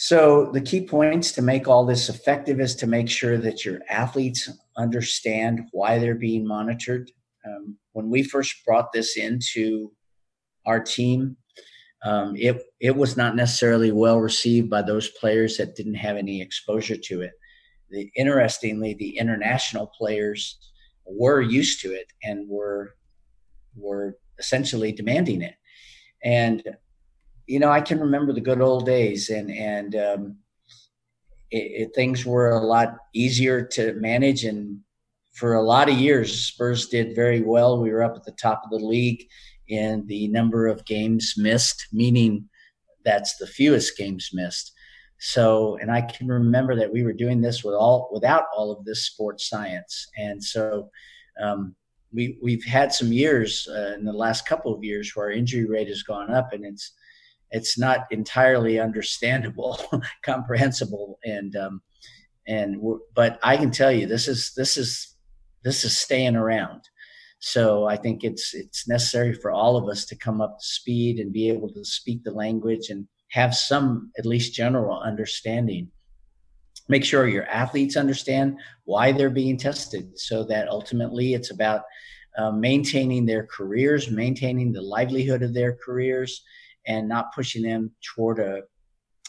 So, 0.00 0.52
the 0.52 0.60
key 0.60 0.86
points 0.86 1.32
to 1.32 1.42
make 1.42 1.66
all 1.66 1.84
this 1.84 2.08
effective 2.08 2.60
is 2.60 2.76
to 2.76 2.86
make 2.86 3.08
sure 3.08 3.36
that 3.36 3.64
your 3.64 3.80
athletes 3.90 4.48
understand 4.76 5.62
why 5.72 5.98
they're 5.98 6.14
being 6.14 6.46
monitored. 6.46 7.10
Um, 7.44 7.76
when 7.94 8.08
we 8.08 8.22
first 8.22 8.64
brought 8.64 8.92
this 8.92 9.16
into 9.16 9.90
our 10.66 10.78
team, 10.78 11.36
um, 12.04 12.36
it 12.36 12.62
it 12.78 12.94
was 12.94 13.16
not 13.16 13.34
necessarily 13.34 13.90
well 13.90 14.20
received 14.20 14.70
by 14.70 14.82
those 14.82 15.08
players 15.08 15.56
that 15.56 15.74
didn't 15.74 15.96
have 15.96 16.16
any 16.16 16.40
exposure 16.40 16.96
to 16.96 17.22
it. 17.22 17.32
The, 17.90 18.08
interestingly, 18.14 18.94
the 18.94 19.18
international 19.18 19.88
players 19.98 20.58
were 21.06 21.40
used 21.40 21.80
to 21.80 21.92
it 21.92 22.06
and 22.22 22.48
were 22.48 22.94
were 23.74 24.16
essentially 24.38 24.92
demanding 24.92 25.42
it. 25.42 25.56
And 26.22 26.62
you 27.48 27.58
know, 27.58 27.70
I 27.70 27.80
can 27.80 27.98
remember 27.98 28.32
the 28.32 28.42
good 28.42 28.60
old 28.60 28.84
days, 28.84 29.30
and 29.30 29.50
and 29.50 29.96
um, 29.96 30.36
it, 31.50 31.88
it, 31.88 31.94
things 31.94 32.24
were 32.24 32.50
a 32.50 32.60
lot 32.60 32.96
easier 33.14 33.64
to 33.64 33.94
manage. 33.94 34.44
And 34.44 34.80
for 35.32 35.54
a 35.54 35.62
lot 35.62 35.88
of 35.88 35.96
years, 35.96 36.44
Spurs 36.44 36.88
did 36.88 37.16
very 37.16 37.40
well. 37.40 37.80
We 37.80 37.90
were 37.90 38.04
up 38.04 38.16
at 38.16 38.24
the 38.24 38.32
top 38.32 38.62
of 38.64 38.70
the 38.70 38.84
league 38.84 39.26
in 39.66 40.06
the 40.06 40.28
number 40.28 40.66
of 40.66 40.84
games 40.84 41.34
missed, 41.38 41.88
meaning 41.90 42.48
that's 43.04 43.38
the 43.38 43.46
fewest 43.46 43.96
games 43.96 44.30
missed. 44.34 44.72
So, 45.18 45.78
and 45.78 45.90
I 45.90 46.02
can 46.02 46.28
remember 46.28 46.76
that 46.76 46.92
we 46.92 47.02
were 47.02 47.14
doing 47.14 47.40
this 47.40 47.64
with 47.64 47.74
all 47.74 48.10
without 48.12 48.44
all 48.54 48.70
of 48.70 48.84
this 48.84 49.06
sports 49.06 49.48
science, 49.48 50.06
and 50.16 50.42
so. 50.44 50.90
Um, 51.42 51.74
we, 52.10 52.38
we've 52.42 52.64
had 52.64 52.90
some 52.90 53.12
years 53.12 53.68
uh, 53.70 53.92
in 53.94 54.02
the 54.02 54.14
last 54.14 54.48
couple 54.48 54.74
of 54.74 54.82
years 54.82 55.14
where 55.14 55.26
our 55.26 55.30
injury 55.30 55.66
rate 55.66 55.88
has 55.88 56.02
gone 56.02 56.32
up 56.32 56.54
and 56.54 56.64
it's 56.64 56.94
it's 57.50 57.78
not 57.78 58.06
entirely 58.10 58.78
understandable, 58.78 59.80
comprehensible, 60.22 61.18
and 61.24 61.56
um, 61.56 61.82
and 62.46 62.82
but 63.14 63.38
I 63.42 63.56
can 63.56 63.70
tell 63.70 63.92
you 63.92 64.06
this 64.06 64.28
is 64.28 64.52
this 64.56 64.76
is 64.76 65.16
this 65.64 65.84
is 65.84 65.96
staying 65.96 66.36
around. 66.36 66.82
So 67.40 67.86
I 67.86 67.96
think 67.96 68.24
it's 68.24 68.54
it's 68.54 68.88
necessary 68.88 69.32
for 69.32 69.50
all 69.50 69.76
of 69.76 69.88
us 69.88 70.04
to 70.06 70.16
come 70.16 70.40
up 70.40 70.58
to 70.58 70.64
speed 70.64 71.18
and 71.18 71.32
be 71.32 71.48
able 71.48 71.68
to 71.70 71.84
speak 71.84 72.24
the 72.24 72.32
language 72.32 72.90
and 72.90 73.06
have 73.30 73.54
some 73.54 74.10
at 74.18 74.26
least 74.26 74.54
general 74.54 75.00
understanding. 75.00 75.88
Make 76.88 77.04
sure 77.04 77.28
your 77.28 77.46
athletes 77.46 77.96
understand 77.96 78.58
why 78.84 79.12
they're 79.12 79.30
being 79.30 79.58
tested, 79.58 80.18
so 80.18 80.42
that 80.44 80.68
ultimately 80.68 81.34
it's 81.34 81.50
about 81.50 81.82
uh, 82.38 82.50
maintaining 82.50 83.26
their 83.26 83.46
careers, 83.46 84.10
maintaining 84.10 84.72
the 84.72 84.82
livelihood 84.82 85.42
of 85.42 85.52
their 85.52 85.74
careers, 85.74 86.42
and 86.88 87.08
not 87.08 87.32
pushing 87.34 87.62
them 87.62 87.92
toward 88.02 88.40
a, 88.40 88.62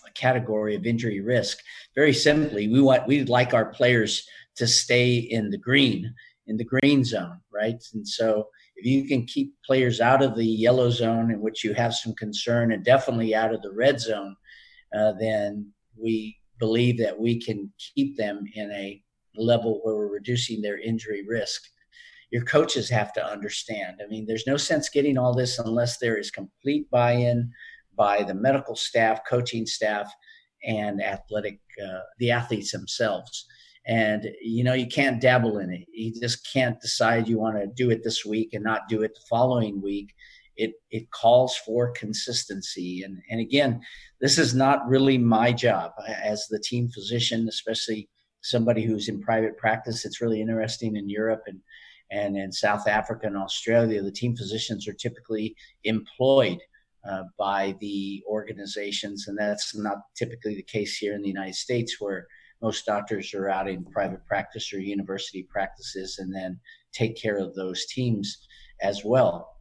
a 0.07 0.11
category 0.15 0.75
of 0.75 0.85
injury 0.85 1.19
risk. 1.19 1.59
Very 1.93 2.13
simply, 2.13 2.67
we 2.67 2.81
want 2.81 3.05
we'd 3.05 3.29
like 3.29 3.53
our 3.53 3.65
players 3.65 4.25
to 4.55 4.65
stay 4.65 5.17
in 5.17 5.51
the 5.51 5.57
green, 5.57 6.11
in 6.47 6.57
the 6.57 6.65
green 6.65 7.03
zone, 7.03 7.39
right? 7.53 7.81
And 7.93 8.07
so 8.07 8.47
if 8.77 8.85
you 8.85 9.07
can 9.07 9.25
keep 9.25 9.53
players 9.65 10.01
out 10.01 10.23
of 10.23 10.35
the 10.35 10.45
yellow 10.45 10.89
zone 10.89 11.31
in 11.31 11.41
which 11.41 11.63
you 11.63 11.73
have 11.73 11.93
some 11.93 12.13
concern 12.15 12.71
and 12.71 12.83
definitely 12.83 13.35
out 13.35 13.53
of 13.53 13.61
the 13.61 13.73
red 13.73 13.99
zone, 13.99 14.35
uh, 14.97 15.11
then 15.19 15.71
we 15.95 16.37
believe 16.59 16.97
that 16.97 17.19
we 17.19 17.39
can 17.39 17.71
keep 17.93 18.17
them 18.17 18.45
in 18.55 18.71
a 18.71 19.01
level 19.35 19.79
where 19.83 19.95
we're 19.95 20.07
reducing 20.07 20.61
their 20.61 20.79
injury 20.79 21.25
risk 21.27 21.61
your 22.31 22.43
coaches 22.43 22.89
have 22.89 23.11
to 23.13 23.25
understand. 23.25 24.01
I 24.03 24.07
mean, 24.07 24.25
there's 24.27 24.47
no 24.47 24.57
sense 24.57 24.89
getting 24.89 25.17
all 25.17 25.33
this 25.33 25.59
unless 25.59 25.97
there 25.97 26.17
is 26.17 26.31
complete 26.31 26.89
buy 26.89 27.13
in 27.13 27.51
by 27.95 28.23
the 28.23 28.33
medical 28.33 28.75
staff, 28.75 29.21
coaching 29.27 29.65
staff, 29.65 30.11
and 30.63 31.01
athletic, 31.01 31.59
uh, 31.83 31.99
the 32.19 32.31
athletes 32.31 32.71
themselves. 32.71 33.45
And, 33.87 34.29
you 34.41 34.63
know, 34.63 34.73
you 34.73 34.87
can't 34.87 35.21
dabble 35.21 35.57
in 35.57 35.71
it. 35.71 35.87
You 35.91 36.13
just 36.19 36.47
can't 36.51 36.79
decide 36.79 37.27
you 37.27 37.39
want 37.39 37.57
to 37.57 37.67
do 37.67 37.89
it 37.89 38.03
this 38.03 38.25
week 38.25 38.53
and 38.53 38.63
not 38.63 38.87
do 38.87 39.01
it 39.01 39.15
the 39.15 39.21
following 39.29 39.81
week. 39.81 40.13
It, 40.57 40.73
it 40.91 41.09
calls 41.11 41.55
for 41.55 41.91
consistency. 41.91 43.01
And, 43.03 43.19
and 43.31 43.39
again, 43.39 43.81
this 44.21 44.37
is 44.37 44.53
not 44.53 44.87
really 44.87 45.17
my 45.17 45.53
job 45.53 45.93
as 46.21 46.45
the 46.49 46.59
team 46.59 46.89
physician, 46.89 47.47
especially 47.47 48.09
somebody 48.41 48.83
who's 48.83 49.09
in 49.09 49.21
private 49.21 49.57
practice. 49.57 50.05
It's 50.05 50.21
really 50.21 50.41
interesting 50.41 50.95
in 50.95 51.09
Europe 51.09 51.43
and 51.47 51.59
and 52.11 52.35
in 52.37 52.51
South 52.51 52.87
Africa 52.87 53.27
and 53.27 53.37
Australia, 53.37 54.01
the 54.01 54.11
team 54.11 54.35
physicians 54.35 54.87
are 54.87 54.93
typically 54.93 55.55
employed 55.83 56.59
uh, 57.09 57.23
by 57.37 57.75
the 57.79 58.23
organizations, 58.27 59.27
and 59.27 59.37
that's 59.37 59.75
not 59.75 59.97
typically 60.15 60.55
the 60.55 60.63
case 60.63 60.97
here 60.97 61.13
in 61.13 61.21
the 61.21 61.27
United 61.27 61.55
States, 61.55 61.97
where 61.99 62.27
most 62.61 62.85
doctors 62.85 63.33
are 63.33 63.49
out 63.49 63.69
in 63.69 63.85
private 63.85 64.25
practice 64.25 64.73
or 64.73 64.79
university 64.79 65.43
practices 65.43 66.19
and 66.19 66.33
then 66.33 66.59
take 66.91 67.15
care 67.15 67.37
of 67.37 67.55
those 67.55 67.85
teams 67.85 68.45
as 68.81 69.03
well. 69.05 69.55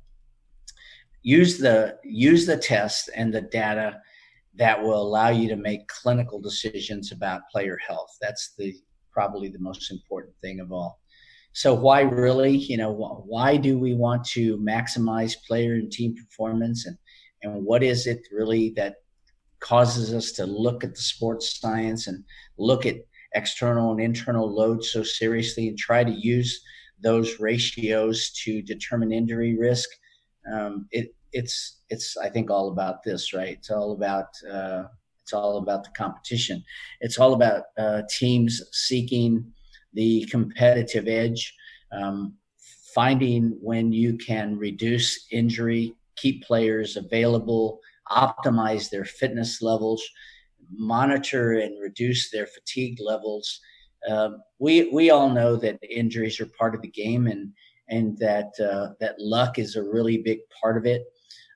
Use 1.22 1.58
the 1.58 1.98
use 2.04 2.46
the 2.46 2.56
test 2.56 3.10
and 3.14 3.32
the 3.32 3.42
data 3.42 4.00
that 4.54 4.82
will 4.82 5.00
allow 5.00 5.28
you 5.28 5.48
to 5.48 5.56
make 5.56 5.86
clinical 5.88 6.40
decisions 6.40 7.12
about 7.12 7.42
player 7.52 7.78
health. 7.86 8.16
That's 8.20 8.54
the 8.56 8.74
probably 9.12 9.48
the 9.48 9.58
most 9.58 9.90
important 9.90 10.34
thing 10.40 10.60
of 10.60 10.72
all. 10.72 11.00
So 11.52 11.74
why 11.74 12.02
really, 12.02 12.56
you 12.56 12.76
know, 12.76 12.92
why 13.26 13.56
do 13.56 13.78
we 13.78 13.94
want 13.94 14.24
to 14.26 14.58
maximize 14.58 15.34
player 15.46 15.74
and 15.74 15.90
team 15.90 16.14
performance, 16.14 16.86
and 16.86 16.96
and 17.42 17.64
what 17.64 17.82
is 17.82 18.06
it 18.06 18.20
really 18.32 18.72
that 18.76 18.96
causes 19.60 20.14
us 20.14 20.32
to 20.32 20.46
look 20.46 20.84
at 20.84 20.94
the 20.94 21.00
sports 21.00 21.58
science 21.58 22.06
and 22.06 22.24
look 22.58 22.86
at 22.86 22.96
external 23.34 23.90
and 23.90 24.00
internal 24.00 24.52
loads 24.52 24.92
so 24.92 25.02
seriously 25.02 25.68
and 25.68 25.76
try 25.76 26.04
to 26.04 26.12
use 26.12 26.60
those 27.00 27.40
ratios 27.40 28.30
to 28.44 28.62
determine 28.62 29.12
injury 29.12 29.56
risk? 29.58 29.88
Um, 30.52 30.86
it 30.90 31.14
it's 31.32 31.80
it's 31.88 32.16
I 32.16 32.28
think 32.28 32.50
all 32.50 32.70
about 32.70 33.02
this, 33.02 33.34
right? 33.34 33.56
It's 33.58 33.70
all 33.70 33.92
about 33.92 34.28
uh, 34.50 34.84
it's 35.22 35.32
all 35.32 35.58
about 35.58 35.84
the 35.84 35.90
competition. 35.90 36.62
It's 37.00 37.18
all 37.18 37.34
about 37.34 37.64
uh, 37.76 38.02
teams 38.18 38.62
seeking 38.72 39.52
the 39.98 40.24
competitive 40.30 41.08
edge, 41.08 41.52
um, 41.90 42.34
finding 42.94 43.58
when 43.60 43.92
you 43.92 44.16
can 44.16 44.56
reduce 44.56 45.26
injury 45.32 45.92
keep 46.14 46.44
players 46.44 46.96
available, 46.96 47.80
optimize 48.10 48.90
their 48.90 49.04
fitness 49.04 49.60
levels, 49.60 50.02
monitor 50.70 51.54
and 51.54 51.80
reduce 51.80 52.30
their 52.30 52.46
fatigue 52.46 52.98
levels. 53.00 53.60
Um, 54.08 54.40
we 54.60 54.88
we 54.90 55.10
all 55.10 55.30
know 55.30 55.56
that 55.56 55.80
injuries 55.82 56.38
are 56.40 56.50
part 56.58 56.76
of 56.76 56.82
the 56.82 56.94
game, 57.04 57.26
and 57.26 57.52
and 57.88 58.16
that 58.18 58.50
uh, 58.60 58.94
that 59.00 59.16
luck 59.18 59.58
is 59.58 59.74
a 59.74 59.82
really 59.82 60.18
big 60.18 60.38
part 60.60 60.76
of 60.76 60.86
it. 60.86 61.02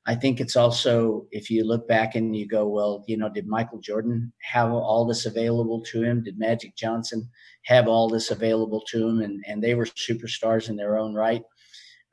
I 0.04 0.16
think 0.16 0.40
it's 0.40 0.56
also 0.56 1.26
if 1.30 1.48
you 1.48 1.64
look 1.64 1.86
back 1.86 2.16
and 2.16 2.34
you 2.34 2.46
go, 2.46 2.66
well, 2.66 3.04
you 3.06 3.16
know, 3.16 3.28
did 3.28 3.46
Michael 3.46 3.78
Jordan 3.78 4.32
have 4.42 4.72
all 4.72 5.06
this 5.06 5.26
available 5.26 5.80
to 5.92 6.02
him? 6.02 6.24
Did 6.24 6.38
Magic 6.38 6.74
Johnson 6.76 7.28
have 7.66 7.86
all 7.86 8.08
this 8.08 8.30
available 8.30 8.82
to 8.88 9.08
him? 9.08 9.20
And 9.20 9.44
and 9.46 9.62
they 9.62 9.74
were 9.74 9.86
superstars 9.86 10.68
in 10.68 10.76
their 10.76 10.98
own 10.98 11.14
right. 11.14 11.42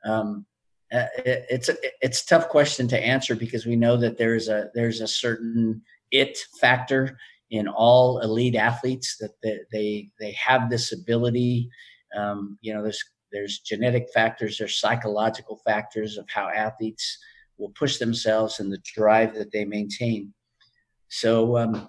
Um, 0.04 0.46
uh, 0.92 1.06
it's 1.24 1.68
a, 1.68 1.76
it's 2.00 2.22
a 2.22 2.26
tough 2.26 2.48
question 2.48 2.88
to 2.88 3.00
answer 3.00 3.36
because 3.36 3.64
we 3.64 3.76
know 3.76 3.96
that 3.96 4.18
there's 4.18 4.48
a 4.48 4.70
there's 4.74 5.00
a 5.00 5.08
certain 5.08 5.82
it 6.10 6.38
factor 6.60 7.16
in 7.50 7.68
all 7.68 8.20
elite 8.20 8.56
athletes 8.56 9.16
that 9.18 9.32
they 9.42 9.58
they, 9.72 10.10
they 10.20 10.32
have 10.32 10.70
this 10.70 10.92
ability. 10.92 11.68
Um, 12.16 12.58
you 12.60 12.72
know, 12.72 12.82
there's 12.82 13.02
there's 13.32 13.60
genetic 13.60 14.06
factors, 14.12 14.58
there's 14.58 14.80
psychological 14.80 15.60
factors 15.64 16.18
of 16.18 16.26
how 16.28 16.48
athletes 16.48 17.18
will 17.60 17.72
push 17.78 17.98
themselves 17.98 18.58
and 18.58 18.72
the 18.72 18.82
drive 18.94 19.34
that 19.34 19.52
they 19.52 19.64
maintain. 19.64 20.32
So, 21.08 21.58
um, 21.58 21.88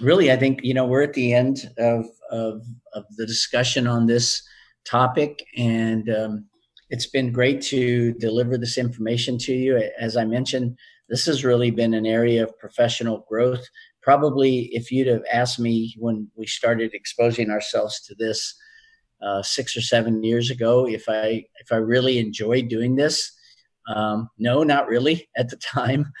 really, 0.00 0.32
I 0.32 0.36
think 0.36 0.60
you 0.62 0.74
know 0.74 0.86
we're 0.86 1.02
at 1.02 1.14
the 1.14 1.34
end 1.34 1.70
of 1.78 2.06
of, 2.30 2.62
of 2.94 3.04
the 3.16 3.26
discussion 3.26 3.86
on 3.86 4.06
this 4.06 4.42
topic, 4.84 5.44
and 5.56 6.08
um, 6.10 6.46
it's 6.90 7.06
been 7.06 7.32
great 7.32 7.60
to 7.62 8.12
deliver 8.14 8.56
this 8.56 8.78
information 8.78 9.38
to 9.38 9.52
you. 9.52 9.90
As 9.98 10.16
I 10.16 10.24
mentioned, 10.24 10.76
this 11.08 11.26
has 11.26 11.44
really 11.44 11.70
been 11.70 11.94
an 11.94 12.06
area 12.06 12.42
of 12.44 12.58
professional 12.58 13.24
growth. 13.28 13.64
Probably, 14.02 14.70
if 14.72 14.90
you'd 14.90 15.08
have 15.08 15.24
asked 15.32 15.58
me 15.58 15.94
when 15.98 16.30
we 16.36 16.46
started 16.46 16.94
exposing 16.94 17.50
ourselves 17.50 18.00
to 18.06 18.14
this 18.18 18.54
uh, 19.20 19.42
six 19.42 19.76
or 19.76 19.80
seven 19.80 20.22
years 20.22 20.50
ago, 20.50 20.86
if 20.86 21.04
I 21.08 21.44
if 21.60 21.72
I 21.72 21.76
really 21.76 22.18
enjoyed 22.18 22.68
doing 22.68 22.96
this, 22.96 23.32
um, 23.94 24.28
no, 24.38 24.62
not 24.62 24.88
really 24.88 25.28
at 25.36 25.48
the 25.48 25.56
time. 25.56 26.12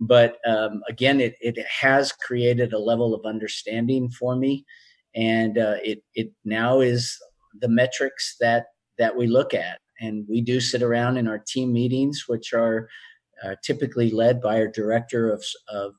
But 0.00 0.38
um, 0.46 0.82
again, 0.88 1.20
it, 1.20 1.34
it 1.40 1.58
has 1.66 2.12
created 2.12 2.72
a 2.72 2.78
level 2.78 3.14
of 3.14 3.26
understanding 3.26 4.10
for 4.10 4.36
me, 4.36 4.64
and 5.14 5.58
uh, 5.58 5.76
it 5.82 6.04
it 6.14 6.30
now 6.44 6.80
is 6.80 7.16
the 7.60 7.68
metrics 7.68 8.36
that 8.40 8.66
that 8.98 9.16
we 9.16 9.26
look 9.26 9.54
at 9.54 9.78
and 10.00 10.26
we 10.28 10.40
do 10.40 10.60
sit 10.60 10.82
around 10.82 11.16
in 11.16 11.28
our 11.28 11.38
team 11.38 11.72
meetings, 11.72 12.24
which 12.26 12.52
are 12.52 12.88
uh, 13.44 13.54
typically 13.62 14.10
led 14.10 14.40
by 14.40 14.60
our 14.60 14.68
director 14.68 15.32
of, 15.32 15.44
of 15.68 15.94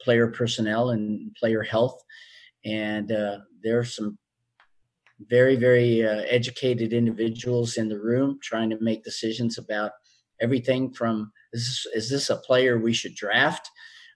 player 0.00 0.28
personnel 0.28 0.90
and 0.90 1.34
player 1.36 1.62
health. 1.62 2.00
And 2.64 3.10
uh, 3.12 3.38
there 3.62 3.78
are 3.78 3.84
some 3.84 4.18
very, 5.28 5.56
very 5.56 6.04
uh, 6.04 6.22
educated 6.28 6.92
individuals 6.92 7.76
in 7.76 7.88
the 7.88 8.00
room 8.00 8.38
trying 8.42 8.70
to 8.70 8.78
make 8.80 9.04
decisions 9.04 9.58
about 9.58 9.92
everything 10.42 10.92
from 10.92 11.32
is 11.52 11.66
this, 11.66 11.86
is 11.94 12.10
this 12.10 12.30
a 12.30 12.36
player 12.36 12.78
we 12.78 12.92
should 12.92 13.14
draft? 13.14 13.70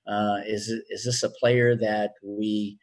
Uh, 0.06 0.38
is, 0.46 0.68
is 0.90 1.04
this 1.04 1.22
a 1.22 1.30
player 1.30 1.76
that 1.76 2.12
we 2.22 2.78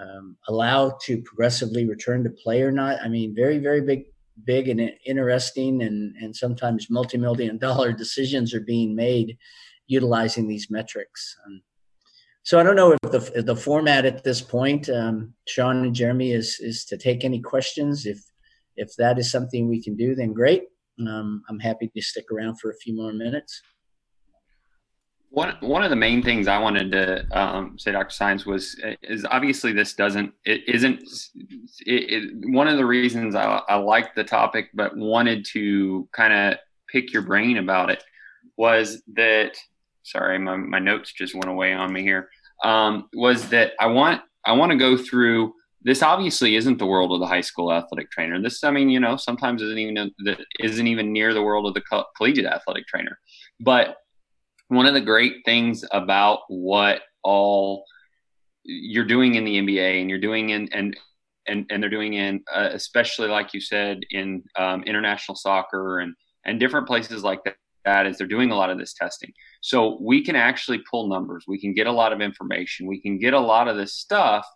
um, 0.00 0.36
allow 0.48 0.96
to 1.02 1.22
progressively 1.22 1.86
return 1.86 2.24
to 2.24 2.30
play 2.30 2.62
or 2.62 2.72
not? 2.72 2.98
I 3.02 3.08
mean, 3.08 3.34
very, 3.34 3.58
very 3.58 3.80
big 3.80 4.04
big 4.44 4.68
and 4.68 4.80
interesting 5.04 5.82
and, 5.82 6.16
and 6.16 6.34
sometimes 6.34 6.88
multi-million 6.88 7.58
dollar 7.66 7.92
decisions 7.92 8.54
are 8.54 8.60
being 8.60 8.94
made 8.94 9.36
utilizing 9.86 10.48
these 10.48 10.70
metrics. 10.70 11.36
Um, 11.46 11.60
so 12.42 12.58
I 12.58 12.62
don't 12.62 12.76
know 12.76 12.92
if 12.92 13.10
the, 13.10 13.32
if 13.34 13.44
the 13.44 13.56
format 13.56 14.06
at 14.06 14.24
this 14.24 14.40
point, 14.40 14.88
um, 14.88 15.34
Sean 15.46 15.84
and 15.84 15.94
Jeremy, 15.94 16.32
is 16.32 16.58
is 16.60 16.84
to 16.86 16.96
take 16.96 17.22
any 17.22 17.40
questions. 17.40 18.06
If 18.06 18.18
if 18.76 18.96
that 18.96 19.18
is 19.18 19.30
something 19.30 19.68
we 19.68 19.82
can 19.82 19.94
do, 19.94 20.14
then 20.14 20.32
great. 20.32 20.64
Um, 21.08 21.42
I'm 21.48 21.58
happy 21.58 21.90
to 21.94 22.02
stick 22.02 22.26
around 22.32 22.56
for 22.56 22.70
a 22.70 22.76
few 22.76 22.94
more 22.94 23.12
minutes. 23.12 23.60
One 25.30 25.56
one 25.60 25.84
of 25.84 25.90
the 25.90 25.96
main 25.96 26.22
things 26.22 26.48
I 26.48 26.58
wanted 26.58 26.90
to 26.90 27.38
um, 27.38 27.78
say, 27.78 27.92
Dr. 27.92 28.12
Saenz, 28.12 28.44
was 28.46 28.80
is 29.02 29.24
obviously 29.30 29.72
this 29.72 29.94
doesn't 29.94 30.32
it 30.44 30.68
isn't 30.68 31.02
it, 31.86 32.12
it, 32.12 32.50
one 32.52 32.66
of 32.66 32.76
the 32.76 32.84
reasons 32.84 33.36
I, 33.36 33.62
I 33.68 33.76
liked 33.76 34.16
the 34.16 34.24
topic, 34.24 34.70
but 34.74 34.96
wanted 34.96 35.46
to 35.52 36.08
kind 36.12 36.32
of 36.32 36.58
pick 36.88 37.12
your 37.12 37.22
brain 37.22 37.58
about 37.58 37.90
it 37.90 38.02
was 38.56 39.02
that 39.14 39.56
sorry 40.02 40.38
my, 40.38 40.56
my 40.56 40.80
notes 40.80 41.12
just 41.12 41.34
went 41.34 41.48
away 41.48 41.72
on 41.72 41.92
me 41.92 42.02
here 42.02 42.28
um, 42.64 43.08
was 43.14 43.48
that 43.50 43.72
I 43.78 43.86
want 43.86 44.22
I 44.44 44.52
want 44.52 44.72
to 44.72 44.78
go 44.78 44.96
through 44.96 45.54
this 45.82 46.02
obviously 46.02 46.56
isn't 46.56 46.78
the 46.78 46.86
world 46.86 47.12
of 47.12 47.20
the 47.20 47.26
high 47.26 47.40
school 47.40 47.72
athletic 47.72 48.10
trainer. 48.10 48.40
This, 48.40 48.62
I 48.62 48.70
mean, 48.70 48.90
you 48.90 49.00
know, 49.00 49.16
sometimes 49.16 49.62
isn't 49.62 49.78
even 49.78 50.12
isn't 50.58 50.86
even 50.86 51.12
near 51.12 51.32
the 51.32 51.42
world 51.42 51.66
of 51.66 51.74
the 51.74 51.80
co- 51.80 52.04
collegiate 52.16 52.46
athletic 52.46 52.86
trainer. 52.86 53.18
But 53.60 53.96
one 54.68 54.86
of 54.86 54.94
the 54.94 55.00
great 55.00 55.36
things 55.44 55.84
about 55.90 56.40
what 56.48 57.02
all 57.24 57.84
you're 58.62 59.06
doing 59.06 59.34
in 59.34 59.44
the 59.44 59.58
NBA 59.58 60.00
and 60.00 60.10
you're 60.10 60.20
doing 60.20 60.50
in 60.50 60.68
and 60.72 60.96
and 61.48 61.66
and 61.70 61.82
they're 61.82 61.90
doing 61.90 62.14
in 62.14 62.42
uh, 62.54 62.68
especially 62.72 63.28
like 63.28 63.54
you 63.54 63.60
said 63.60 64.00
in 64.10 64.42
um, 64.56 64.82
international 64.84 65.34
soccer 65.34 66.00
and 66.00 66.14
and 66.44 66.60
different 66.60 66.86
places 66.86 67.24
like 67.24 67.42
that, 67.44 67.56
that 67.86 68.06
is 68.06 68.18
they're 68.18 68.26
doing 68.26 68.50
a 68.50 68.56
lot 68.56 68.70
of 68.70 68.78
this 68.78 68.92
testing. 68.92 69.32
So 69.62 69.98
we 70.00 70.22
can 70.22 70.36
actually 70.36 70.82
pull 70.90 71.08
numbers. 71.08 71.44
We 71.48 71.60
can 71.60 71.72
get 71.72 71.86
a 71.86 71.92
lot 71.92 72.12
of 72.12 72.20
information. 72.20 72.86
We 72.86 73.00
can 73.00 73.18
get 73.18 73.32
a 73.32 73.40
lot 73.40 73.66
of 73.66 73.76
this 73.76 73.94
stuff 73.94 74.46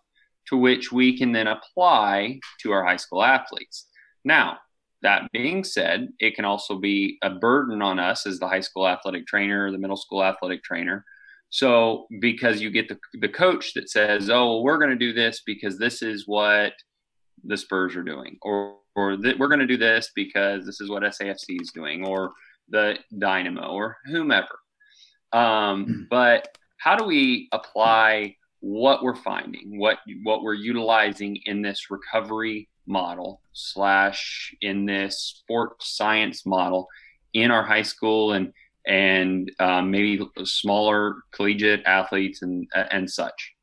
to 0.49 0.57
which 0.57 0.91
we 0.91 1.17
can 1.17 1.31
then 1.31 1.47
apply 1.47 2.39
to 2.61 2.71
our 2.71 2.85
high 2.85 2.97
school 2.97 3.23
athletes. 3.23 3.87
Now, 4.23 4.57
that 5.01 5.31
being 5.31 5.63
said, 5.63 6.09
it 6.19 6.35
can 6.35 6.45
also 6.45 6.79
be 6.79 7.17
a 7.21 7.29
burden 7.29 7.81
on 7.81 7.99
us 7.99 8.25
as 8.25 8.39
the 8.39 8.47
high 8.47 8.61
school 8.61 8.87
athletic 8.87 9.27
trainer, 9.27 9.67
or 9.67 9.71
the 9.71 9.77
middle 9.77 9.97
school 9.97 10.23
athletic 10.23 10.63
trainer. 10.63 11.05
So, 11.49 12.07
because 12.19 12.61
you 12.61 12.71
get 12.71 12.89
the, 12.89 12.97
the 13.13 13.29
coach 13.29 13.73
that 13.75 13.89
says, 13.89 14.29
oh, 14.29 14.61
we're 14.61 14.79
going 14.79 14.89
to 14.89 14.95
do 14.95 15.13
this 15.13 15.41
because 15.45 15.77
this 15.77 16.01
is 16.01 16.27
what 16.27 16.73
the 17.43 17.55
Spurs 17.55 17.95
are 17.95 18.03
doing, 18.03 18.37
or, 18.41 18.77
or 18.95 19.15
th- 19.15 19.37
we're 19.37 19.47
going 19.47 19.59
to 19.59 19.67
do 19.67 19.77
this 19.77 20.11
because 20.15 20.65
this 20.65 20.81
is 20.81 20.89
what 20.89 21.03
SAFC 21.03 21.61
is 21.61 21.71
doing, 21.71 22.03
or 22.03 22.31
the 22.69 22.97
Dynamo, 23.17 23.67
or 23.67 23.97
whomever. 24.05 24.59
Um, 25.33 25.85
hmm. 25.85 26.01
but 26.09 26.57
how 26.77 26.95
do 26.95 27.05
we 27.05 27.47
apply 27.51 28.35
what 28.65 29.03
we're 29.03 29.15
finding, 29.15 29.77
what 29.77 29.99
what 30.23 30.41
we're 30.41 30.55
utilizing 30.55 31.37
in 31.45 31.61
this 31.61 31.91
recovery 31.91 32.67
model 32.87 33.39
slash 33.53 34.55
in 34.59 34.87
this 34.87 35.19
sports 35.19 35.95
science 35.95 36.47
model 36.47 36.87
in 37.33 37.51
our 37.51 37.61
high 37.61 37.83
school 37.83 38.33
and 38.33 38.51
and 38.87 39.51
um, 39.59 39.91
maybe 39.91 40.27
smaller 40.45 41.17
collegiate 41.31 41.83
athletes 41.85 42.41
and 42.41 42.67
and 42.73 43.07
such? 43.07 43.53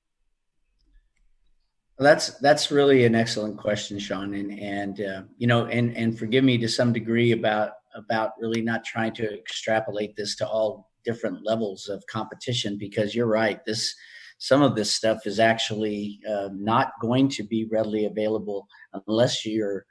That's 1.98 2.38
that's 2.38 2.70
really 2.70 3.04
an 3.04 3.16
excellent 3.16 3.58
question 3.58 3.98
sean 3.98 4.34
and 4.34 4.56
and 4.60 5.00
uh, 5.00 5.22
you 5.36 5.48
know 5.48 5.64
and 5.64 5.96
and 5.96 6.16
forgive 6.16 6.44
me 6.44 6.58
to 6.58 6.68
some 6.68 6.92
degree 6.92 7.32
about 7.32 7.72
about 7.96 8.34
really 8.38 8.62
not 8.62 8.84
trying 8.84 9.14
to 9.14 9.36
extrapolate 9.36 10.14
this 10.14 10.36
to 10.36 10.46
all 10.46 10.92
different 11.04 11.44
levels 11.44 11.88
of 11.88 12.06
competition 12.06 12.78
because 12.78 13.16
you're 13.16 13.26
right 13.26 13.64
this 13.64 13.96
some 14.42 14.60
of 14.60 14.74
this 14.74 14.92
stuff 14.92 15.24
is 15.24 15.38
actually 15.38 16.18
uh, 16.28 16.48
not 16.52 16.94
going 17.00 17.28
to 17.28 17.44
be 17.44 17.68
readily 17.70 18.06
available 18.06 18.66
unless 19.06 19.46
you're 19.46 19.86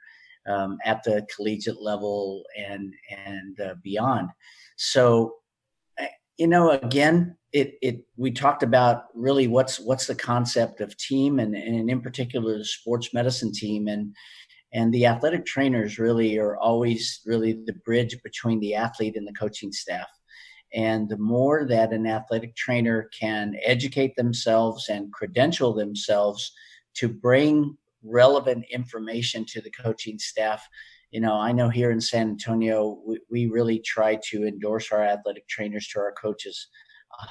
um, 0.46 0.76
at 0.84 1.02
the 1.04 1.26
collegiate 1.34 1.80
level 1.80 2.44
and 2.58 2.92
and 3.26 3.58
uh, 3.60 3.74
beyond. 3.82 4.28
So, 4.76 5.36
eh, 5.98 6.06
you 6.36 6.48
know, 6.48 6.68
again, 6.68 7.34
it 7.54 7.78
it 7.80 8.04
we 8.18 8.30
talked 8.30 8.62
about 8.62 9.04
really 9.14 9.48
what's 9.48 9.80
what's 9.80 10.06
the 10.06 10.14
concept 10.14 10.82
of 10.82 10.98
team 10.98 11.38
and, 11.38 11.54
and 11.54 11.88
in 11.88 12.02
particular 12.02 12.58
the 12.58 12.64
sports 12.66 13.14
medicine 13.14 13.52
team 13.54 13.88
and 13.88 14.14
and 14.74 14.92
the 14.92 15.06
athletic 15.06 15.46
trainers 15.46 15.98
really 15.98 16.38
are 16.38 16.58
always 16.58 17.22
really 17.24 17.54
the 17.64 17.78
bridge 17.86 18.18
between 18.22 18.60
the 18.60 18.74
athlete 18.74 19.16
and 19.16 19.26
the 19.26 19.32
coaching 19.32 19.72
staff 19.72 20.08
and 20.74 21.08
the 21.08 21.18
more 21.18 21.66
that 21.66 21.92
an 21.92 22.06
athletic 22.06 22.56
trainer 22.56 23.10
can 23.18 23.56
educate 23.64 24.16
themselves 24.16 24.88
and 24.88 25.12
credential 25.12 25.74
themselves 25.74 26.52
to 26.94 27.08
bring 27.08 27.76
relevant 28.02 28.64
information 28.70 29.44
to 29.46 29.60
the 29.60 29.70
coaching 29.70 30.18
staff, 30.18 30.66
you 31.10 31.20
know, 31.20 31.34
I 31.34 31.52
know 31.52 31.68
here 31.68 31.90
in 31.90 32.00
San 32.00 32.30
Antonio, 32.30 32.98
we, 33.06 33.20
we 33.30 33.46
really 33.46 33.78
try 33.80 34.18
to 34.30 34.46
endorse 34.46 34.90
our 34.92 35.02
athletic 35.02 35.46
trainers 35.46 35.86
to 35.88 36.00
our 36.00 36.12
coaches 36.12 36.68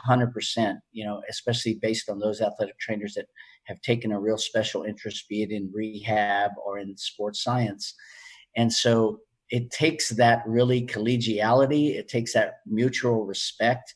100%, 0.08 0.78
you 0.92 1.04
know, 1.04 1.22
especially 1.30 1.76
based 1.76 2.10
on 2.10 2.20
those 2.20 2.42
athletic 2.42 2.78
trainers 2.80 3.16
that 3.16 3.26
have 3.64 3.82
taken 3.82 4.12
a 4.12 4.20
real 4.20 4.38
special 4.38 4.84
interest, 4.84 5.28
be 5.28 5.42
it 5.42 5.52
in 5.52 5.72
rehab 5.74 6.52
or 6.64 6.78
in 6.80 6.96
sports 6.96 7.44
science. 7.44 7.96
And 8.56 8.72
so 8.72 9.20
it 9.52 9.70
takes 9.70 10.10
that 10.10 10.42
really 10.48 10.86
collegiality, 10.88 11.96
it 11.96 12.08
takes 12.08 12.34
that 12.34 12.56
mutual 12.66 13.26
respect. 13.26 13.94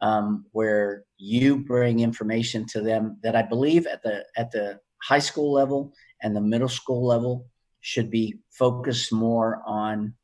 Um, 0.00 0.46
where 0.50 1.04
you 1.16 1.58
bring 1.58 2.00
information 2.00 2.66
to 2.70 2.80
them 2.80 3.18
that 3.22 3.36
I 3.36 3.42
believe 3.42 3.86
at 3.86 4.02
the 4.02 4.24
at 4.36 4.50
the 4.50 4.80
high 5.00 5.20
school 5.20 5.52
level 5.52 5.92
and 6.22 6.34
the 6.34 6.40
middle 6.40 6.68
school 6.68 7.06
level 7.06 7.46
should 7.82 8.10
be 8.10 8.40
focused 8.50 9.12
more 9.12 9.62
on 9.64 10.14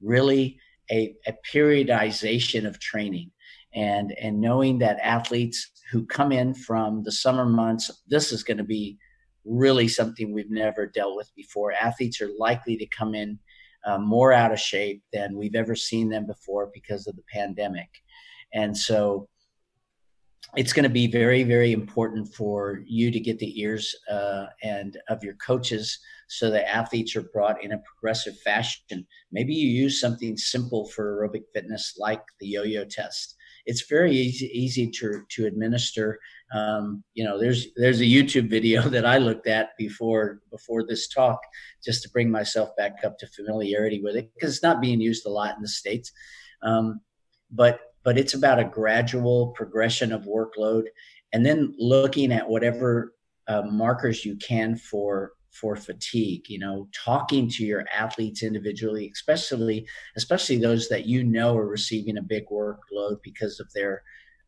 really 0.00 0.58
a, 0.90 1.14
a 1.26 1.34
periodization 1.52 2.66
of 2.66 2.80
training 2.80 3.30
and 3.74 4.12
and 4.20 4.40
knowing 4.40 4.78
that 4.78 4.98
athletes 5.00 5.70
who 5.92 6.06
come 6.06 6.32
in 6.32 6.54
from 6.54 7.02
the 7.02 7.12
summer 7.12 7.44
months 7.44 7.90
this 8.08 8.32
is 8.32 8.42
going 8.42 8.58
to 8.58 8.64
be 8.64 8.98
really 9.44 9.88
something 9.88 10.32
we've 10.32 10.50
never 10.50 10.86
dealt 10.86 11.16
with 11.16 11.30
before 11.36 11.72
athletes 11.72 12.20
are 12.20 12.30
likely 12.38 12.76
to 12.76 12.86
come 12.86 13.14
in 13.14 13.38
uh, 13.84 13.98
more 13.98 14.32
out 14.32 14.52
of 14.52 14.60
shape 14.60 15.02
than 15.12 15.36
we've 15.36 15.54
ever 15.54 15.74
seen 15.74 16.08
them 16.08 16.26
before 16.26 16.70
because 16.72 17.06
of 17.06 17.16
the 17.16 17.24
pandemic. 17.32 17.88
And 18.52 18.76
so 18.76 19.28
it's 20.56 20.72
going 20.72 20.84
to 20.84 20.88
be 20.88 21.06
very 21.06 21.44
very 21.44 21.72
important 21.72 22.34
for 22.34 22.80
you 22.84 23.10
to 23.10 23.20
get 23.20 23.38
the 23.38 23.60
ears 23.60 23.94
uh, 24.10 24.46
and 24.62 24.96
of 25.08 25.22
your 25.22 25.34
coaches 25.34 25.98
so 26.28 26.50
that 26.50 26.68
athletes 26.68 27.14
are 27.14 27.28
brought 27.32 27.62
in 27.62 27.72
a 27.72 27.82
progressive 27.84 28.38
fashion. 28.40 29.06
Maybe 29.32 29.54
you 29.54 29.68
use 29.68 30.00
something 30.00 30.36
simple 30.36 30.88
for 30.88 31.28
aerobic 31.28 31.44
fitness 31.54 31.94
like 31.98 32.22
the 32.40 32.46
yo-yo 32.46 32.84
test. 32.84 33.36
It's 33.66 33.88
very 33.88 34.12
easy 34.12 34.46
easy 34.46 34.90
to 34.90 35.22
to 35.28 35.46
administer 35.46 36.18
um, 36.52 37.04
you 37.14 37.24
know 37.24 37.38
there's 37.38 37.68
there's 37.76 38.00
a 38.00 38.04
youtube 38.04 38.50
video 38.50 38.82
that 38.88 39.06
i 39.06 39.18
looked 39.18 39.46
at 39.46 39.70
before 39.78 40.40
before 40.50 40.84
this 40.86 41.08
talk 41.08 41.40
just 41.84 42.02
to 42.02 42.10
bring 42.10 42.30
myself 42.30 42.70
back 42.76 42.98
up 43.04 43.18
to 43.18 43.26
familiarity 43.28 44.00
with 44.02 44.16
it 44.16 44.30
because 44.34 44.54
it's 44.54 44.62
not 44.62 44.80
being 44.80 45.00
used 45.00 45.26
a 45.26 45.30
lot 45.30 45.56
in 45.56 45.62
the 45.62 45.68
states. 45.68 46.12
Um, 46.62 47.00
but 47.50 47.80
but 48.02 48.18
it's 48.18 48.34
about 48.34 48.58
a 48.58 48.64
gradual 48.64 49.48
progression 49.48 50.12
of 50.12 50.22
workload 50.22 50.84
and 51.32 51.44
then 51.44 51.74
looking 51.78 52.32
at 52.32 52.48
whatever 52.48 53.14
uh, 53.48 53.62
markers 53.62 54.24
you 54.24 54.36
can 54.36 54.76
for 54.76 55.32
for 55.50 55.74
fatigue 55.74 56.48
you 56.48 56.58
know 56.58 56.88
talking 56.94 57.48
to 57.48 57.64
your 57.64 57.84
athletes 57.92 58.44
individually 58.44 59.10
especially 59.12 59.84
especially 60.16 60.56
those 60.56 60.88
that 60.88 61.06
you 61.06 61.24
know 61.24 61.56
are 61.56 61.66
receiving 61.66 62.18
a 62.18 62.22
big 62.22 62.44
workload 62.52 63.16
because 63.24 63.58
of 63.58 63.66
their 63.74 64.02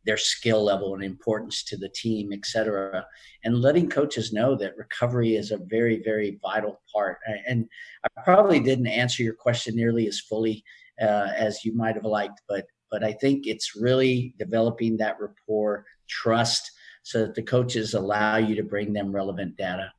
their 0.05 0.17
skill 0.17 0.63
level 0.63 0.93
and 0.93 1.03
importance 1.03 1.63
to 1.63 1.77
the 1.77 1.89
team 1.89 2.31
etc 2.33 3.05
and 3.43 3.61
letting 3.61 3.89
coaches 3.89 4.33
know 4.33 4.55
that 4.55 4.77
recovery 4.77 5.35
is 5.35 5.51
a 5.51 5.57
very 5.57 6.01
very 6.03 6.39
vital 6.41 6.81
part 6.93 7.17
and 7.47 7.67
i 8.03 8.21
probably 8.23 8.59
didn't 8.59 8.87
answer 8.87 9.23
your 9.23 9.33
question 9.33 9.75
nearly 9.75 10.07
as 10.07 10.19
fully 10.19 10.63
uh, 11.01 11.29
as 11.35 11.65
you 11.65 11.73
might 11.75 11.95
have 11.95 12.05
liked 12.05 12.41
but 12.47 12.65
but 12.93 13.03
I 13.03 13.11
think 13.11 13.47
it's 13.47 13.75
really 13.75 14.35
developing 14.37 14.97
that 14.97 15.19
rapport, 15.19 15.83
trust, 16.07 16.71
so 17.01 17.21
that 17.21 17.33
the 17.33 17.41
coaches 17.41 17.95
allow 17.95 18.37
you 18.37 18.55
to 18.55 18.61
bring 18.61 18.93
them 18.93 19.11
relevant 19.11 19.57
data. 19.57 19.91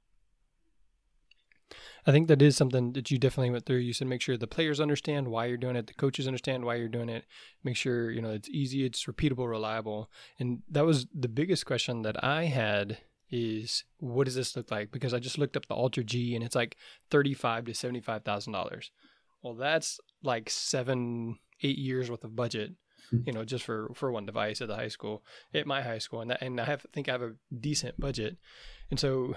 I 2.07 2.13
think 2.13 2.29
that 2.29 2.43
is 2.43 2.57
something 2.57 2.93
that 2.93 3.11
you 3.11 3.19
definitely 3.19 3.51
went 3.51 3.65
through. 3.65 3.79
You 3.79 3.93
said 3.93 4.09
make 4.09 4.21
sure 4.21 4.37
the 4.37 4.47
players 4.47 4.81
understand 4.81 5.29
why 5.29 5.47
you're 5.47 5.57
doing 5.57 5.77
it, 5.77 5.87
the 5.87 5.95
coaches 5.95 6.27
understand 6.27 6.65
why 6.65 6.75
you're 6.75 6.89
doing 6.89 7.09
it. 7.09 7.25
Make 7.63 7.77
sure 7.77 8.11
you 8.11 8.21
know 8.21 8.31
it's 8.31 8.49
easy, 8.49 8.85
it's 8.85 9.05
repeatable, 9.05 9.49
reliable. 9.49 10.11
And 10.39 10.63
that 10.71 10.85
was 10.85 11.07
the 11.15 11.29
biggest 11.29 11.67
question 11.67 12.03
that 12.03 12.23
I 12.23 12.45
had 12.45 12.99
is 13.31 13.85
what 13.99 14.25
does 14.25 14.35
this 14.35 14.55
look 14.55 14.71
like? 14.71 14.93
Because 14.93 15.15
I 15.15 15.19
just 15.19 15.39
looked 15.39 15.57
up 15.57 15.67
the 15.67 15.75
AlterG 15.75 16.35
and 16.35 16.45
it's 16.45 16.55
like 16.55 16.77
thirty-five 17.11 17.65
to 17.65 17.75
seventy-five 17.75 18.23
thousand 18.25 18.53
dollars. 18.53 18.91
Well, 19.43 19.55
that's 19.55 19.99
like 20.23 20.51
seven, 20.51 21.39
eight 21.63 21.79
years 21.79 22.11
worth 22.11 22.25
of 22.25 22.37
budget 22.37 22.73
hmm. 23.11 23.21
you 23.27 23.33
know, 23.33 23.45
just 23.45 23.65
for 23.65 23.91
for 23.95 24.13
one 24.13 24.27
device 24.27 24.61
at 24.61 24.69
the 24.69 24.77
high 24.77 24.89
school, 24.89 25.25
at 25.53 25.67
my 25.67 25.83
high 25.83 25.99
school, 25.99 26.21
and 26.21 26.31
that, 26.31 26.43
and 26.43 26.61
I 26.61 26.65
have 26.65 26.87
think 26.93 27.09
I 27.09 27.13
have 27.13 27.23
a 27.23 27.35
decent 27.59 27.99
budget, 27.99 28.37
and 28.91 29.01
so 29.01 29.37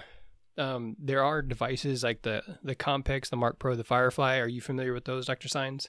um, 0.58 0.96
there 0.98 1.22
are 1.22 1.42
devices 1.42 2.02
like 2.02 2.22
the 2.22 2.42
the 2.62 2.74
Compex, 2.74 3.30
the 3.30 3.36
Marc 3.36 3.58
Pro, 3.58 3.76
the 3.76 3.84
Firefly. 3.84 4.38
Are 4.38 4.48
you 4.48 4.60
familiar 4.60 4.92
with 4.92 5.04
those, 5.04 5.26
Doctor 5.26 5.48
Saenz? 5.48 5.88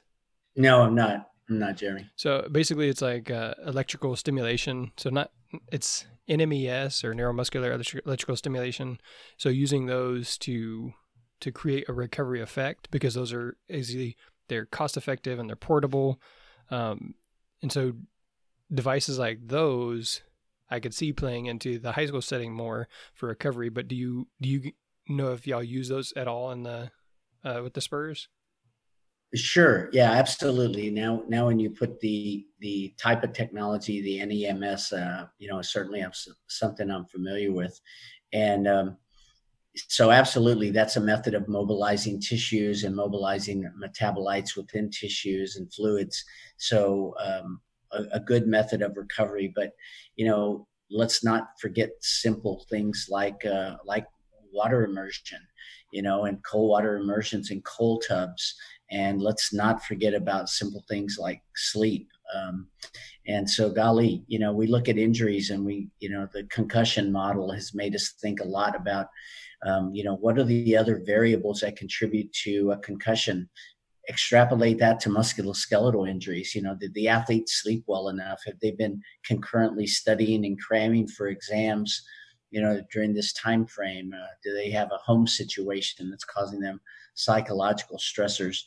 No, 0.55 0.81
I'm 0.81 0.95
not. 0.95 1.29
I'm 1.49 1.59
not, 1.59 1.77
Jeremy. 1.77 2.09
So 2.15 2.47
basically, 2.51 2.89
it's 2.89 3.01
like 3.01 3.31
uh, 3.31 3.55
electrical 3.65 4.15
stimulation. 4.15 4.91
So 4.97 5.09
not 5.09 5.31
it's 5.71 6.05
NMES 6.29 7.03
or 7.03 7.13
neuromuscular 7.13 7.73
electrical 8.05 8.35
stimulation. 8.35 9.01
So 9.37 9.49
using 9.49 9.87
those 9.87 10.37
to 10.39 10.93
to 11.41 11.51
create 11.51 11.87
a 11.87 11.93
recovery 11.93 12.41
effect 12.41 12.91
because 12.91 13.13
those 13.13 13.33
are 13.33 13.57
easily 13.69 14.17
they're 14.47 14.65
cost 14.65 14.97
effective 14.97 15.39
and 15.39 15.49
they're 15.49 15.55
portable. 15.55 16.21
Um, 16.69 17.15
and 17.61 17.71
so 17.71 17.93
devices 18.71 19.17
like 19.17 19.39
those 19.47 20.21
I 20.69 20.79
could 20.79 20.93
see 20.93 21.13
playing 21.13 21.47
into 21.47 21.79
the 21.79 21.93
high 21.93 22.05
school 22.05 22.21
setting 22.21 22.53
more 22.53 22.87
for 23.13 23.27
recovery. 23.27 23.69
But 23.69 23.87
do 23.87 23.95
you 23.95 24.27
do 24.41 24.49
you 24.49 24.71
know 25.07 25.33
if 25.33 25.47
y'all 25.47 25.63
use 25.63 25.89
those 25.89 26.13
at 26.15 26.27
all 26.27 26.51
in 26.51 26.63
the 26.63 26.91
uh, 27.43 27.61
with 27.63 27.73
the 27.73 27.81
Spurs? 27.81 28.27
Sure. 29.35 29.89
Yeah, 29.93 30.11
absolutely. 30.11 30.89
Now, 30.89 31.23
now 31.27 31.45
when 31.45 31.59
you 31.59 31.69
put 31.69 31.99
the 31.99 32.47
the 32.59 32.95
type 32.97 33.23
of 33.23 33.33
technology, 33.33 34.01
the 34.01 34.25
NEMS, 34.25 34.91
uh, 34.91 35.27
you 35.37 35.47
know, 35.47 35.61
certainly 35.61 36.01
I'm, 36.01 36.11
something 36.47 36.89
I'm 36.89 37.05
familiar 37.05 37.51
with, 37.51 37.79
and 38.33 38.67
um, 38.67 38.97
so 39.75 40.09
absolutely, 40.09 40.71
that's 40.71 40.97
a 40.97 41.01
method 41.01 41.35
of 41.35 41.47
mobilizing 41.47 42.19
tissues 42.19 42.83
and 42.83 42.95
mobilizing 42.95 43.71
metabolites 43.79 44.57
within 44.57 44.89
tissues 44.89 45.57
and 45.57 45.71
fluids. 45.71 46.23
So 46.57 47.13
um, 47.23 47.61
a, 47.91 48.03
a, 48.13 48.19
good 48.19 48.47
method 48.47 48.81
of 48.81 48.97
recovery. 48.97 49.51
But 49.55 49.71
you 50.15 50.25
know, 50.25 50.67
let's 50.91 51.23
not 51.23 51.49
forget 51.59 51.89
simple 52.01 52.65
things 52.69 53.07
like 53.09 53.45
uh, 53.45 53.77
like 53.85 54.05
water 54.51 54.83
immersion, 54.83 55.39
you 55.91 56.01
know, 56.01 56.25
and 56.25 56.43
cold 56.43 56.69
water 56.69 56.97
immersions 56.97 57.51
in 57.51 57.61
cold 57.61 58.03
tubs. 58.07 58.55
And 58.91 59.21
let's 59.21 59.53
not 59.53 59.83
forget 59.83 60.13
about 60.15 60.49
simple 60.49 60.83
things 60.87 61.17
like 61.19 61.41
sleep. 61.55 62.09
Um, 62.35 62.67
and 63.27 63.49
so, 63.49 63.69
golly, 63.69 64.23
you 64.27 64.39
know, 64.39 64.51
we 64.51 64.67
look 64.67 64.89
at 64.89 64.97
injuries 64.97 65.51
and 65.51 65.63
we, 65.63 65.89
you 65.99 66.09
know, 66.09 66.27
the 66.33 66.43
concussion 66.45 67.11
model 67.11 67.51
has 67.51 67.73
made 67.73 67.95
us 67.95 68.13
think 68.19 68.39
a 68.39 68.47
lot 68.47 68.75
about, 68.75 69.07
um, 69.65 69.93
you 69.93 70.03
know, 70.03 70.15
what 70.15 70.39
are 70.39 70.43
the 70.43 70.75
other 70.75 71.01
variables 71.05 71.61
that 71.61 71.75
contribute 71.75 72.31
to 72.43 72.71
a 72.71 72.77
concussion? 72.77 73.49
Extrapolate 74.09 74.79
that 74.79 74.99
to 75.01 75.09
musculoskeletal 75.09 76.09
injuries. 76.09 76.55
You 76.55 76.63
know, 76.63 76.75
did 76.75 76.93
the 76.93 77.07
athletes 77.07 77.61
sleep 77.61 77.83
well 77.87 78.09
enough? 78.09 78.41
Have 78.45 78.59
they 78.59 78.71
been 78.71 79.01
concurrently 79.23 79.87
studying 79.87 80.45
and 80.45 80.59
cramming 80.59 81.07
for 81.07 81.27
exams? 81.27 82.01
You 82.49 82.61
know, 82.61 82.81
during 82.91 83.13
this 83.13 83.31
time 83.33 83.67
frame, 83.67 84.11
uh, 84.13 84.25
do 84.43 84.53
they 84.53 84.71
have 84.71 84.89
a 84.91 84.97
home 84.97 85.27
situation 85.27 86.09
that's 86.09 86.25
causing 86.25 86.59
them 86.59 86.81
psychological 87.13 87.97
stressors? 87.99 88.57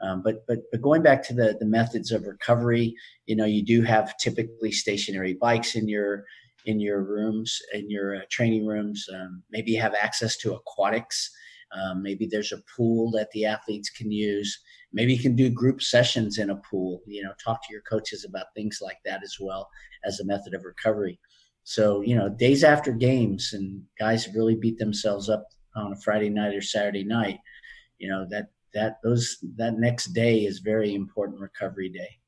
Um, 0.00 0.22
but 0.22 0.46
but 0.46 0.60
but 0.70 0.80
going 0.80 1.02
back 1.02 1.22
to 1.24 1.34
the 1.34 1.56
the 1.58 1.66
methods 1.66 2.12
of 2.12 2.26
recovery, 2.26 2.94
you 3.26 3.34
know, 3.34 3.44
you 3.44 3.64
do 3.64 3.82
have 3.82 4.16
typically 4.18 4.70
stationary 4.70 5.34
bikes 5.34 5.74
in 5.74 5.88
your 5.88 6.24
in 6.64 6.78
your 6.78 7.02
rooms 7.02 7.60
in 7.72 7.90
your 7.90 8.16
uh, 8.16 8.20
training 8.30 8.66
rooms. 8.66 9.06
Um, 9.12 9.42
maybe 9.50 9.72
you 9.72 9.80
have 9.80 9.94
access 9.94 10.36
to 10.38 10.54
aquatics. 10.54 11.30
Um, 11.74 12.02
maybe 12.02 12.26
there's 12.26 12.52
a 12.52 12.62
pool 12.76 13.10
that 13.12 13.30
the 13.32 13.46
athletes 13.46 13.90
can 13.90 14.10
use. 14.10 14.58
Maybe 14.92 15.14
you 15.14 15.20
can 15.20 15.34
do 15.34 15.48
group 15.48 15.82
sessions 15.82 16.38
in 16.38 16.50
a 16.50 16.56
pool. 16.56 17.02
You 17.06 17.22
know, 17.22 17.32
talk 17.42 17.62
to 17.62 17.72
your 17.72 17.82
coaches 17.82 18.24
about 18.28 18.54
things 18.54 18.80
like 18.82 18.98
that 19.04 19.22
as 19.22 19.36
well 19.40 19.68
as 20.04 20.20
a 20.20 20.24
method 20.24 20.54
of 20.54 20.64
recovery. 20.64 21.18
So 21.64 22.00
you 22.02 22.16
know, 22.16 22.28
days 22.28 22.64
after 22.64 22.92
games 22.92 23.52
and 23.52 23.82
guys 23.98 24.28
really 24.34 24.56
beat 24.56 24.78
themselves 24.78 25.28
up 25.28 25.46
on 25.76 25.92
a 25.92 26.00
Friday 26.00 26.30
night 26.30 26.54
or 26.54 26.62
Saturday 26.62 27.04
night. 27.04 27.38
You 27.98 28.08
know 28.08 28.26
that 28.30 28.48
that 28.74 28.96
those 29.02 29.38
that 29.56 29.78
next 29.78 30.06
day 30.06 30.40
is 30.40 30.58
very 30.58 30.94
important 30.94 31.40
recovery 31.40 31.88
day 31.88 32.18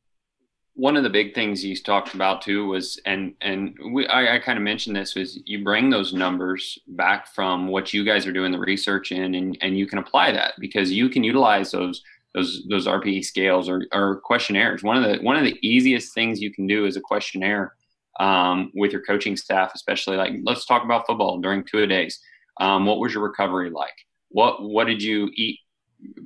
one 0.75 0.97
of 0.97 1.05
the 1.05 1.11
big 1.11 1.35
things 1.35 1.65
you 1.65 1.77
talked 1.77 2.15
about 2.15 2.43
too 2.43 2.67
was 2.67 3.01
and 3.07 3.35
and 3.41 3.77
we, 3.93 4.07
I, 4.09 4.37
I 4.37 4.39
kind 4.41 4.59
of 4.59 4.65
mentioned 4.65 4.97
this 4.97 5.15
was 5.15 5.41
you 5.47 5.63
bring 5.63 5.89
those 5.89 6.13
numbers 6.13 6.79
back 6.89 7.29
from 7.29 7.69
what 7.69 7.95
you 7.95 8.05
guys 8.05 8.27
are 8.27 8.33
doing 8.33 8.51
the 8.51 8.59
research 8.59 9.13
in 9.13 9.35
and, 9.35 9.57
and 9.61 9.79
you 9.79 9.87
can 9.87 9.99
apply 9.99 10.33
that 10.33 10.55
because 10.59 10.91
you 10.91 11.09
can 11.09 11.23
utilize 11.23 11.71
those 11.71 12.03
those 12.35 12.65
those 12.69 12.87
RPE 12.87 13.25
scales 13.25 13.69
or, 13.69 13.87
or 13.93 14.21
questionnaires. 14.25 14.83
One 14.83 14.97
of 14.97 15.05
the 15.05 15.23
one 15.23 15.37
of 15.37 15.45
the 15.45 15.57
easiest 15.67 16.13
things 16.13 16.41
you 16.41 16.53
can 16.53 16.67
do 16.67 16.85
is 16.85 16.97
a 16.97 17.01
questionnaire 17.01 17.75
um, 18.21 18.71
with 18.75 18.93
your 18.93 19.03
coaching 19.03 19.37
staff, 19.37 19.73
especially 19.75 20.17
like 20.17 20.33
let's 20.45 20.67
talk 20.67 20.85
about 20.85 21.07
football 21.07 21.41
during 21.41 21.65
two 21.65 21.87
days. 21.87 22.21
Um, 22.61 22.87
what 22.87 22.99
was 22.99 23.15
your 23.15 23.23
recovery 23.23 23.71
like? 23.71 23.95
What 24.31 24.63
what 24.63 24.87
did 24.87 25.03
you 25.03 25.31
eat 25.35 25.61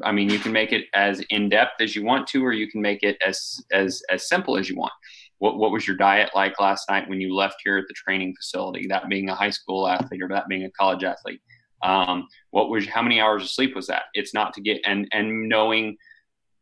I 0.03 0.13
mean, 0.13 0.31
you 0.31 0.39
can 0.39 0.53
make 0.53 0.73
it 0.73 0.87
as 0.95 1.21
in 1.31 1.49
depth 1.49 1.81
as 1.81 1.95
you 1.95 2.05
want 2.05 2.27
to, 2.29 2.45
or 2.45 2.53
you 2.53 2.71
can 2.71 2.81
make 2.81 3.03
it 3.03 3.17
as 3.27 3.61
as 3.73 4.03
as 4.11 4.29
simple 4.29 4.57
as 4.57 4.69
you 4.69 4.77
want. 4.77 4.93
What 5.39 5.59
what 5.59 5.71
was 5.71 5.87
your 5.87 5.97
diet 5.97 6.31
like 6.35 6.61
last 6.61 6.89
night 6.89 7.09
when 7.09 7.21
you 7.21 7.35
left 7.35 7.57
here 7.65 7.79
at 7.79 7.85
the 7.89 7.95
training 7.95 8.35
facility? 8.37 8.87
That 8.89 9.09
being 9.09 9.29
a 9.29 9.35
high 9.35 9.51
school 9.51 9.89
athlete 9.89 10.23
or 10.23 10.29
that 10.29 10.49
being 10.49 10.65
a 10.65 10.71
college 10.71 11.05
athlete. 11.05 11.41
Um, 11.83 12.27
what 12.51 12.71
was 12.71 12.87
how 12.89 13.03
many 13.03 13.21
hours 13.21 13.43
of 13.43 13.51
sleep 13.51 13.75
was 13.75 13.87
that? 13.87 14.05
It's 14.15 14.35
not 14.35 14.53
to 14.55 14.61
get 14.61 14.81
and 14.85 15.09
and 15.13 15.49
knowing 15.49 15.97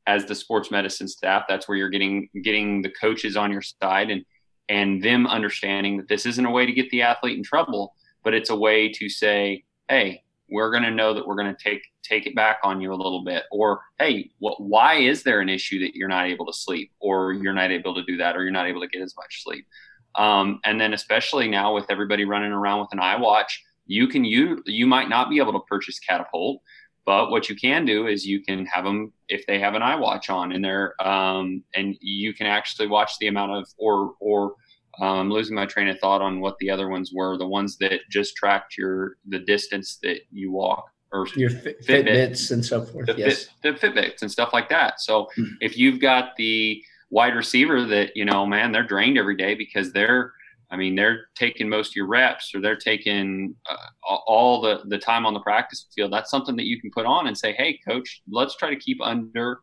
as 0.07 0.25
the 0.25 0.35
sports 0.35 0.71
medicine 0.71 1.09
staff. 1.09 1.45
That's 1.49 1.69
where 1.69 1.77
you're 1.77 1.89
getting 1.89 2.29
getting 2.43 2.83
the 2.83 2.91
coaches 2.91 3.37
on 3.37 3.53
your 3.53 3.63
side 3.63 4.11
and 4.11 4.25
and 4.69 5.03
them 5.03 5.27
understanding 5.27 5.97
that 5.97 6.09
this 6.09 6.27
isn't 6.27 6.45
a 6.45 6.51
way 6.51 6.67
to 6.67 6.73
get 6.73 6.91
the 6.91 7.03
athlete 7.03 7.37
in 7.37 7.45
trouble, 7.45 7.95
but 8.25 8.35
it's 8.35 8.51
a 8.51 8.57
way 8.57 8.91
to 8.93 9.09
say, 9.09 9.65
hey, 9.89 10.23
we're 10.49 10.71
going 10.71 10.83
to 10.83 10.91
know 10.91 11.15
that 11.15 11.27
we're 11.27 11.37
going 11.37 11.55
to 11.55 11.63
take 11.63 11.83
take 12.03 12.27
it 12.27 12.35
back 12.35 12.59
on 12.63 12.81
you 12.81 12.93
a 12.93 12.95
little 12.95 13.25
bit. 13.25 13.45
Or 13.51 13.81
hey 13.99 14.31
what, 14.39 14.61
why 14.61 14.97
is 14.97 15.23
there 15.23 15.41
an 15.41 15.49
issue 15.49 15.81
that 15.81 15.95
you're 15.95 16.09
not 16.09 16.27
able 16.27 16.47
to 16.47 16.53
sleep? 16.53 16.93
Or 17.01 17.33
you're 17.33 17.53
not 17.53 17.71
able 17.71 17.95
to 17.95 18.05
do 18.05 18.17
that 18.19 18.37
or 18.37 18.43
you're 18.43 18.53
not 18.53 18.67
able 18.67 18.81
to 18.81 18.89
get 18.89 19.03
as 19.03 19.17
much 19.17 19.43
sleep. 19.43 19.67
Um, 20.15 20.61
and 20.65 20.81
then 20.81 20.95
especially 20.95 21.49
now 21.49 21.75
with 21.75 21.87
everybody 21.91 22.25
running 22.25 22.53
around 22.53 22.81
with 22.81 22.93
an 22.93 22.99
iWatch 22.99 23.59
you 23.89 24.09
can 24.09 24.25
you 24.25 24.63
you 24.67 24.87
might 24.87 25.09
not 25.09 25.31
be 25.31 25.39
able 25.39 25.53
to 25.53 25.61
purchase 25.69 25.99
catapult 26.01 26.61
but 27.07 27.31
what 27.31 27.49
you 27.49 27.55
can 27.55 27.85
do 27.85 28.09
is 28.09 28.27
you 28.27 28.43
can 28.43 28.67
have 28.67 28.85
them 28.85 29.13
if 29.29 29.47
they 29.47 29.61
have 29.61 29.75
an 29.75 29.83
iWatch 29.83 30.29
on 30.29 30.51
in 30.51 30.61
there, 30.61 31.01
um, 31.01 31.63
and 31.75 31.97
you 32.01 32.35
can 32.35 32.49
actually 32.49 32.89
watch 32.89 33.13
the 33.19 33.29
amount 33.29 33.53
of 33.53 33.69
or 33.79 34.15
or 34.19 34.57
I'm 35.01 35.31
losing 35.31 35.55
my 35.55 35.67
train 35.67 35.89
of 35.89 35.99
thought 35.99 36.23
on 36.23 36.41
what 36.41 36.57
the 36.59 36.71
other 36.71 36.89
ones 36.89 37.13
were. 37.15 37.37
The 37.37 37.47
ones 37.47 37.77
that 37.79 38.01
just 38.11 38.37
tracked 38.37 38.77
your 38.79 39.17
the 39.29 39.41
distance 39.41 39.99
that 40.03 40.21
you 40.31 40.53
walk 40.53 40.91
or 41.13 41.27
your 41.37 41.51
Fitbits 41.51 41.87
Fitbit, 41.87 42.51
and 42.51 42.65
so 42.65 42.85
forth. 42.85 43.07
The, 43.07 43.15
yes, 43.17 43.49
Fit, 43.63 43.81
the 43.81 43.87
Fitbits 43.87 44.23
and 44.23 44.31
stuff 44.31 44.51
like 44.53 44.69
that. 44.71 45.01
So 45.01 45.29
mm-hmm. 45.39 45.55
if 45.61 45.77
you've 45.79 46.01
got 46.01 46.37
the 46.37 46.83
wide 47.11 47.37
receiver 47.37 47.85
that 47.85 48.17
you 48.17 48.25
know, 48.25 48.47
man, 48.47 48.73
they're 48.73 48.87
drained 48.87 49.19
every 49.19 49.37
day 49.37 49.55
because 49.55 49.93
they're 49.93 50.33
I 50.71 50.77
mean, 50.77 50.97
they're 50.97 51.29
taking 51.35 51.69
most 51.69 51.91
of 51.91 51.97
your 51.97 52.07
reps 52.07 52.55
or 52.55 52.61
they're 52.61 52.77
taking 52.77 53.55
uh, 53.71 54.17
all 54.27 54.61
the, 54.61 54.83
the 54.87 54.99
time 54.99 55.25
on 55.25 55.33
the 55.33 55.41
practice 55.41 55.87
field. 55.95 56.13
That's 56.13 56.31
something 56.31 56.57
that 56.57 56.67
you 56.67 56.81
can 56.81 56.91
put 56.91 57.07
on 57.07 57.29
and 57.29 57.39
say, 57.39 57.53
hey, 57.53 57.79
coach, 57.87 58.23
let's 58.29 58.57
try 58.57 58.71
to 58.71 58.77
keep 58.77 59.01
under 59.01 59.61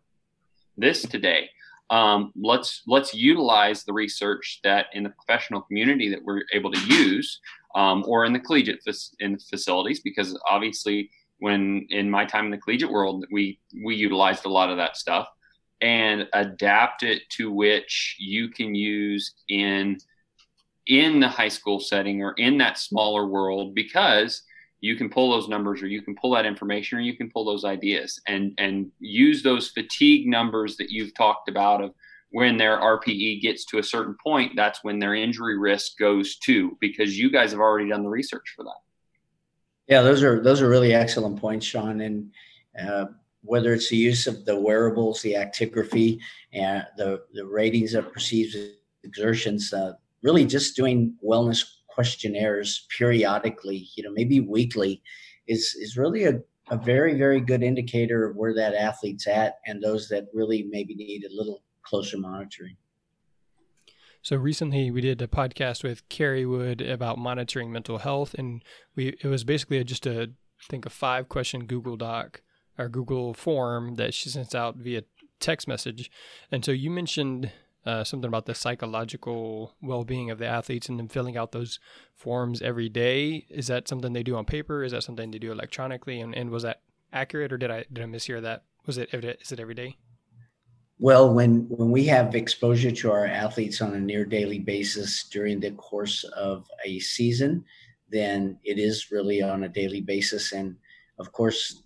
this 0.77 1.01
today. 1.01 1.49
Um, 1.89 2.31
let's 2.36 2.81
let's 2.88 3.13
utilize 3.13 3.84
the 3.84 3.93
research 3.93 4.59
that 4.63 4.88
in 4.93 5.03
the 5.03 5.09
professional 5.11 5.61
community 5.61 6.09
that 6.09 6.23
we're 6.23 6.43
able 6.53 6.71
to 6.71 6.79
use, 6.88 7.39
um, 7.75 8.03
or 8.07 8.25
in 8.25 8.34
the 8.34 8.39
collegiate 8.39 8.79
in 9.19 9.38
facilities, 9.38 9.99
because 9.99 10.39
obviously, 10.49 11.09
when 11.39 11.86
in 11.89 12.09
my 12.09 12.25
time 12.25 12.45
in 12.45 12.51
the 12.51 12.57
collegiate 12.57 12.91
world, 12.91 13.25
we 13.31 13.59
we 13.86 13.95
utilized 13.95 14.45
a 14.45 14.49
lot 14.49 14.69
of 14.69 14.77
that 14.77 14.97
stuff 14.97 15.27
and 15.81 16.27
adapt 16.34 17.03
it 17.03 17.23
to 17.29 17.51
which 17.51 18.15
you 18.17 18.49
can 18.49 18.73
use 18.73 19.36
in 19.49 19.97
in 20.88 21.19
the 21.19 21.27
high 21.27 21.49
school 21.49 21.79
setting 21.79 22.23
or 22.23 22.34
in 22.34 22.57
that 22.57 22.77
smaller 22.77 23.27
world 23.27 23.75
because 23.75 24.43
you 24.84 24.97
can 24.97 25.09
pull 25.09 25.31
those 25.31 25.47
numbers 25.47 25.81
or 25.81 25.88
you 25.88 26.01
can 26.01 26.13
pull 26.13 26.31
that 26.31 26.45
information 26.45 26.97
or 26.97 27.01
you 27.01 27.15
can 27.15 27.31
pull 27.31 27.45
those 27.45 27.63
ideas 27.63 28.19
and 28.27 28.53
and 28.57 28.91
use 28.99 29.41
those 29.41 29.69
fatigue 29.69 30.27
numbers 30.27 30.75
that 30.75 30.91
you've 30.91 31.13
talked 31.13 31.47
about 31.47 31.81
of 31.81 31.93
when 32.31 32.57
their 32.57 32.77
RPE 32.77 33.41
gets 33.41 33.63
to 33.67 33.77
a 33.77 33.84
certain 33.84 34.17
point 34.21 34.51
that's 34.57 34.84
when 34.84 34.99
their 34.99 35.15
injury 35.15 35.57
risk 35.57 35.97
goes 35.97 36.36
to 36.39 36.77
because 36.81 37.17
you 37.17 37.31
guys 37.31 37.51
have 37.51 37.61
already 37.61 37.89
done 37.89 38.03
the 38.03 38.09
research 38.09 38.53
for 38.57 38.63
that. 38.63 38.81
Yeah 39.88 40.01
those 40.01 40.21
are 40.21 40.43
those 40.43 40.61
are 40.61 40.67
really 40.67 40.93
excellent 40.93 41.39
points 41.39 41.65
Sean 41.65 42.01
and 42.01 42.29
uh, 42.77 43.05
whether 43.41 43.73
it's 43.73 43.89
the 43.89 43.95
use 43.95 44.27
of 44.27 44.43
the 44.43 44.59
wearables 44.59 45.21
the 45.21 45.34
actigraphy 45.34 46.19
and 46.51 46.86
the 46.97 47.21
the 47.34 47.45
ratings 47.45 47.93
of 47.93 48.11
perceived 48.11 48.57
exertions 49.05 49.71
uh, 49.71 49.93
really 50.23 50.45
just 50.45 50.75
doing 50.75 51.15
wellness 51.23 51.63
questionnaires 51.93 52.85
periodically, 52.97 53.87
you 53.95 54.03
know, 54.03 54.11
maybe 54.11 54.39
weekly, 54.39 55.01
is 55.47 55.75
is 55.79 55.97
really 55.97 56.25
a, 56.25 56.39
a 56.69 56.77
very, 56.77 57.17
very 57.17 57.39
good 57.39 57.63
indicator 57.63 58.29
of 58.29 58.35
where 58.35 58.53
that 58.55 58.73
athlete's 58.73 59.27
at 59.27 59.55
and 59.65 59.81
those 59.81 60.07
that 60.09 60.25
really 60.33 60.67
maybe 60.69 60.95
need 60.95 61.23
a 61.23 61.35
little 61.35 61.63
closer 61.83 62.17
monitoring. 62.17 62.77
So 64.21 64.37
recently 64.37 64.89
we 64.89 65.01
did 65.01 65.21
a 65.21 65.27
podcast 65.27 65.83
with 65.83 66.07
Carrie 66.07 66.45
Wood 66.45 66.81
about 66.81 67.17
monitoring 67.17 67.71
mental 67.71 67.97
health 67.97 68.33
and 68.35 68.63
we 68.95 69.17
it 69.21 69.27
was 69.27 69.43
basically 69.43 69.83
just 69.83 70.05
a 70.05 70.23
I 70.23 70.65
think 70.69 70.85
a 70.85 70.89
five 70.89 71.27
question 71.27 71.65
Google 71.65 71.97
Doc 71.97 72.41
or 72.77 72.87
Google 72.87 73.33
form 73.33 73.95
that 73.95 74.13
she 74.13 74.29
sends 74.29 74.55
out 74.55 74.77
via 74.77 75.03
text 75.41 75.67
message. 75.67 76.09
And 76.51 76.63
so 76.63 76.71
you 76.71 76.89
mentioned 76.89 77.51
uh, 77.86 78.03
something 78.03 78.27
about 78.27 78.45
the 78.45 78.55
psychological 78.55 79.73
well-being 79.81 80.31
of 80.31 80.38
the 80.38 80.47
athletes 80.47 80.89
and 80.89 80.99
then 80.99 81.07
filling 81.07 81.38
out 81.38 81.51
those 81.51 81.79
forms 82.15 82.61
every 82.61 82.89
day. 82.89 83.45
Is 83.49 83.67
that 83.67 83.88
something 83.88 84.13
they 84.13 84.23
do 84.23 84.36
on 84.36 84.45
paper? 84.45 84.84
Is 84.84 84.91
that 84.91 85.03
something 85.03 85.31
they 85.31 85.39
do 85.39 85.51
electronically? 85.51 86.19
And, 86.21 86.36
and 86.36 86.49
was 86.49 86.63
that 86.63 86.81
accurate, 87.11 87.53
or 87.53 87.57
did 87.57 87.71
I 87.71 87.86
did 87.91 88.03
I 88.03 88.07
mishear 88.07 88.41
that? 88.41 88.63
Was 88.86 88.97
it 88.97 89.13
is 89.13 89.51
it 89.51 89.59
every 89.59 89.75
day? 89.75 89.97
Well, 90.99 91.34
when 91.34 91.65
when 91.69 91.91
we 91.91 92.05
have 92.05 92.36
exposure 92.36 92.91
to 92.91 93.11
our 93.11 93.25
athletes 93.25 93.81
on 93.81 93.93
a 93.93 93.99
near 93.99 94.25
daily 94.25 94.59
basis 94.59 95.25
during 95.29 95.59
the 95.59 95.71
course 95.71 96.23
of 96.23 96.65
a 96.86 96.99
season, 96.99 97.65
then 98.09 98.57
it 98.63 98.79
is 98.79 99.11
really 99.11 99.41
on 99.41 99.63
a 99.63 99.69
daily 99.69 100.01
basis. 100.01 100.53
And 100.53 100.75
of 101.19 101.31
course, 101.31 101.84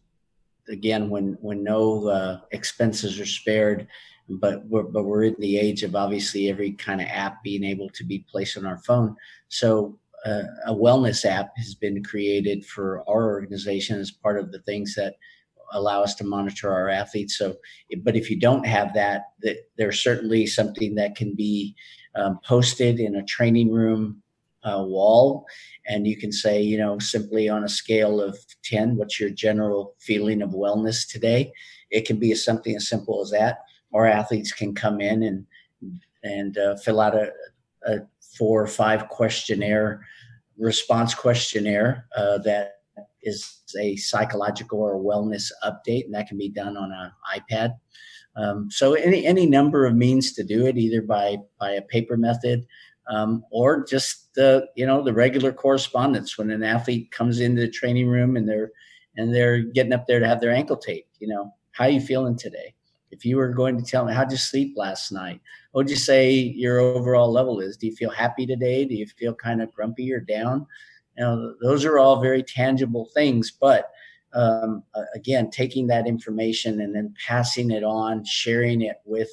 again, 0.69 1.09
when 1.09 1.37
when 1.41 1.63
no 1.63 2.07
uh, 2.07 2.39
expenses 2.51 3.19
are 3.19 3.25
spared, 3.25 3.87
but 4.29 4.65
we're, 4.65 4.83
but 4.83 5.03
we're 5.03 5.23
in 5.23 5.35
the 5.39 5.57
age 5.57 5.83
of 5.83 5.95
obviously 5.95 6.49
every 6.49 6.71
kind 6.73 7.01
of 7.01 7.07
app 7.07 7.43
being 7.43 7.63
able 7.63 7.89
to 7.89 8.03
be 8.03 8.25
placed 8.29 8.57
on 8.57 8.65
our 8.65 8.79
phone. 8.79 9.15
So 9.47 9.97
uh, 10.25 10.43
a 10.65 10.73
wellness 10.73 11.25
app 11.25 11.51
has 11.57 11.75
been 11.75 12.03
created 12.03 12.65
for 12.65 13.03
our 13.07 13.25
organization 13.27 13.99
as 13.99 14.11
part 14.11 14.39
of 14.39 14.51
the 14.51 14.59
things 14.59 14.95
that 14.95 15.15
allow 15.73 16.01
us 16.01 16.15
to 16.15 16.23
monitor 16.23 16.71
our 16.71 16.89
athletes. 16.89 17.37
So, 17.37 17.55
but 18.03 18.15
if 18.15 18.29
you 18.29 18.39
don't 18.39 18.65
have 18.65 18.93
that, 18.93 19.23
that 19.43 19.57
there's 19.77 20.03
certainly 20.03 20.45
something 20.45 20.95
that 20.95 21.15
can 21.15 21.35
be 21.35 21.75
um, 22.15 22.39
posted 22.43 22.99
in 22.99 23.15
a 23.15 23.25
training 23.25 23.71
room 23.71 24.21
uh, 24.63 24.83
wall, 24.83 25.45
and 25.87 26.07
you 26.07 26.17
can 26.17 26.31
say, 26.31 26.61
you 26.61 26.77
know, 26.77 26.99
simply 26.99 27.47
on 27.47 27.63
a 27.63 27.69
scale 27.69 28.19
of 28.19 28.37
ten, 28.63 28.97
what's 28.97 29.19
your 29.19 29.29
general 29.29 29.93
feeling 29.99 30.41
of 30.41 30.49
wellness 30.49 31.07
today? 31.07 31.51
It 31.91 32.05
can 32.05 32.17
be 32.17 32.33
something 32.33 32.75
as 32.75 32.89
simple 32.89 33.21
as 33.21 33.29
that 33.31 33.59
our 33.93 34.05
athletes 34.05 34.51
can 34.51 34.73
come 34.73 35.01
in 35.01 35.23
and 35.23 35.45
and 36.23 36.57
uh, 36.57 36.75
fill 36.77 36.99
out 36.99 37.15
a, 37.15 37.31
a, 37.85 37.99
four 38.37 38.61
or 38.61 38.67
five 38.67 39.07
questionnaire 39.07 40.05
response 40.57 41.13
questionnaire 41.13 42.07
uh, 42.15 42.37
that 42.39 42.81
is 43.21 43.61
a 43.79 43.95
psychological 43.95 44.79
or 44.79 44.95
wellness 44.95 45.51
update, 45.63 46.05
and 46.05 46.13
that 46.13 46.27
can 46.27 46.37
be 46.37 46.49
done 46.49 46.75
on 46.77 46.91
an 46.91 47.11
iPad. 47.39 47.75
Um, 48.35 48.69
so 48.69 48.93
any 48.93 49.25
any 49.25 49.45
number 49.45 49.85
of 49.85 49.95
means 49.95 50.33
to 50.33 50.43
do 50.43 50.65
it, 50.65 50.77
either 50.77 51.01
by 51.01 51.37
by 51.59 51.71
a 51.71 51.81
paper 51.81 52.17
method 52.17 52.65
um, 53.09 53.43
or 53.51 53.85
just 53.85 54.33
the 54.35 54.67
you 54.75 54.85
know 54.85 55.03
the 55.03 55.13
regular 55.13 55.51
correspondence 55.51 56.37
when 56.37 56.51
an 56.51 56.63
athlete 56.63 57.11
comes 57.11 57.39
into 57.39 57.61
the 57.61 57.69
training 57.69 58.07
room 58.07 58.35
and 58.35 58.47
they're 58.47 58.71
and 59.15 59.33
they're 59.33 59.59
getting 59.59 59.93
up 59.93 60.05
there 60.07 60.19
to 60.19 60.27
have 60.27 60.41
their 60.41 60.53
ankle 60.53 60.77
taped. 60.77 61.17
You 61.19 61.27
know, 61.27 61.53
how 61.71 61.85
are 61.85 61.89
you 61.89 62.01
feeling 62.01 62.37
today? 62.37 62.75
If 63.11 63.25
you 63.25 63.37
were 63.37 63.49
going 63.49 63.77
to 63.77 63.83
tell 63.83 64.05
me, 64.05 64.13
how'd 64.13 64.31
you 64.31 64.37
sleep 64.37 64.73
last 64.75 65.11
night? 65.11 65.39
What 65.71 65.85
would 65.85 65.89
you 65.89 65.95
say 65.95 66.31
your 66.31 66.79
overall 66.79 67.31
level 67.31 67.59
is? 67.59 67.77
Do 67.77 67.87
you 67.87 67.95
feel 67.95 68.09
happy 68.09 68.45
today? 68.45 68.85
Do 68.85 68.95
you 68.95 69.05
feel 69.05 69.33
kind 69.33 69.61
of 69.61 69.73
grumpy 69.73 70.11
or 70.11 70.19
down? 70.19 70.65
You 71.17 71.23
know, 71.23 71.55
those 71.61 71.85
are 71.85 71.99
all 71.99 72.21
very 72.21 72.43
tangible 72.43 73.09
things. 73.13 73.51
But 73.51 73.89
um, 74.33 74.83
again, 75.15 75.49
taking 75.49 75.87
that 75.87 76.07
information 76.07 76.81
and 76.81 76.93
then 76.93 77.13
passing 77.25 77.71
it 77.71 77.83
on, 77.83 78.23
sharing 78.25 78.81
it 78.81 78.97
with 79.05 79.29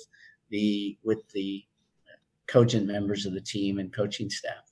the 0.51 0.97
with 1.03 1.29
the 1.33 1.65
coaching 2.47 2.87
members 2.87 3.27
of 3.27 3.33
the 3.33 3.41
team 3.41 3.79
and 3.79 3.93
coaching 3.93 4.31
staff. 4.31 4.64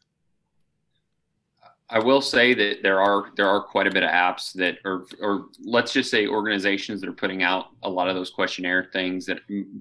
I 1.92 1.98
will 1.98 2.22
say 2.22 2.54
that 2.54 2.82
there 2.82 3.02
are 3.02 3.26
there 3.36 3.46
are 3.46 3.62
quite 3.62 3.86
a 3.86 3.90
bit 3.90 4.02
of 4.02 4.08
apps 4.08 4.52
that 4.54 4.78
are, 4.84 5.04
or 5.20 5.48
let's 5.62 5.92
just 5.92 6.10
say 6.10 6.26
organizations 6.26 7.00
that 7.02 7.08
are 7.08 7.14
putting 7.14 7.42
out 7.42 7.66
a 7.82 7.90
lot 7.90 8.08
of 8.08 8.14
those 8.14 8.30
questionnaire 8.30 8.88
things 8.94 9.26
that 9.26 9.40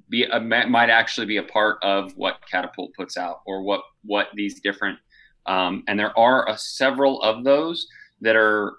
be 0.09 0.27
uh, 0.27 0.39
might 0.39 0.89
actually 0.89 1.25
be 1.25 1.37
a 1.37 1.43
part 1.43 1.77
of 1.81 2.15
what 2.17 2.39
Catapult 2.49 2.93
puts 2.95 3.15
out 3.15 3.41
or 3.45 3.61
what 3.61 3.81
what 4.03 4.27
these 4.35 4.59
different 4.59 4.99
um, 5.45 5.83
and 5.87 5.97
there 5.97 6.17
are 6.19 6.49
a, 6.49 6.57
several 6.57 7.21
of 7.21 7.45
those 7.45 7.87
that 8.19 8.35
are 8.35 8.75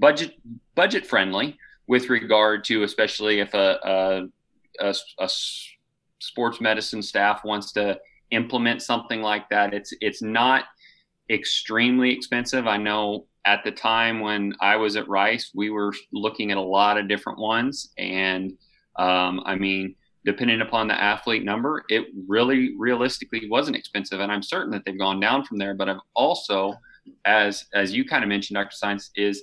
budget 0.00 0.34
budget 0.74 1.06
friendly 1.06 1.56
with 1.86 2.10
regard 2.10 2.64
to 2.64 2.82
especially 2.82 3.38
if 3.38 3.54
a, 3.54 4.28
a, 4.80 4.88
a, 4.88 4.94
a 5.20 5.30
sports 6.18 6.60
medicine 6.60 7.02
staff 7.02 7.44
wants 7.44 7.70
to 7.72 7.98
implement 8.32 8.82
something 8.82 9.22
like 9.22 9.48
that. 9.50 9.72
It's 9.72 9.92
it's 10.00 10.22
not 10.22 10.64
extremely 11.32 12.12
expensive. 12.12 12.66
I 12.66 12.76
know 12.76 13.26
at 13.44 13.64
the 13.64 13.72
time 13.72 14.20
when 14.20 14.54
I 14.60 14.76
was 14.76 14.96
at 14.96 15.08
Rice, 15.08 15.50
we 15.54 15.70
were 15.70 15.92
looking 16.12 16.50
at 16.52 16.58
a 16.58 16.62
lot 16.62 16.98
of 16.98 17.08
different 17.08 17.38
ones. 17.38 17.92
And 17.98 18.52
um, 18.96 19.42
I 19.44 19.56
mean, 19.56 19.96
depending 20.24 20.60
upon 20.60 20.86
the 20.86 20.94
athlete 20.94 21.44
number, 21.44 21.84
it 21.88 22.06
really 22.28 22.76
realistically 22.78 23.48
wasn't 23.48 23.76
expensive. 23.76 24.20
And 24.20 24.30
I'm 24.30 24.42
certain 24.42 24.70
that 24.72 24.84
they've 24.84 24.98
gone 24.98 25.18
down 25.18 25.44
from 25.44 25.58
there. 25.58 25.74
But 25.74 25.88
I've 25.88 26.00
also, 26.14 26.74
as 27.24 27.64
as 27.74 27.92
you 27.92 28.04
kind 28.04 28.22
of 28.22 28.28
mentioned, 28.28 28.56
Dr. 28.56 28.76
Saenz, 28.76 29.10
is 29.16 29.42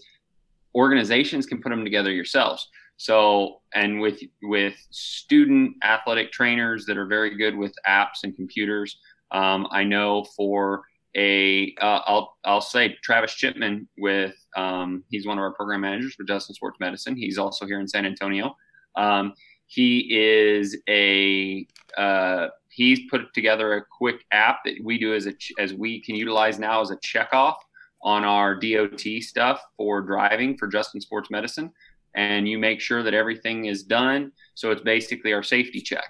organizations 0.76 1.46
can 1.46 1.62
put 1.62 1.70
them 1.70 1.84
together 1.84 2.12
yourselves. 2.12 2.70
So, 2.98 3.62
and 3.74 4.00
with 4.00 4.22
with 4.44 4.76
student 4.92 5.76
athletic 5.84 6.32
trainers 6.32 6.86
that 6.86 6.98
are 6.98 7.06
very 7.06 7.38
good 7.38 7.58
with 7.58 7.74
apps 7.88 8.24
and 8.24 8.36
computers, 8.36 8.98
um, 9.32 9.68
I 9.72 9.84
know 9.84 10.26
for 10.36 10.84
a 11.16 11.76
uh, 11.82 12.02
I'll 12.06 12.38
I'll 12.44 12.62
say 12.62 12.96
Travis 13.04 13.34
Chipman 13.34 13.88
with 13.98 14.36
um, 14.56 15.04
he's 15.10 15.26
one 15.26 15.38
of 15.38 15.42
our 15.42 15.54
program 15.54 15.82
managers 15.82 16.14
for 16.16 16.24
Justin 16.24 16.56
Sports 16.56 16.78
Medicine. 16.80 17.16
He's 17.16 17.38
also 17.38 17.66
here 17.66 17.80
in 17.80 17.88
San 17.88 18.06
Antonio. 18.06 18.56
Um, 18.96 19.34
he 19.66 20.08
is 20.12 20.78
a 20.88 21.68
uh, 21.98 22.48
he's 22.70 23.02
put 23.10 23.34
together 23.34 23.76
a 23.76 23.86
quick 23.86 24.24
app 24.32 24.60
that 24.66 24.76
we 24.84 24.98
do 24.98 25.14
as 25.14 25.28
a 25.28 25.34
as 25.58 25.74
we 25.74 26.02
can 26.02 26.16
utilize 26.16 26.60
now 26.60 26.82
as 26.82 26.92
a 26.92 26.98
checkoff 26.98 27.56
on 28.02 28.24
our 28.24 28.56
DOT 28.56 29.02
stuff 29.22 29.62
for 29.78 30.02
driving 30.02 30.58
for 30.58 30.68
Justin 30.68 31.02
Sports 31.02 31.30
Medicine, 31.30 31.72
and 32.16 32.48
you 32.48 32.58
make 32.58 32.80
sure 32.80 33.04
that 33.04 33.14
everything 33.14 33.66
is 33.66 33.84
done. 33.84 34.32
So 34.56 34.72
it's 34.72 34.82
basically 34.82 35.34
our 35.34 35.44
safety 35.44 35.82
check. 35.82 36.08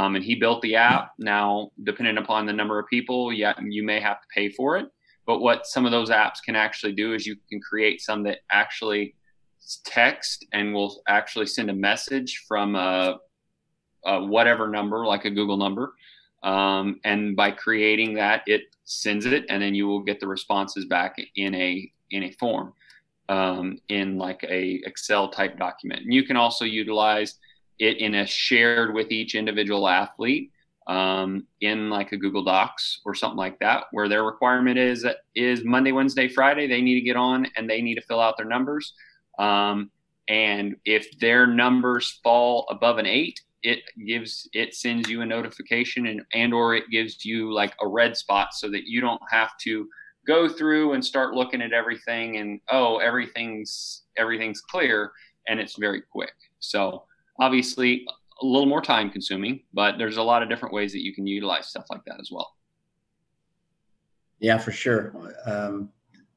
Um, 0.00 0.16
and 0.16 0.24
he 0.24 0.34
built 0.34 0.62
the 0.62 0.76
app. 0.76 1.12
Now, 1.18 1.72
depending 1.84 2.16
upon 2.16 2.46
the 2.46 2.54
number 2.54 2.78
of 2.78 2.86
people, 2.88 3.34
yeah, 3.34 3.52
you 3.62 3.82
may 3.82 4.00
have 4.00 4.18
to 4.22 4.26
pay 4.34 4.48
for 4.48 4.78
it. 4.78 4.86
But 5.26 5.40
what 5.40 5.66
some 5.66 5.84
of 5.84 5.92
those 5.92 6.08
apps 6.08 6.42
can 6.42 6.56
actually 6.56 6.92
do 6.92 7.12
is 7.12 7.26
you 7.26 7.36
can 7.50 7.60
create 7.60 8.00
some 8.00 8.22
that 8.22 8.38
actually 8.50 9.14
text 9.84 10.46
and 10.54 10.72
will 10.72 11.02
actually 11.06 11.46
send 11.46 11.68
a 11.68 11.74
message 11.74 12.44
from 12.48 12.76
a, 12.76 13.18
a 14.06 14.24
whatever 14.24 14.68
number, 14.68 15.04
like 15.04 15.26
a 15.26 15.30
Google 15.30 15.58
number. 15.58 15.92
Um, 16.42 16.98
and 17.04 17.36
by 17.36 17.50
creating 17.50 18.14
that, 18.14 18.42
it 18.46 18.62
sends 18.84 19.26
it, 19.26 19.44
and 19.50 19.62
then 19.62 19.74
you 19.74 19.86
will 19.86 20.00
get 20.02 20.18
the 20.18 20.26
responses 20.26 20.86
back 20.86 21.16
in 21.36 21.54
a 21.54 21.92
in 22.10 22.22
a 22.22 22.32
form, 22.40 22.72
um, 23.28 23.76
in 23.90 24.16
like 24.16 24.42
a 24.44 24.80
Excel 24.86 25.28
type 25.28 25.58
document. 25.58 26.00
And 26.04 26.14
you 26.14 26.22
can 26.22 26.38
also 26.38 26.64
utilize 26.64 27.38
it 27.80 27.98
in 27.98 28.14
a 28.14 28.26
shared 28.26 28.94
with 28.94 29.10
each 29.10 29.34
individual 29.34 29.88
athlete 29.88 30.52
um, 30.86 31.46
in 31.60 31.90
like 31.90 32.12
a 32.12 32.16
Google 32.16 32.44
Docs 32.44 33.00
or 33.04 33.14
something 33.14 33.38
like 33.38 33.58
that, 33.60 33.84
where 33.90 34.08
their 34.08 34.22
requirement 34.22 34.78
is 34.78 35.04
is 35.34 35.64
Monday, 35.64 35.92
Wednesday, 35.92 36.28
Friday. 36.28 36.68
They 36.68 36.82
need 36.82 36.94
to 36.94 37.00
get 37.00 37.16
on 37.16 37.46
and 37.56 37.68
they 37.68 37.80
need 37.80 37.96
to 37.96 38.02
fill 38.02 38.20
out 38.20 38.36
their 38.36 38.46
numbers. 38.46 38.92
Um, 39.38 39.90
and 40.28 40.76
if 40.84 41.18
their 41.18 41.46
numbers 41.46 42.20
fall 42.22 42.66
above 42.70 42.98
an 42.98 43.06
eight, 43.06 43.40
it 43.62 43.80
gives 44.06 44.48
it 44.52 44.74
sends 44.74 45.08
you 45.08 45.22
a 45.22 45.26
notification 45.26 46.06
and 46.06 46.22
and 46.34 46.52
or 46.54 46.74
it 46.74 46.88
gives 46.90 47.24
you 47.24 47.52
like 47.52 47.74
a 47.80 47.86
red 47.86 48.16
spot 48.16 48.52
so 48.52 48.70
that 48.70 48.84
you 48.86 49.00
don't 49.00 49.20
have 49.30 49.50
to 49.62 49.88
go 50.26 50.48
through 50.48 50.92
and 50.92 51.04
start 51.04 51.34
looking 51.34 51.62
at 51.62 51.72
everything 51.72 52.36
and 52.36 52.60
oh 52.70 52.98
everything's 52.98 54.02
everything's 54.16 54.60
clear 54.60 55.12
and 55.48 55.58
it's 55.58 55.76
very 55.76 56.02
quick. 56.12 56.34
So 56.60 57.04
obviously 57.40 58.06
a 58.42 58.46
little 58.46 58.66
more 58.66 58.80
time 58.80 59.10
consuming, 59.10 59.62
but 59.72 59.98
there's 59.98 60.18
a 60.18 60.22
lot 60.22 60.42
of 60.42 60.48
different 60.48 60.74
ways 60.74 60.92
that 60.92 61.02
you 61.02 61.14
can 61.14 61.26
utilize 61.26 61.66
stuff 61.66 61.86
like 61.90 62.04
that 62.06 62.20
as 62.20 62.30
well. 62.30 62.54
Yeah, 64.38 64.58
for 64.58 64.72
sure. 64.72 65.34
Um, 65.44 65.90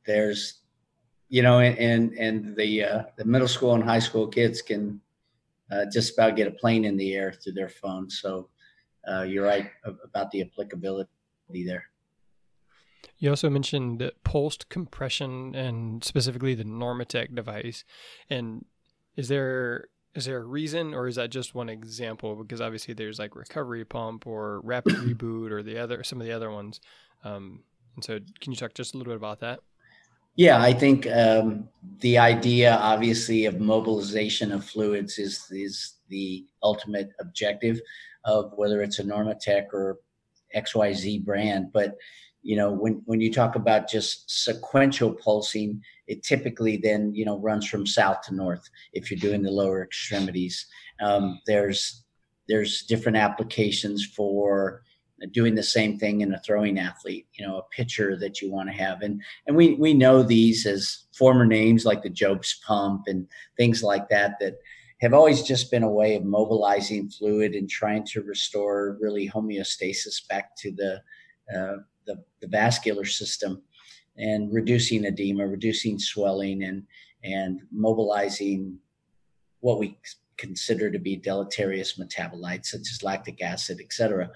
there's, 0.06 0.62
you 1.30 1.42
know, 1.42 1.60
and 1.60 2.14
and 2.14 2.56
the 2.56 2.84
uh, 2.84 3.04
the 3.18 3.26
middle 3.26 3.48
school 3.48 3.76
and 3.76 3.84
high 3.84 4.00
school 4.00 4.28
kids 4.28 4.62
can 4.62 5.00
uh, 5.72 5.86
just 5.92 6.14
about 6.14 6.36
get 6.36 6.48
a 6.48 6.52
plane 6.52 6.84
in 6.86 6.98
the 6.98 7.14
air 7.14 7.32
through 7.32 7.54
their 7.54 7.70
phone. 7.70 8.10
So 8.10 8.50
uh, 9.10 9.22
you're 9.24 9.46
right 9.46 9.70
about 10.04 10.32
the 10.32 10.42
applicability 10.42 11.10
there. 11.66 11.86
You 13.18 13.30
also 13.30 13.50
mentioned 13.50 14.12
pulsed 14.24 14.68
compression 14.68 15.56
and 15.56 16.04
specifically 16.04 16.56
the 16.56 16.66
Normatec 16.66 17.34
device. 17.34 17.86
And 18.30 18.66
is 19.16 19.30
there 19.30 19.88
is 20.16 20.26
there 20.26 20.38
a 20.38 20.46
reason, 20.46 20.94
or 20.94 21.08
is 21.08 21.16
that 21.16 21.32
just 21.32 21.56
one 21.56 21.70
example? 21.70 22.36
Because 22.36 22.62
obviously 22.62 22.94
there's 22.94 23.20
like 23.20 23.36
recovery 23.36 23.84
pump 23.86 24.28
or 24.28 24.62
rapid 24.62 24.94
reboot 24.96 25.52
or 25.52 25.64
the 25.64 25.78
other 25.78 26.04
some 26.04 26.22
of 26.22 26.28
the 26.28 26.34
other 26.34 26.52
ones. 26.52 26.80
Um, 27.24 27.64
and 27.96 28.04
so, 28.04 28.20
can 28.40 28.52
you 28.52 28.58
talk 28.58 28.74
just 28.74 28.94
a 28.94 28.98
little 28.98 29.12
bit 29.12 29.18
about 29.18 29.40
that? 29.40 29.60
Yeah, 30.36 30.62
I 30.62 30.74
think 30.74 31.08
um, 31.12 31.70
the 32.00 32.18
idea, 32.18 32.76
obviously, 32.76 33.46
of 33.46 33.60
mobilization 33.60 34.52
of 34.52 34.66
fluids 34.66 35.20
is 35.20 35.46
is 35.52 35.96
the 36.10 36.46
ultimate 36.62 37.12
objective 37.20 37.80
of 38.26 38.52
whether 38.56 38.82
it's 38.82 39.00
a 39.00 39.04
Normatec 39.04 39.66
or 39.74 40.00
XYZ 40.56 41.24
brand. 41.24 41.72
But 41.74 41.98
you 42.44 42.58
know, 42.58 42.72
when 42.72 43.02
when 43.06 43.22
you 43.22 43.32
talk 43.32 43.56
about 43.56 43.90
just 43.90 44.30
sequential 44.44 45.14
pulsing, 45.14 45.82
it 46.08 46.24
typically 46.24 46.78
then 46.78 47.16
you 47.16 47.26
know 47.26 47.40
runs 47.40 47.68
from 47.68 47.88
south 47.88 48.22
to 48.24 48.36
north 48.36 48.70
if 48.92 49.10
you're 49.10 49.20
doing 49.20 49.42
the 49.42 49.52
lower 49.52 49.84
extremities. 49.84 50.66
Um, 51.02 51.40
there's 51.48 52.04
there's 52.50 52.84
different 52.84 53.18
applications 53.18 54.06
for 54.06 54.84
doing 55.32 55.56
the 55.56 55.64
same 55.64 55.98
thing 55.98 56.22
in 56.22 56.34
a 56.34 56.40
throwing 56.40 56.78
athlete, 56.78 57.28
you 57.34 57.46
know, 57.46 57.58
a 57.58 57.76
pitcher 57.76 58.18
that 58.18 58.42
you 58.42 58.52
want 58.52 58.68
to 58.70 58.76
have. 58.76 59.02
And 59.02 59.22
and 59.48 59.56
we 59.56 59.76
we 59.76 59.94
know 59.94 60.22
these 60.22 60.66
as 60.66 61.06
former 61.14 61.46
names 61.46 61.86
like 61.86 62.04
the 62.04 62.10
Jobst 62.10 62.62
pump 62.64 63.04
and 63.08 63.28
things 63.58 63.82
like 63.84 64.10
that 64.10 64.40
that 64.40 64.56
have 65.02 65.14
always 65.14 65.44
just 65.44 65.72
been 65.72 65.84
a 65.84 65.90
way 65.90 66.16
of 66.16 66.24
mobilizing 66.24 67.10
fluid 67.10 67.56
and 67.56 67.70
trying 67.70 68.06
to 68.06 68.22
restore 68.22 68.98
really 69.02 69.30
homeostasis 69.30 70.28
back 70.28 70.56
to 70.58 70.72
the 70.72 71.02
uh, 71.58 71.78
the, 72.06 72.24
the 72.42 72.48
vascular 72.48 73.06
system 73.06 73.62
and 74.18 74.54
reducing 74.54 75.06
edema, 75.06 75.46
reducing 75.48 76.00
swelling, 76.00 76.64
and 76.64 76.84
and 77.24 77.62
mobilizing 77.72 78.78
what 79.62 79.80
we 79.80 79.98
consider 80.38 80.92
to 80.92 81.00
be 81.00 81.16
deleterious 81.16 81.98
metabolites 81.98 82.66
such 82.66 82.82
as 82.82 83.04
lactic 83.04 83.42
acid, 83.42 83.80
et 83.80 83.94
cetera. 83.94 84.30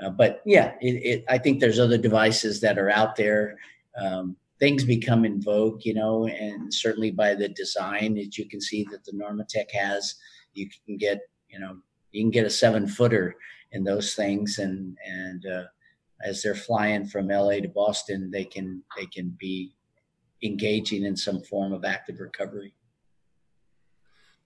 Uh, 0.00 0.10
but 0.10 0.40
yeah, 0.46 0.74
it, 0.80 0.94
it, 1.04 1.24
I 1.28 1.38
think 1.38 1.58
there's 1.58 1.80
other 1.80 1.98
devices 1.98 2.60
that 2.60 2.78
are 2.78 2.90
out 2.90 3.16
there. 3.16 3.58
Um, 4.00 4.36
things 4.60 4.84
become 4.84 5.24
in 5.24 5.42
vogue, 5.42 5.84
you 5.84 5.94
know, 5.94 6.26
and 6.26 6.72
certainly 6.72 7.10
by 7.10 7.34
the 7.34 7.48
design 7.48 8.14
that 8.14 8.38
you 8.38 8.48
can 8.48 8.60
see 8.60 8.86
that 8.90 9.04
the 9.04 9.12
Normatec 9.12 9.70
has, 9.72 10.14
you 10.54 10.68
can 10.86 10.96
get, 10.96 11.20
you 11.48 11.58
know, 11.58 11.78
you 12.12 12.22
can 12.22 12.30
get 12.30 12.46
a 12.46 12.50
seven 12.50 12.86
footer 12.86 13.34
in 13.72 13.84
those 13.84 14.14
things, 14.14 14.58
and 14.58 14.96
and 15.06 15.44
uh, 15.46 15.64
as 16.22 16.42
they're 16.42 16.54
flying 16.54 17.06
from 17.06 17.28
LA 17.28 17.60
to 17.60 17.68
Boston, 17.68 18.30
they 18.30 18.44
can 18.44 18.82
they 18.96 19.06
can 19.06 19.36
be 19.38 19.74
engaging 20.42 21.04
in 21.04 21.16
some 21.16 21.42
form 21.42 21.72
of 21.72 21.84
active 21.84 22.20
recovery. 22.20 22.74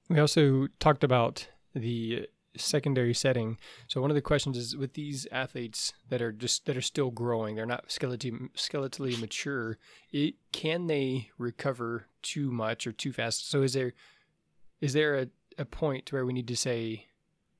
We 0.08 0.18
also 0.18 0.68
talked 0.78 1.04
about 1.04 1.48
the 1.74 2.26
secondary 2.56 3.14
setting. 3.14 3.58
So 3.88 4.00
one 4.00 4.10
of 4.10 4.14
the 4.14 4.20
questions 4.20 4.56
is 4.56 4.76
with 4.76 4.94
these 4.94 5.26
athletes 5.32 5.94
that 6.10 6.20
are 6.20 6.32
just 6.32 6.66
that 6.66 6.76
are 6.76 6.82
still 6.82 7.10
growing, 7.10 7.56
they're 7.56 7.66
not 7.66 7.88
skeletally 7.88 8.50
skeletally 8.54 9.18
mature. 9.20 9.78
It, 10.12 10.34
can 10.52 10.86
they 10.86 11.30
recover 11.38 12.06
too 12.22 12.50
much 12.50 12.86
or 12.86 12.92
too 12.92 13.12
fast? 13.12 13.50
So 13.50 13.62
is 13.62 13.72
there 13.72 13.94
is 14.80 14.92
there 14.92 15.16
a, 15.16 15.26
a 15.58 15.64
point 15.64 16.12
where 16.12 16.26
we 16.26 16.32
need 16.32 16.48
to 16.48 16.56
say 16.56 17.06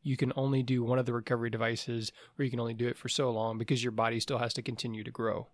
you 0.03 0.16
can 0.16 0.32
only 0.36 0.62
do 0.62 0.82
one 0.82 0.98
of 0.98 1.07
the 1.07 1.12
recovery 1.12 1.50
devices 1.50 2.12
or 2.38 2.44
you 2.44 2.50
can 2.50 2.61
only 2.61 2.74
do 2.74 2.88
it 2.88 2.96
for 2.96 3.09
so 3.09 3.30
long 3.30 3.59
because 3.59 3.82
your 3.82 3.92
body 3.92 4.20
still 4.20 4.38
has 4.38 4.53
to 4.55 4.62
continue 4.62 5.05
to 5.05 5.11
grow? 5.11 5.46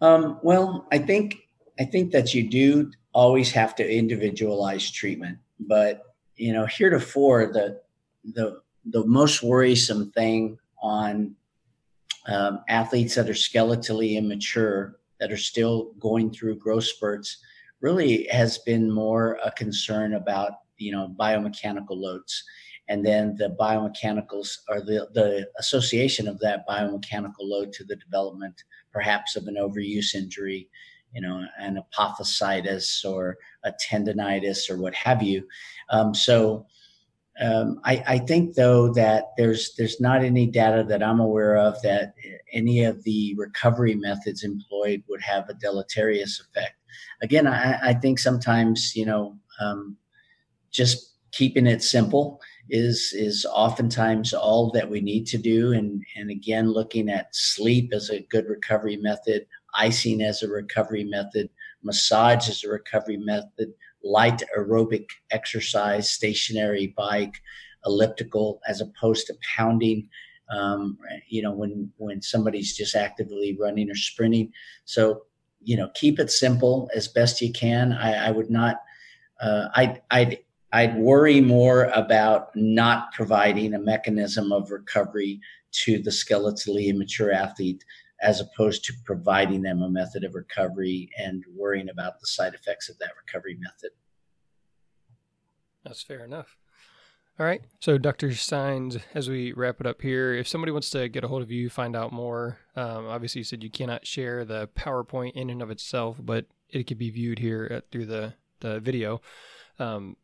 Um, 0.00 0.38
well, 0.42 0.86
I 0.92 0.98
think 0.98 1.48
I 1.78 1.84
think 1.84 2.12
that 2.12 2.34
you 2.34 2.48
do 2.48 2.90
always 3.12 3.50
have 3.52 3.74
to 3.76 3.88
individualize 3.88 4.90
treatment, 4.90 5.38
but 5.60 6.02
you 6.36 6.52
know, 6.52 6.66
heretofore 6.66 7.46
the 7.46 7.80
the 8.34 8.60
the 8.84 9.04
most 9.06 9.42
worrisome 9.42 10.10
thing 10.12 10.58
on 10.82 11.34
um, 12.26 12.60
athletes 12.68 13.14
that 13.14 13.28
are 13.28 13.34
skeletally 13.34 14.16
immature 14.16 14.98
that 15.18 15.32
are 15.32 15.36
still 15.36 15.92
going 15.98 16.30
through 16.30 16.56
growth 16.56 16.84
spurts 16.84 17.38
really 17.80 18.26
has 18.30 18.58
been 18.58 18.90
more 18.90 19.38
a 19.44 19.50
concern 19.52 20.14
about 20.14 20.52
you 20.78 20.92
know 20.92 21.14
biomechanical 21.18 21.90
loads 21.90 22.42
and 22.88 23.04
then 23.04 23.34
the 23.36 23.56
biomechanicals 23.58 24.58
or 24.68 24.80
the, 24.80 25.08
the 25.12 25.48
association 25.58 26.28
of 26.28 26.38
that 26.38 26.66
biomechanical 26.68 27.40
load 27.40 27.72
to 27.72 27.84
the 27.84 27.96
development 27.96 28.62
perhaps 28.92 29.36
of 29.36 29.46
an 29.46 29.56
overuse 29.56 30.14
injury 30.14 30.68
you 31.12 31.20
know 31.20 31.42
an 31.58 31.78
apophysitis 31.82 33.04
or 33.04 33.36
a 33.64 33.72
tendonitis 33.90 34.70
or 34.70 34.78
what 34.78 34.94
have 34.94 35.22
you 35.22 35.46
um, 35.90 36.14
so 36.14 36.66
um, 37.40 37.80
I, 37.84 38.02
I, 38.06 38.18
think 38.18 38.54
though 38.54 38.92
that 38.94 39.26
there's 39.36 39.74
there's 39.76 40.00
not 40.00 40.24
any 40.24 40.46
data 40.46 40.82
that 40.88 41.02
I'm 41.02 41.20
aware 41.20 41.58
of 41.58 41.80
that 41.82 42.14
any 42.52 42.82
of 42.84 43.04
the 43.04 43.34
recovery 43.36 43.94
methods 43.94 44.42
employed 44.42 45.02
would 45.08 45.20
have 45.20 45.48
a 45.48 45.54
deleterious 45.54 46.40
effect. 46.40 46.76
Again, 47.20 47.46
I, 47.46 47.90
I 47.90 47.94
think 47.94 48.18
sometimes 48.18 48.96
you 48.96 49.04
know 49.04 49.36
um, 49.60 49.98
just 50.76 51.14
keeping 51.32 51.66
it 51.66 51.82
simple 51.82 52.40
is 52.70 53.12
is 53.16 53.46
oftentimes 53.52 54.32
all 54.32 54.70
that 54.72 54.90
we 54.90 55.00
need 55.00 55.26
to 55.26 55.38
do 55.38 55.72
and 55.72 56.02
and 56.16 56.30
again 56.30 56.70
looking 56.72 57.08
at 57.08 57.34
sleep 57.34 57.92
as 57.92 58.10
a 58.10 58.26
good 58.30 58.46
recovery 58.46 58.96
method 58.96 59.46
icing 59.76 60.22
as 60.22 60.42
a 60.42 60.48
recovery 60.48 61.04
method 61.04 61.48
massage 61.82 62.48
as 62.48 62.64
a 62.64 62.68
recovery 62.68 63.16
method 63.16 63.72
light 64.06 64.42
aerobic 64.56 65.06
exercise, 65.30 66.08
stationary 66.08 66.94
bike, 66.96 67.34
elliptical, 67.84 68.60
as 68.68 68.80
opposed 68.80 69.26
to 69.26 69.34
pounding. 69.56 70.08
Um, 70.48 70.98
you 71.28 71.42
know, 71.42 71.52
when 71.52 71.90
when 71.96 72.22
somebody's 72.22 72.76
just 72.76 72.94
actively 72.94 73.56
running 73.60 73.90
or 73.90 73.96
sprinting. 73.96 74.52
So, 74.84 75.22
you 75.60 75.76
know, 75.76 75.90
keep 75.94 76.20
it 76.20 76.30
simple 76.30 76.88
as 76.94 77.08
best 77.08 77.40
you 77.40 77.52
can. 77.52 77.92
I, 77.92 78.28
I 78.28 78.30
would 78.30 78.50
not. 78.50 78.76
Uh, 79.40 79.68
I 79.74 80.00
I'd 80.10 80.38
I'd 80.76 80.98
worry 80.98 81.40
more 81.40 81.84
about 81.94 82.54
not 82.54 83.10
providing 83.14 83.72
a 83.72 83.78
mechanism 83.78 84.52
of 84.52 84.70
recovery 84.70 85.40
to 85.84 86.02
the 86.02 86.10
skeletally 86.10 86.88
immature 86.88 87.32
athlete 87.32 87.82
as 88.20 88.42
opposed 88.42 88.84
to 88.84 88.92
providing 89.06 89.62
them 89.62 89.80
a 89.80 89.88
method 89.88 90.22
of 90.22 90.34
recovery 90.34 91.08
and 91.16 91.42
worrying 91.56 91.88
about 91.88 92.20
the 92.20 92.26
side 92.26 92.52
effects 92.52 92.90
of 92.90 92.98
that 92.98 93.12
recovery 93.24 93.56
method. 93.58 93.88
That's 95.82 96.02
fair 96.02 96.22
enough. 96.22 96.58
All 97.40 97.46
right. 97.46 97.62
So, 97.80 97.96
Dr. 97.96 98.28
Saenz, 98.28 99.00
as 99.14 99.30
we 99.30 99.54
wrap 99.54 99.80
it 99.80 99.86
up 99.86 100.02
here, 100.02 100.34
if 100.34 100.46
somebody 100.46 100.72
wants 100.72 100.90
to 100.90 101.08
get 101.08 101.24
a 101.24 101.28
hold 101.28 101.40
of 101.40 101.50
you, 101.50 101.70
find 101.70 101.96
out 101.96 102.12
more, 102.12 102.58
um, 102.76 103.06
obviously 103.06 103.38
you 103.38 103.44
said 103.44 103.64
you 103.64 103.70
cannot 103.70 104.06
share 104.06 104.44
the 104.44 104.68
PowerPoint 104.76 105.32
in 105.32 105.48
and 105.48 105.62
of 105.62 105.70
itself, 105.70 106.18
but 106.22 106.44
it 106.68 106.86
could 106.86 106.98
be 106.98 107.08
viewed 107.08 107.38
here 107.38 107.66
at, 107.70 107.90
through 107.90 108.06
the, 108.06 108.34
the 108.60 108.78
video. 108.78 109.22
Um, 109.78 110.16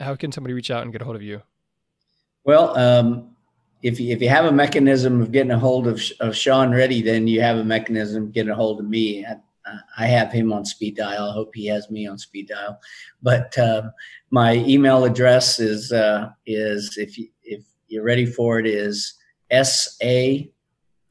how 0.00 0.16
can 0.16 0.32
somebody 0.32 0.54
reach 0.54 0.70
out 0.70 0.82
and 0.82 0.92
get 0.92 1.02
a 1.02 1.04
hold 1.04 1.16
of 1.16 1.22
you? 1.22 1.42
Well, 2.44 2.76
um, 2.76 3.36
if 3.82 4.00
you, 4.00 4.12
if 4.12 4.20
you 4.20 4.28
have 4.28 4.46
a 4.46 4.52
mechanism 4.52 5.20
of 5.20 5.30
getting 5.30 5.52
a 5.52 5.58
hold 5.58 5.86
of, 5.86 6.02
of 6.20 6.36
Sean 6.36 6.72
Reddy, 6.72 7.02
then 7.02 7.26
you 7.26 7.40
have 7.42 7.58
a 7.58 7.64
mechanism 7.64 8.24
of 8.24 8.32
getting 8.32 8.50
a 8.50 8.54
hold 8.54 8.80
of 8.80 8.86
me. 8.86 9.24
I, 9.24 9.36
I 9.98 10.06
have 10.06 10.32
him 10.32 10.52
on 10.52 10.64
speed 10.64 10.96
dial. 10.96 11.30
I 11.30 11.32
hope 11.32 11.54
he 11.54 11.66
has 11.66 11.90
me 11.90 12.06
on 12.06 12.18
speed 12.18 12.48
dial. 12.48 12.78
But 13.22 13.56
uh, 13.58 13.90
my 14.30 14.54
email 14.54 15.04
address 15.04 15.60
is 15.60 15.92
uh, 15.92 16.30
is 16.46 16.96
if 16.96 17.18
you, 17.18 17.28
if 17.42 17.62
you're 17.88 18.04
ready 18.04 18.26
for 18.26 18.58
it 18.58 18.66
is 18.66 19.14
s 19.50 19.96
a 20.02 20.50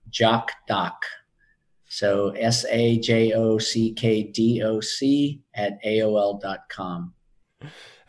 jock 0.09 0.51
doc. 0.67 1.03
So 1.87 2.29
s 2.29 2.65
a 2.69 2.99
j 2.99 3.33
o 3.33 3.57
c 3.57 3.93
k 3.93 4.23
d 4.23 4.63
o 4.63 4.79
c 4.79 5.41
at 5.53 5.81
aol.com. 5.83 7.13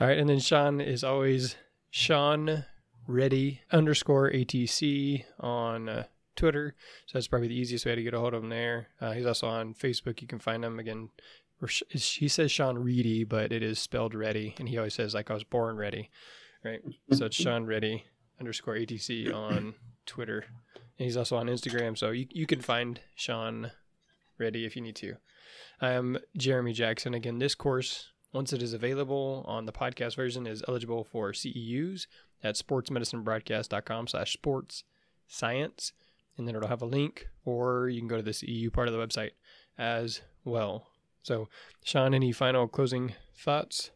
All 0.00 0.06
right, 0.06 0.18
and 0.18 0.30
then 0.30 0.38
Sean 0.38 0.80
is 0.80 1.04
always 1.04 1.56
Sean 1.90 2.64
Ready 3.06 3.60
underscore 3.70 4.30
ATC 4.30 5.24
on 5.40 5.90
uh, 5.90 6.04
Twitter. 6.36 6.74
So 7.06 7.18
that's 7.18 7.28
probably 7.28 7.48
the 7.48 7.58
easiest 7.58 7.84
way 7.84 7.96
to 7.96 8.02
get 8.02 8.14
a 8.14 8.18
hold 8.18 8.32
of 8.32 8.42
him 8.42 8.48
there. 8.48 8.88
Uh, 8.98 9.12
he's 9.12 9.26
also 9.26 9.48
on 9.48 9.74
Facebook. 9.74 10.22
You 10.22 10.28
can 10.28 10.38
find 10.38 10.64
him 10.64 10.78
again. 10.78 11.10
He 11.90 12.28
says 12.28 12.50
Sean 12.50 12.78
Reedy, 12.78 13.24
but 13.24 13.52
it 13.52 13.62
is 13.62 13.78
spelled 13.78 14.14
Ready, 14.14 14.54
and 14.58 14.70
he 14.70 14.78
always 14.78 14.94
says 14.94 15.12
like 15.12 15.30
I 15.30 15.34
was 15.34 15.44
born 15.44 15.76
ready, 15.76 16.08
right? 16.64 16.80
So 17.12 17.26
it's 17.26 17.36
Sean 17.36 17.66
Ready 17.66 18.04
underscore 18.38 18.76
ATC 18.76 19.34
on 19.34 19.74
Twitter, 20.06 20.46
and 20.74 21.04
he's 21.04 21.18
also 21.18 21.36
on 21.36 21.48
Instagram. 21.48 21.98
So 21.98 22.10
you 22.10 22.26
you 22.30 22.46
can 22.46 22.62
find 22.62 23.00
Sean 23.16 23.72
Ready 24.38 24.64
if 24.64 24.76
you 24.76 24.82
need 24.82 24.96
to. 24.96 25.16
I 25.78 25.90
am 25.90 26.16
Jeremy 26.38 26.72
Jackson. 26.72 27.12
Again, 27.12 27.38
this 27.38 27.54
course 27.54 28.09
once 28.32 28.52
it 28.52 28.62
is 28.62 28.72
available 28.72 29.44
on 29.48 29.66
the 29.66 29.72
podcast 29.72 30.16
version 30.16 30.46
is 30.46 30.62
eligible 30.68 31.04
for 31.04 31.32
CEUs 31.32 32.06
at 32.42 32.54
sportsmedicinebroadcast.com 32.54 34.06
slash 34.06 34.32
sports 34.32 34.84
science. 35.26 35.92
And 36.36 36.46
then 36.46 36.54
it'll 36.54 36.68
have 36.68 36.82
a 36.82 36.86
link, 36.86 37.28
or 37.44 37.88
you 37.88 38.00
can 38.00 38.08
go 38.08 38.16
to 38.16 38.22
the 38.22 38.30
CEU 38.30 38.72
part 38.72 38.88
of 38.88 38.94
the 38.94 39.00
website 39.00 39.32
as 39.76 40.22
well. 40.44 40.86
So, 41.22 41.48
Sean, 41.84 42.14
any 42.14 42.32
final 42.32 42.66
closing 42.66 43.14
thoughts? 43.34 43.90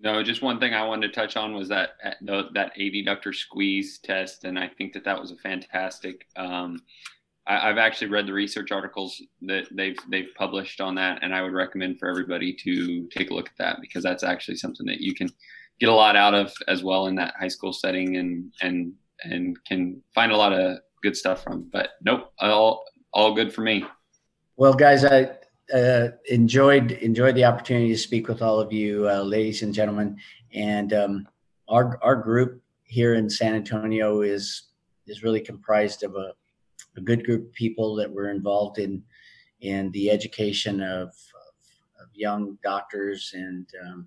No, 0.00 0.22
just 0.22 0.42
one 0.42 0.60
thing 0.60 0.74
I 0.74 0.84
wanted 0.84 1.08
to 1.08 1.12
touch 1.12 1.36
on 1.36 1.54
was 1.54 1.68
that 1.70 1.96
that 2.20 2.76
adductor 2.78 3.34
squeeze 3.34 3.98
test, 3.98 4.44
and 4.44 4.56
I 4.56 4.68
think 4.68 4.92
that 4.92 5.04
that 5.04 5.20
was 5.20 5.32
a 5.32 5.36
fantastic 5.36 6.26
um, 6.36 6.82
I, 7.48 7.68
have 7.68 7.78
actually 7.78 8.08
read 8.08 8.26
the 8.26 8.32
research 8.32 8.70
articles 8.70 9.20
that 9.42 9.68
they've 9.72 9.96
they've 10.10 10.28
published 10.36 10.80
on 10.80 10.94
that, 10.96 11.20
and 11.22 11.34
I 11.34 11.42
would 11.42 11.54
recommend 11.54 11.98
for 11.98 12.08
everybody 12.08 12.52
to 12.64 13.08
take 13.08 13.30
a 13.30 13.34
look 13.34 13.46
at 13.46 13.56
that 13.58 13.78
because 13.80 14.02
that's 14.02 14.22
actually 14.22 14.56
something 14.56 14.86
that 14.86 15.00
you 15.00 15.14
can 15.14 15.30
get 15.80 15.88
a 15.88 15.94
lot 15.94 16.14
out 16.14 16.34
of 16.34 16.52
as 16.66 16.84
well 16.84 17.06
in 17.06 17.14
that 17.16 17.34
high 17.40 17.48
school 17.48 17.72
setting, 17.72 18.16
and 18.16 18.52
and 18.60 18.92
and 19.24 19.56
can 19.64 20.02
find 20.14 20.30
a 20.30 20.36
lot 20.36 20.52
of 20.52 20.78
good 21.02 21.16
stuff 21.16 21.42
from. 21.42 21.68
But 21.72 21.90
nope, 22.02 22.32
all 22.38 22.84
all 23.14 23.34
good 23.34 23.52
for 23.52 23.62
me. 23.62 23.84
Well, 24.56 24.74
guys, 24.74 25.04
I 25.04 25.30
uh, 25.74 26.08
enjoyed 26.28 26.92
enjoyed 26.92 27.34
the 27.34 27.44
opportunity 27.46 27.88
to 27.88 27.98
speak 27.98 28.28
with 28.28 28.42
all 28.42 28.60
of 28.60 28.72
you, 28.72 29.08
uh, 29.08 29.22
ladies 29.22 29.62
and 29.62 29.72
gentlemen, 29.72 30.18
and 30.52 30.92
um, 30.92 31.28
our 31.68 31.98
our 32.02 32.16
group 32.16 32.62
here 32.84 33.14
in 33.14 33.30
San 33.30 33.54
Antonio 33.54 34.20
is 34.20 34.64
is 35.06 35.22
really 35.22 35.40
comprised 35.40 36.02
of 36.02 36.14
a 36.14 36.34
a 36.98 37.02
good 37.02 37.24
group 37.24 37.46
of 37.46 37.52
people 37.54 37.94
that 37.96 38.12
were 38.12 38.30
involved 38.30 38.78
in 38.78 39.02
in 39.60 39.90
the 39.90 40.08
education 40.10 40.80
of, 40.80 41.08
of, 41.08 41.54
of 42.00 42.08
young 42.14 42.58
doctors 42.62 43.32
and 43.34 43.66
um, 43.86 44.06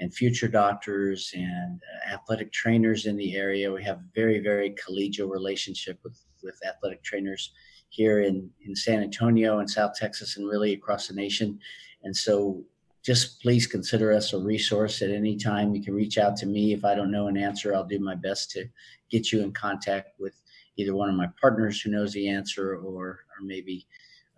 and 0.00 0.12
future 0.12 0.48
doctors 0.48 1.30
and 1.34 1.80
uh, 1.80 2.14
athletic 2.14 2.52
trainers 2.52 3.06
in 3.06 3.16
the 3.16 3.36
area. 3.36 3.72
We 3.72 3.84
have 3.84 3.98
a 3.98 4.10
very 4.14 4.40
very 4.40 4.74
collegial 4.74 5.30
relationship 5.30 5.98
with 6.04 6.18
with 6.42 6.58
athletic 6.66 7.02
trainers 7.02 7.52
here 7.88 8.20
in 8.20 8.50
in 8.66 8.76
San 8.76 9.02
Antonio 9.02 9.58
and 9.60 9.70
South 9.70 9.94
Texas 9.94 10.36
and 10.36 10.48
really 10.48 10.74
across 10.74 11.08
the 11.08 11.14
nation. 11.14 11.58
And 12.02 12.14
so 12.14 12.62
just 13.04 13.40
please 13.42 13.66
consider 13.66 14.12
us 14.12 14.32
a 14.32 14.38
resource 14.38 15.02
at 15.02 15.10
any 15.10 15.36
time. 15.36 15.74
You 15.74 15.82
can 15.82 15.94
reach 15.94 16.16
out 16.16 16.36
to 16.38 16.46
me 16.46 16.72
if 16.72 16.84
I 16.84 16.94
don't 16.94 17.10
know 17.10 17.28
an 17.28 17.36
answer. 17.36 17.74
I'll 17.74 17.84
do 17.84 17.98
my 17.98 18.14
best 18.14 18.50
to 18.52 18.64
get 19.10 19.30
you 19.30 19.42
in 19.42 19.52
contact 19.52 20.18
with 20.18 20.34
either 20.76 20.94
one 20.94 21.08
of 21.08 21.14
my 21.14 21.28
partners 21.40 21.80
who 21.80 21.90
knows 21.90 22.12
the 22.12 22.28
answer 22.28 22.74
or, 22.74 22.78
or 22.78 23.20
maybe 23.42 23.86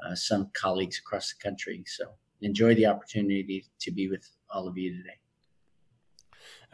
uh, 0.05 0.15
some 0.15 0.51
colleagues 0.53 0.99
across 0.99 1.33
the 1.33 1.43
country. 1.43 1.83
So 1.87 2.05
enjoy 2.43 2.75
the 2.75 2.87
opportunity 2.87 3.67
to 3.81 3.91
be 3.91 4.09
with 4.09 4.29
all 4.51 4.69
of 4.69 4.77
you 4.77 4.97
today. 4.97 5.19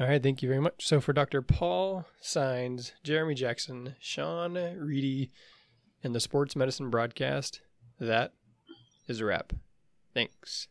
All 0.01 0.07
right, 0.07 0.23
thank 0.23 0.43
you 0.43 0.49
very 0.49 0.61
much. 0.61 0.87
So 0.87 1.01
for 1.01 1.13
Dr. 1.13 1.43
Paul 1.43 2.07
Saenz, 2.23 2.93
Jeremy 3.03 3.35
Jackson, 3.35 3.95
Sean 4.01 4.55
Reedy, 4.55 5.31
and 6.03 6.15
the 6.15 6.21
Sports 6.21 6.57
Medicine 6.57 6.91
Broadcast, 6.91 7.61
that 8.01 8.33
is 9.07 9.21
a 9.21 9.25
wrap. 9.25 9.53
Thanks. 10.15 10.69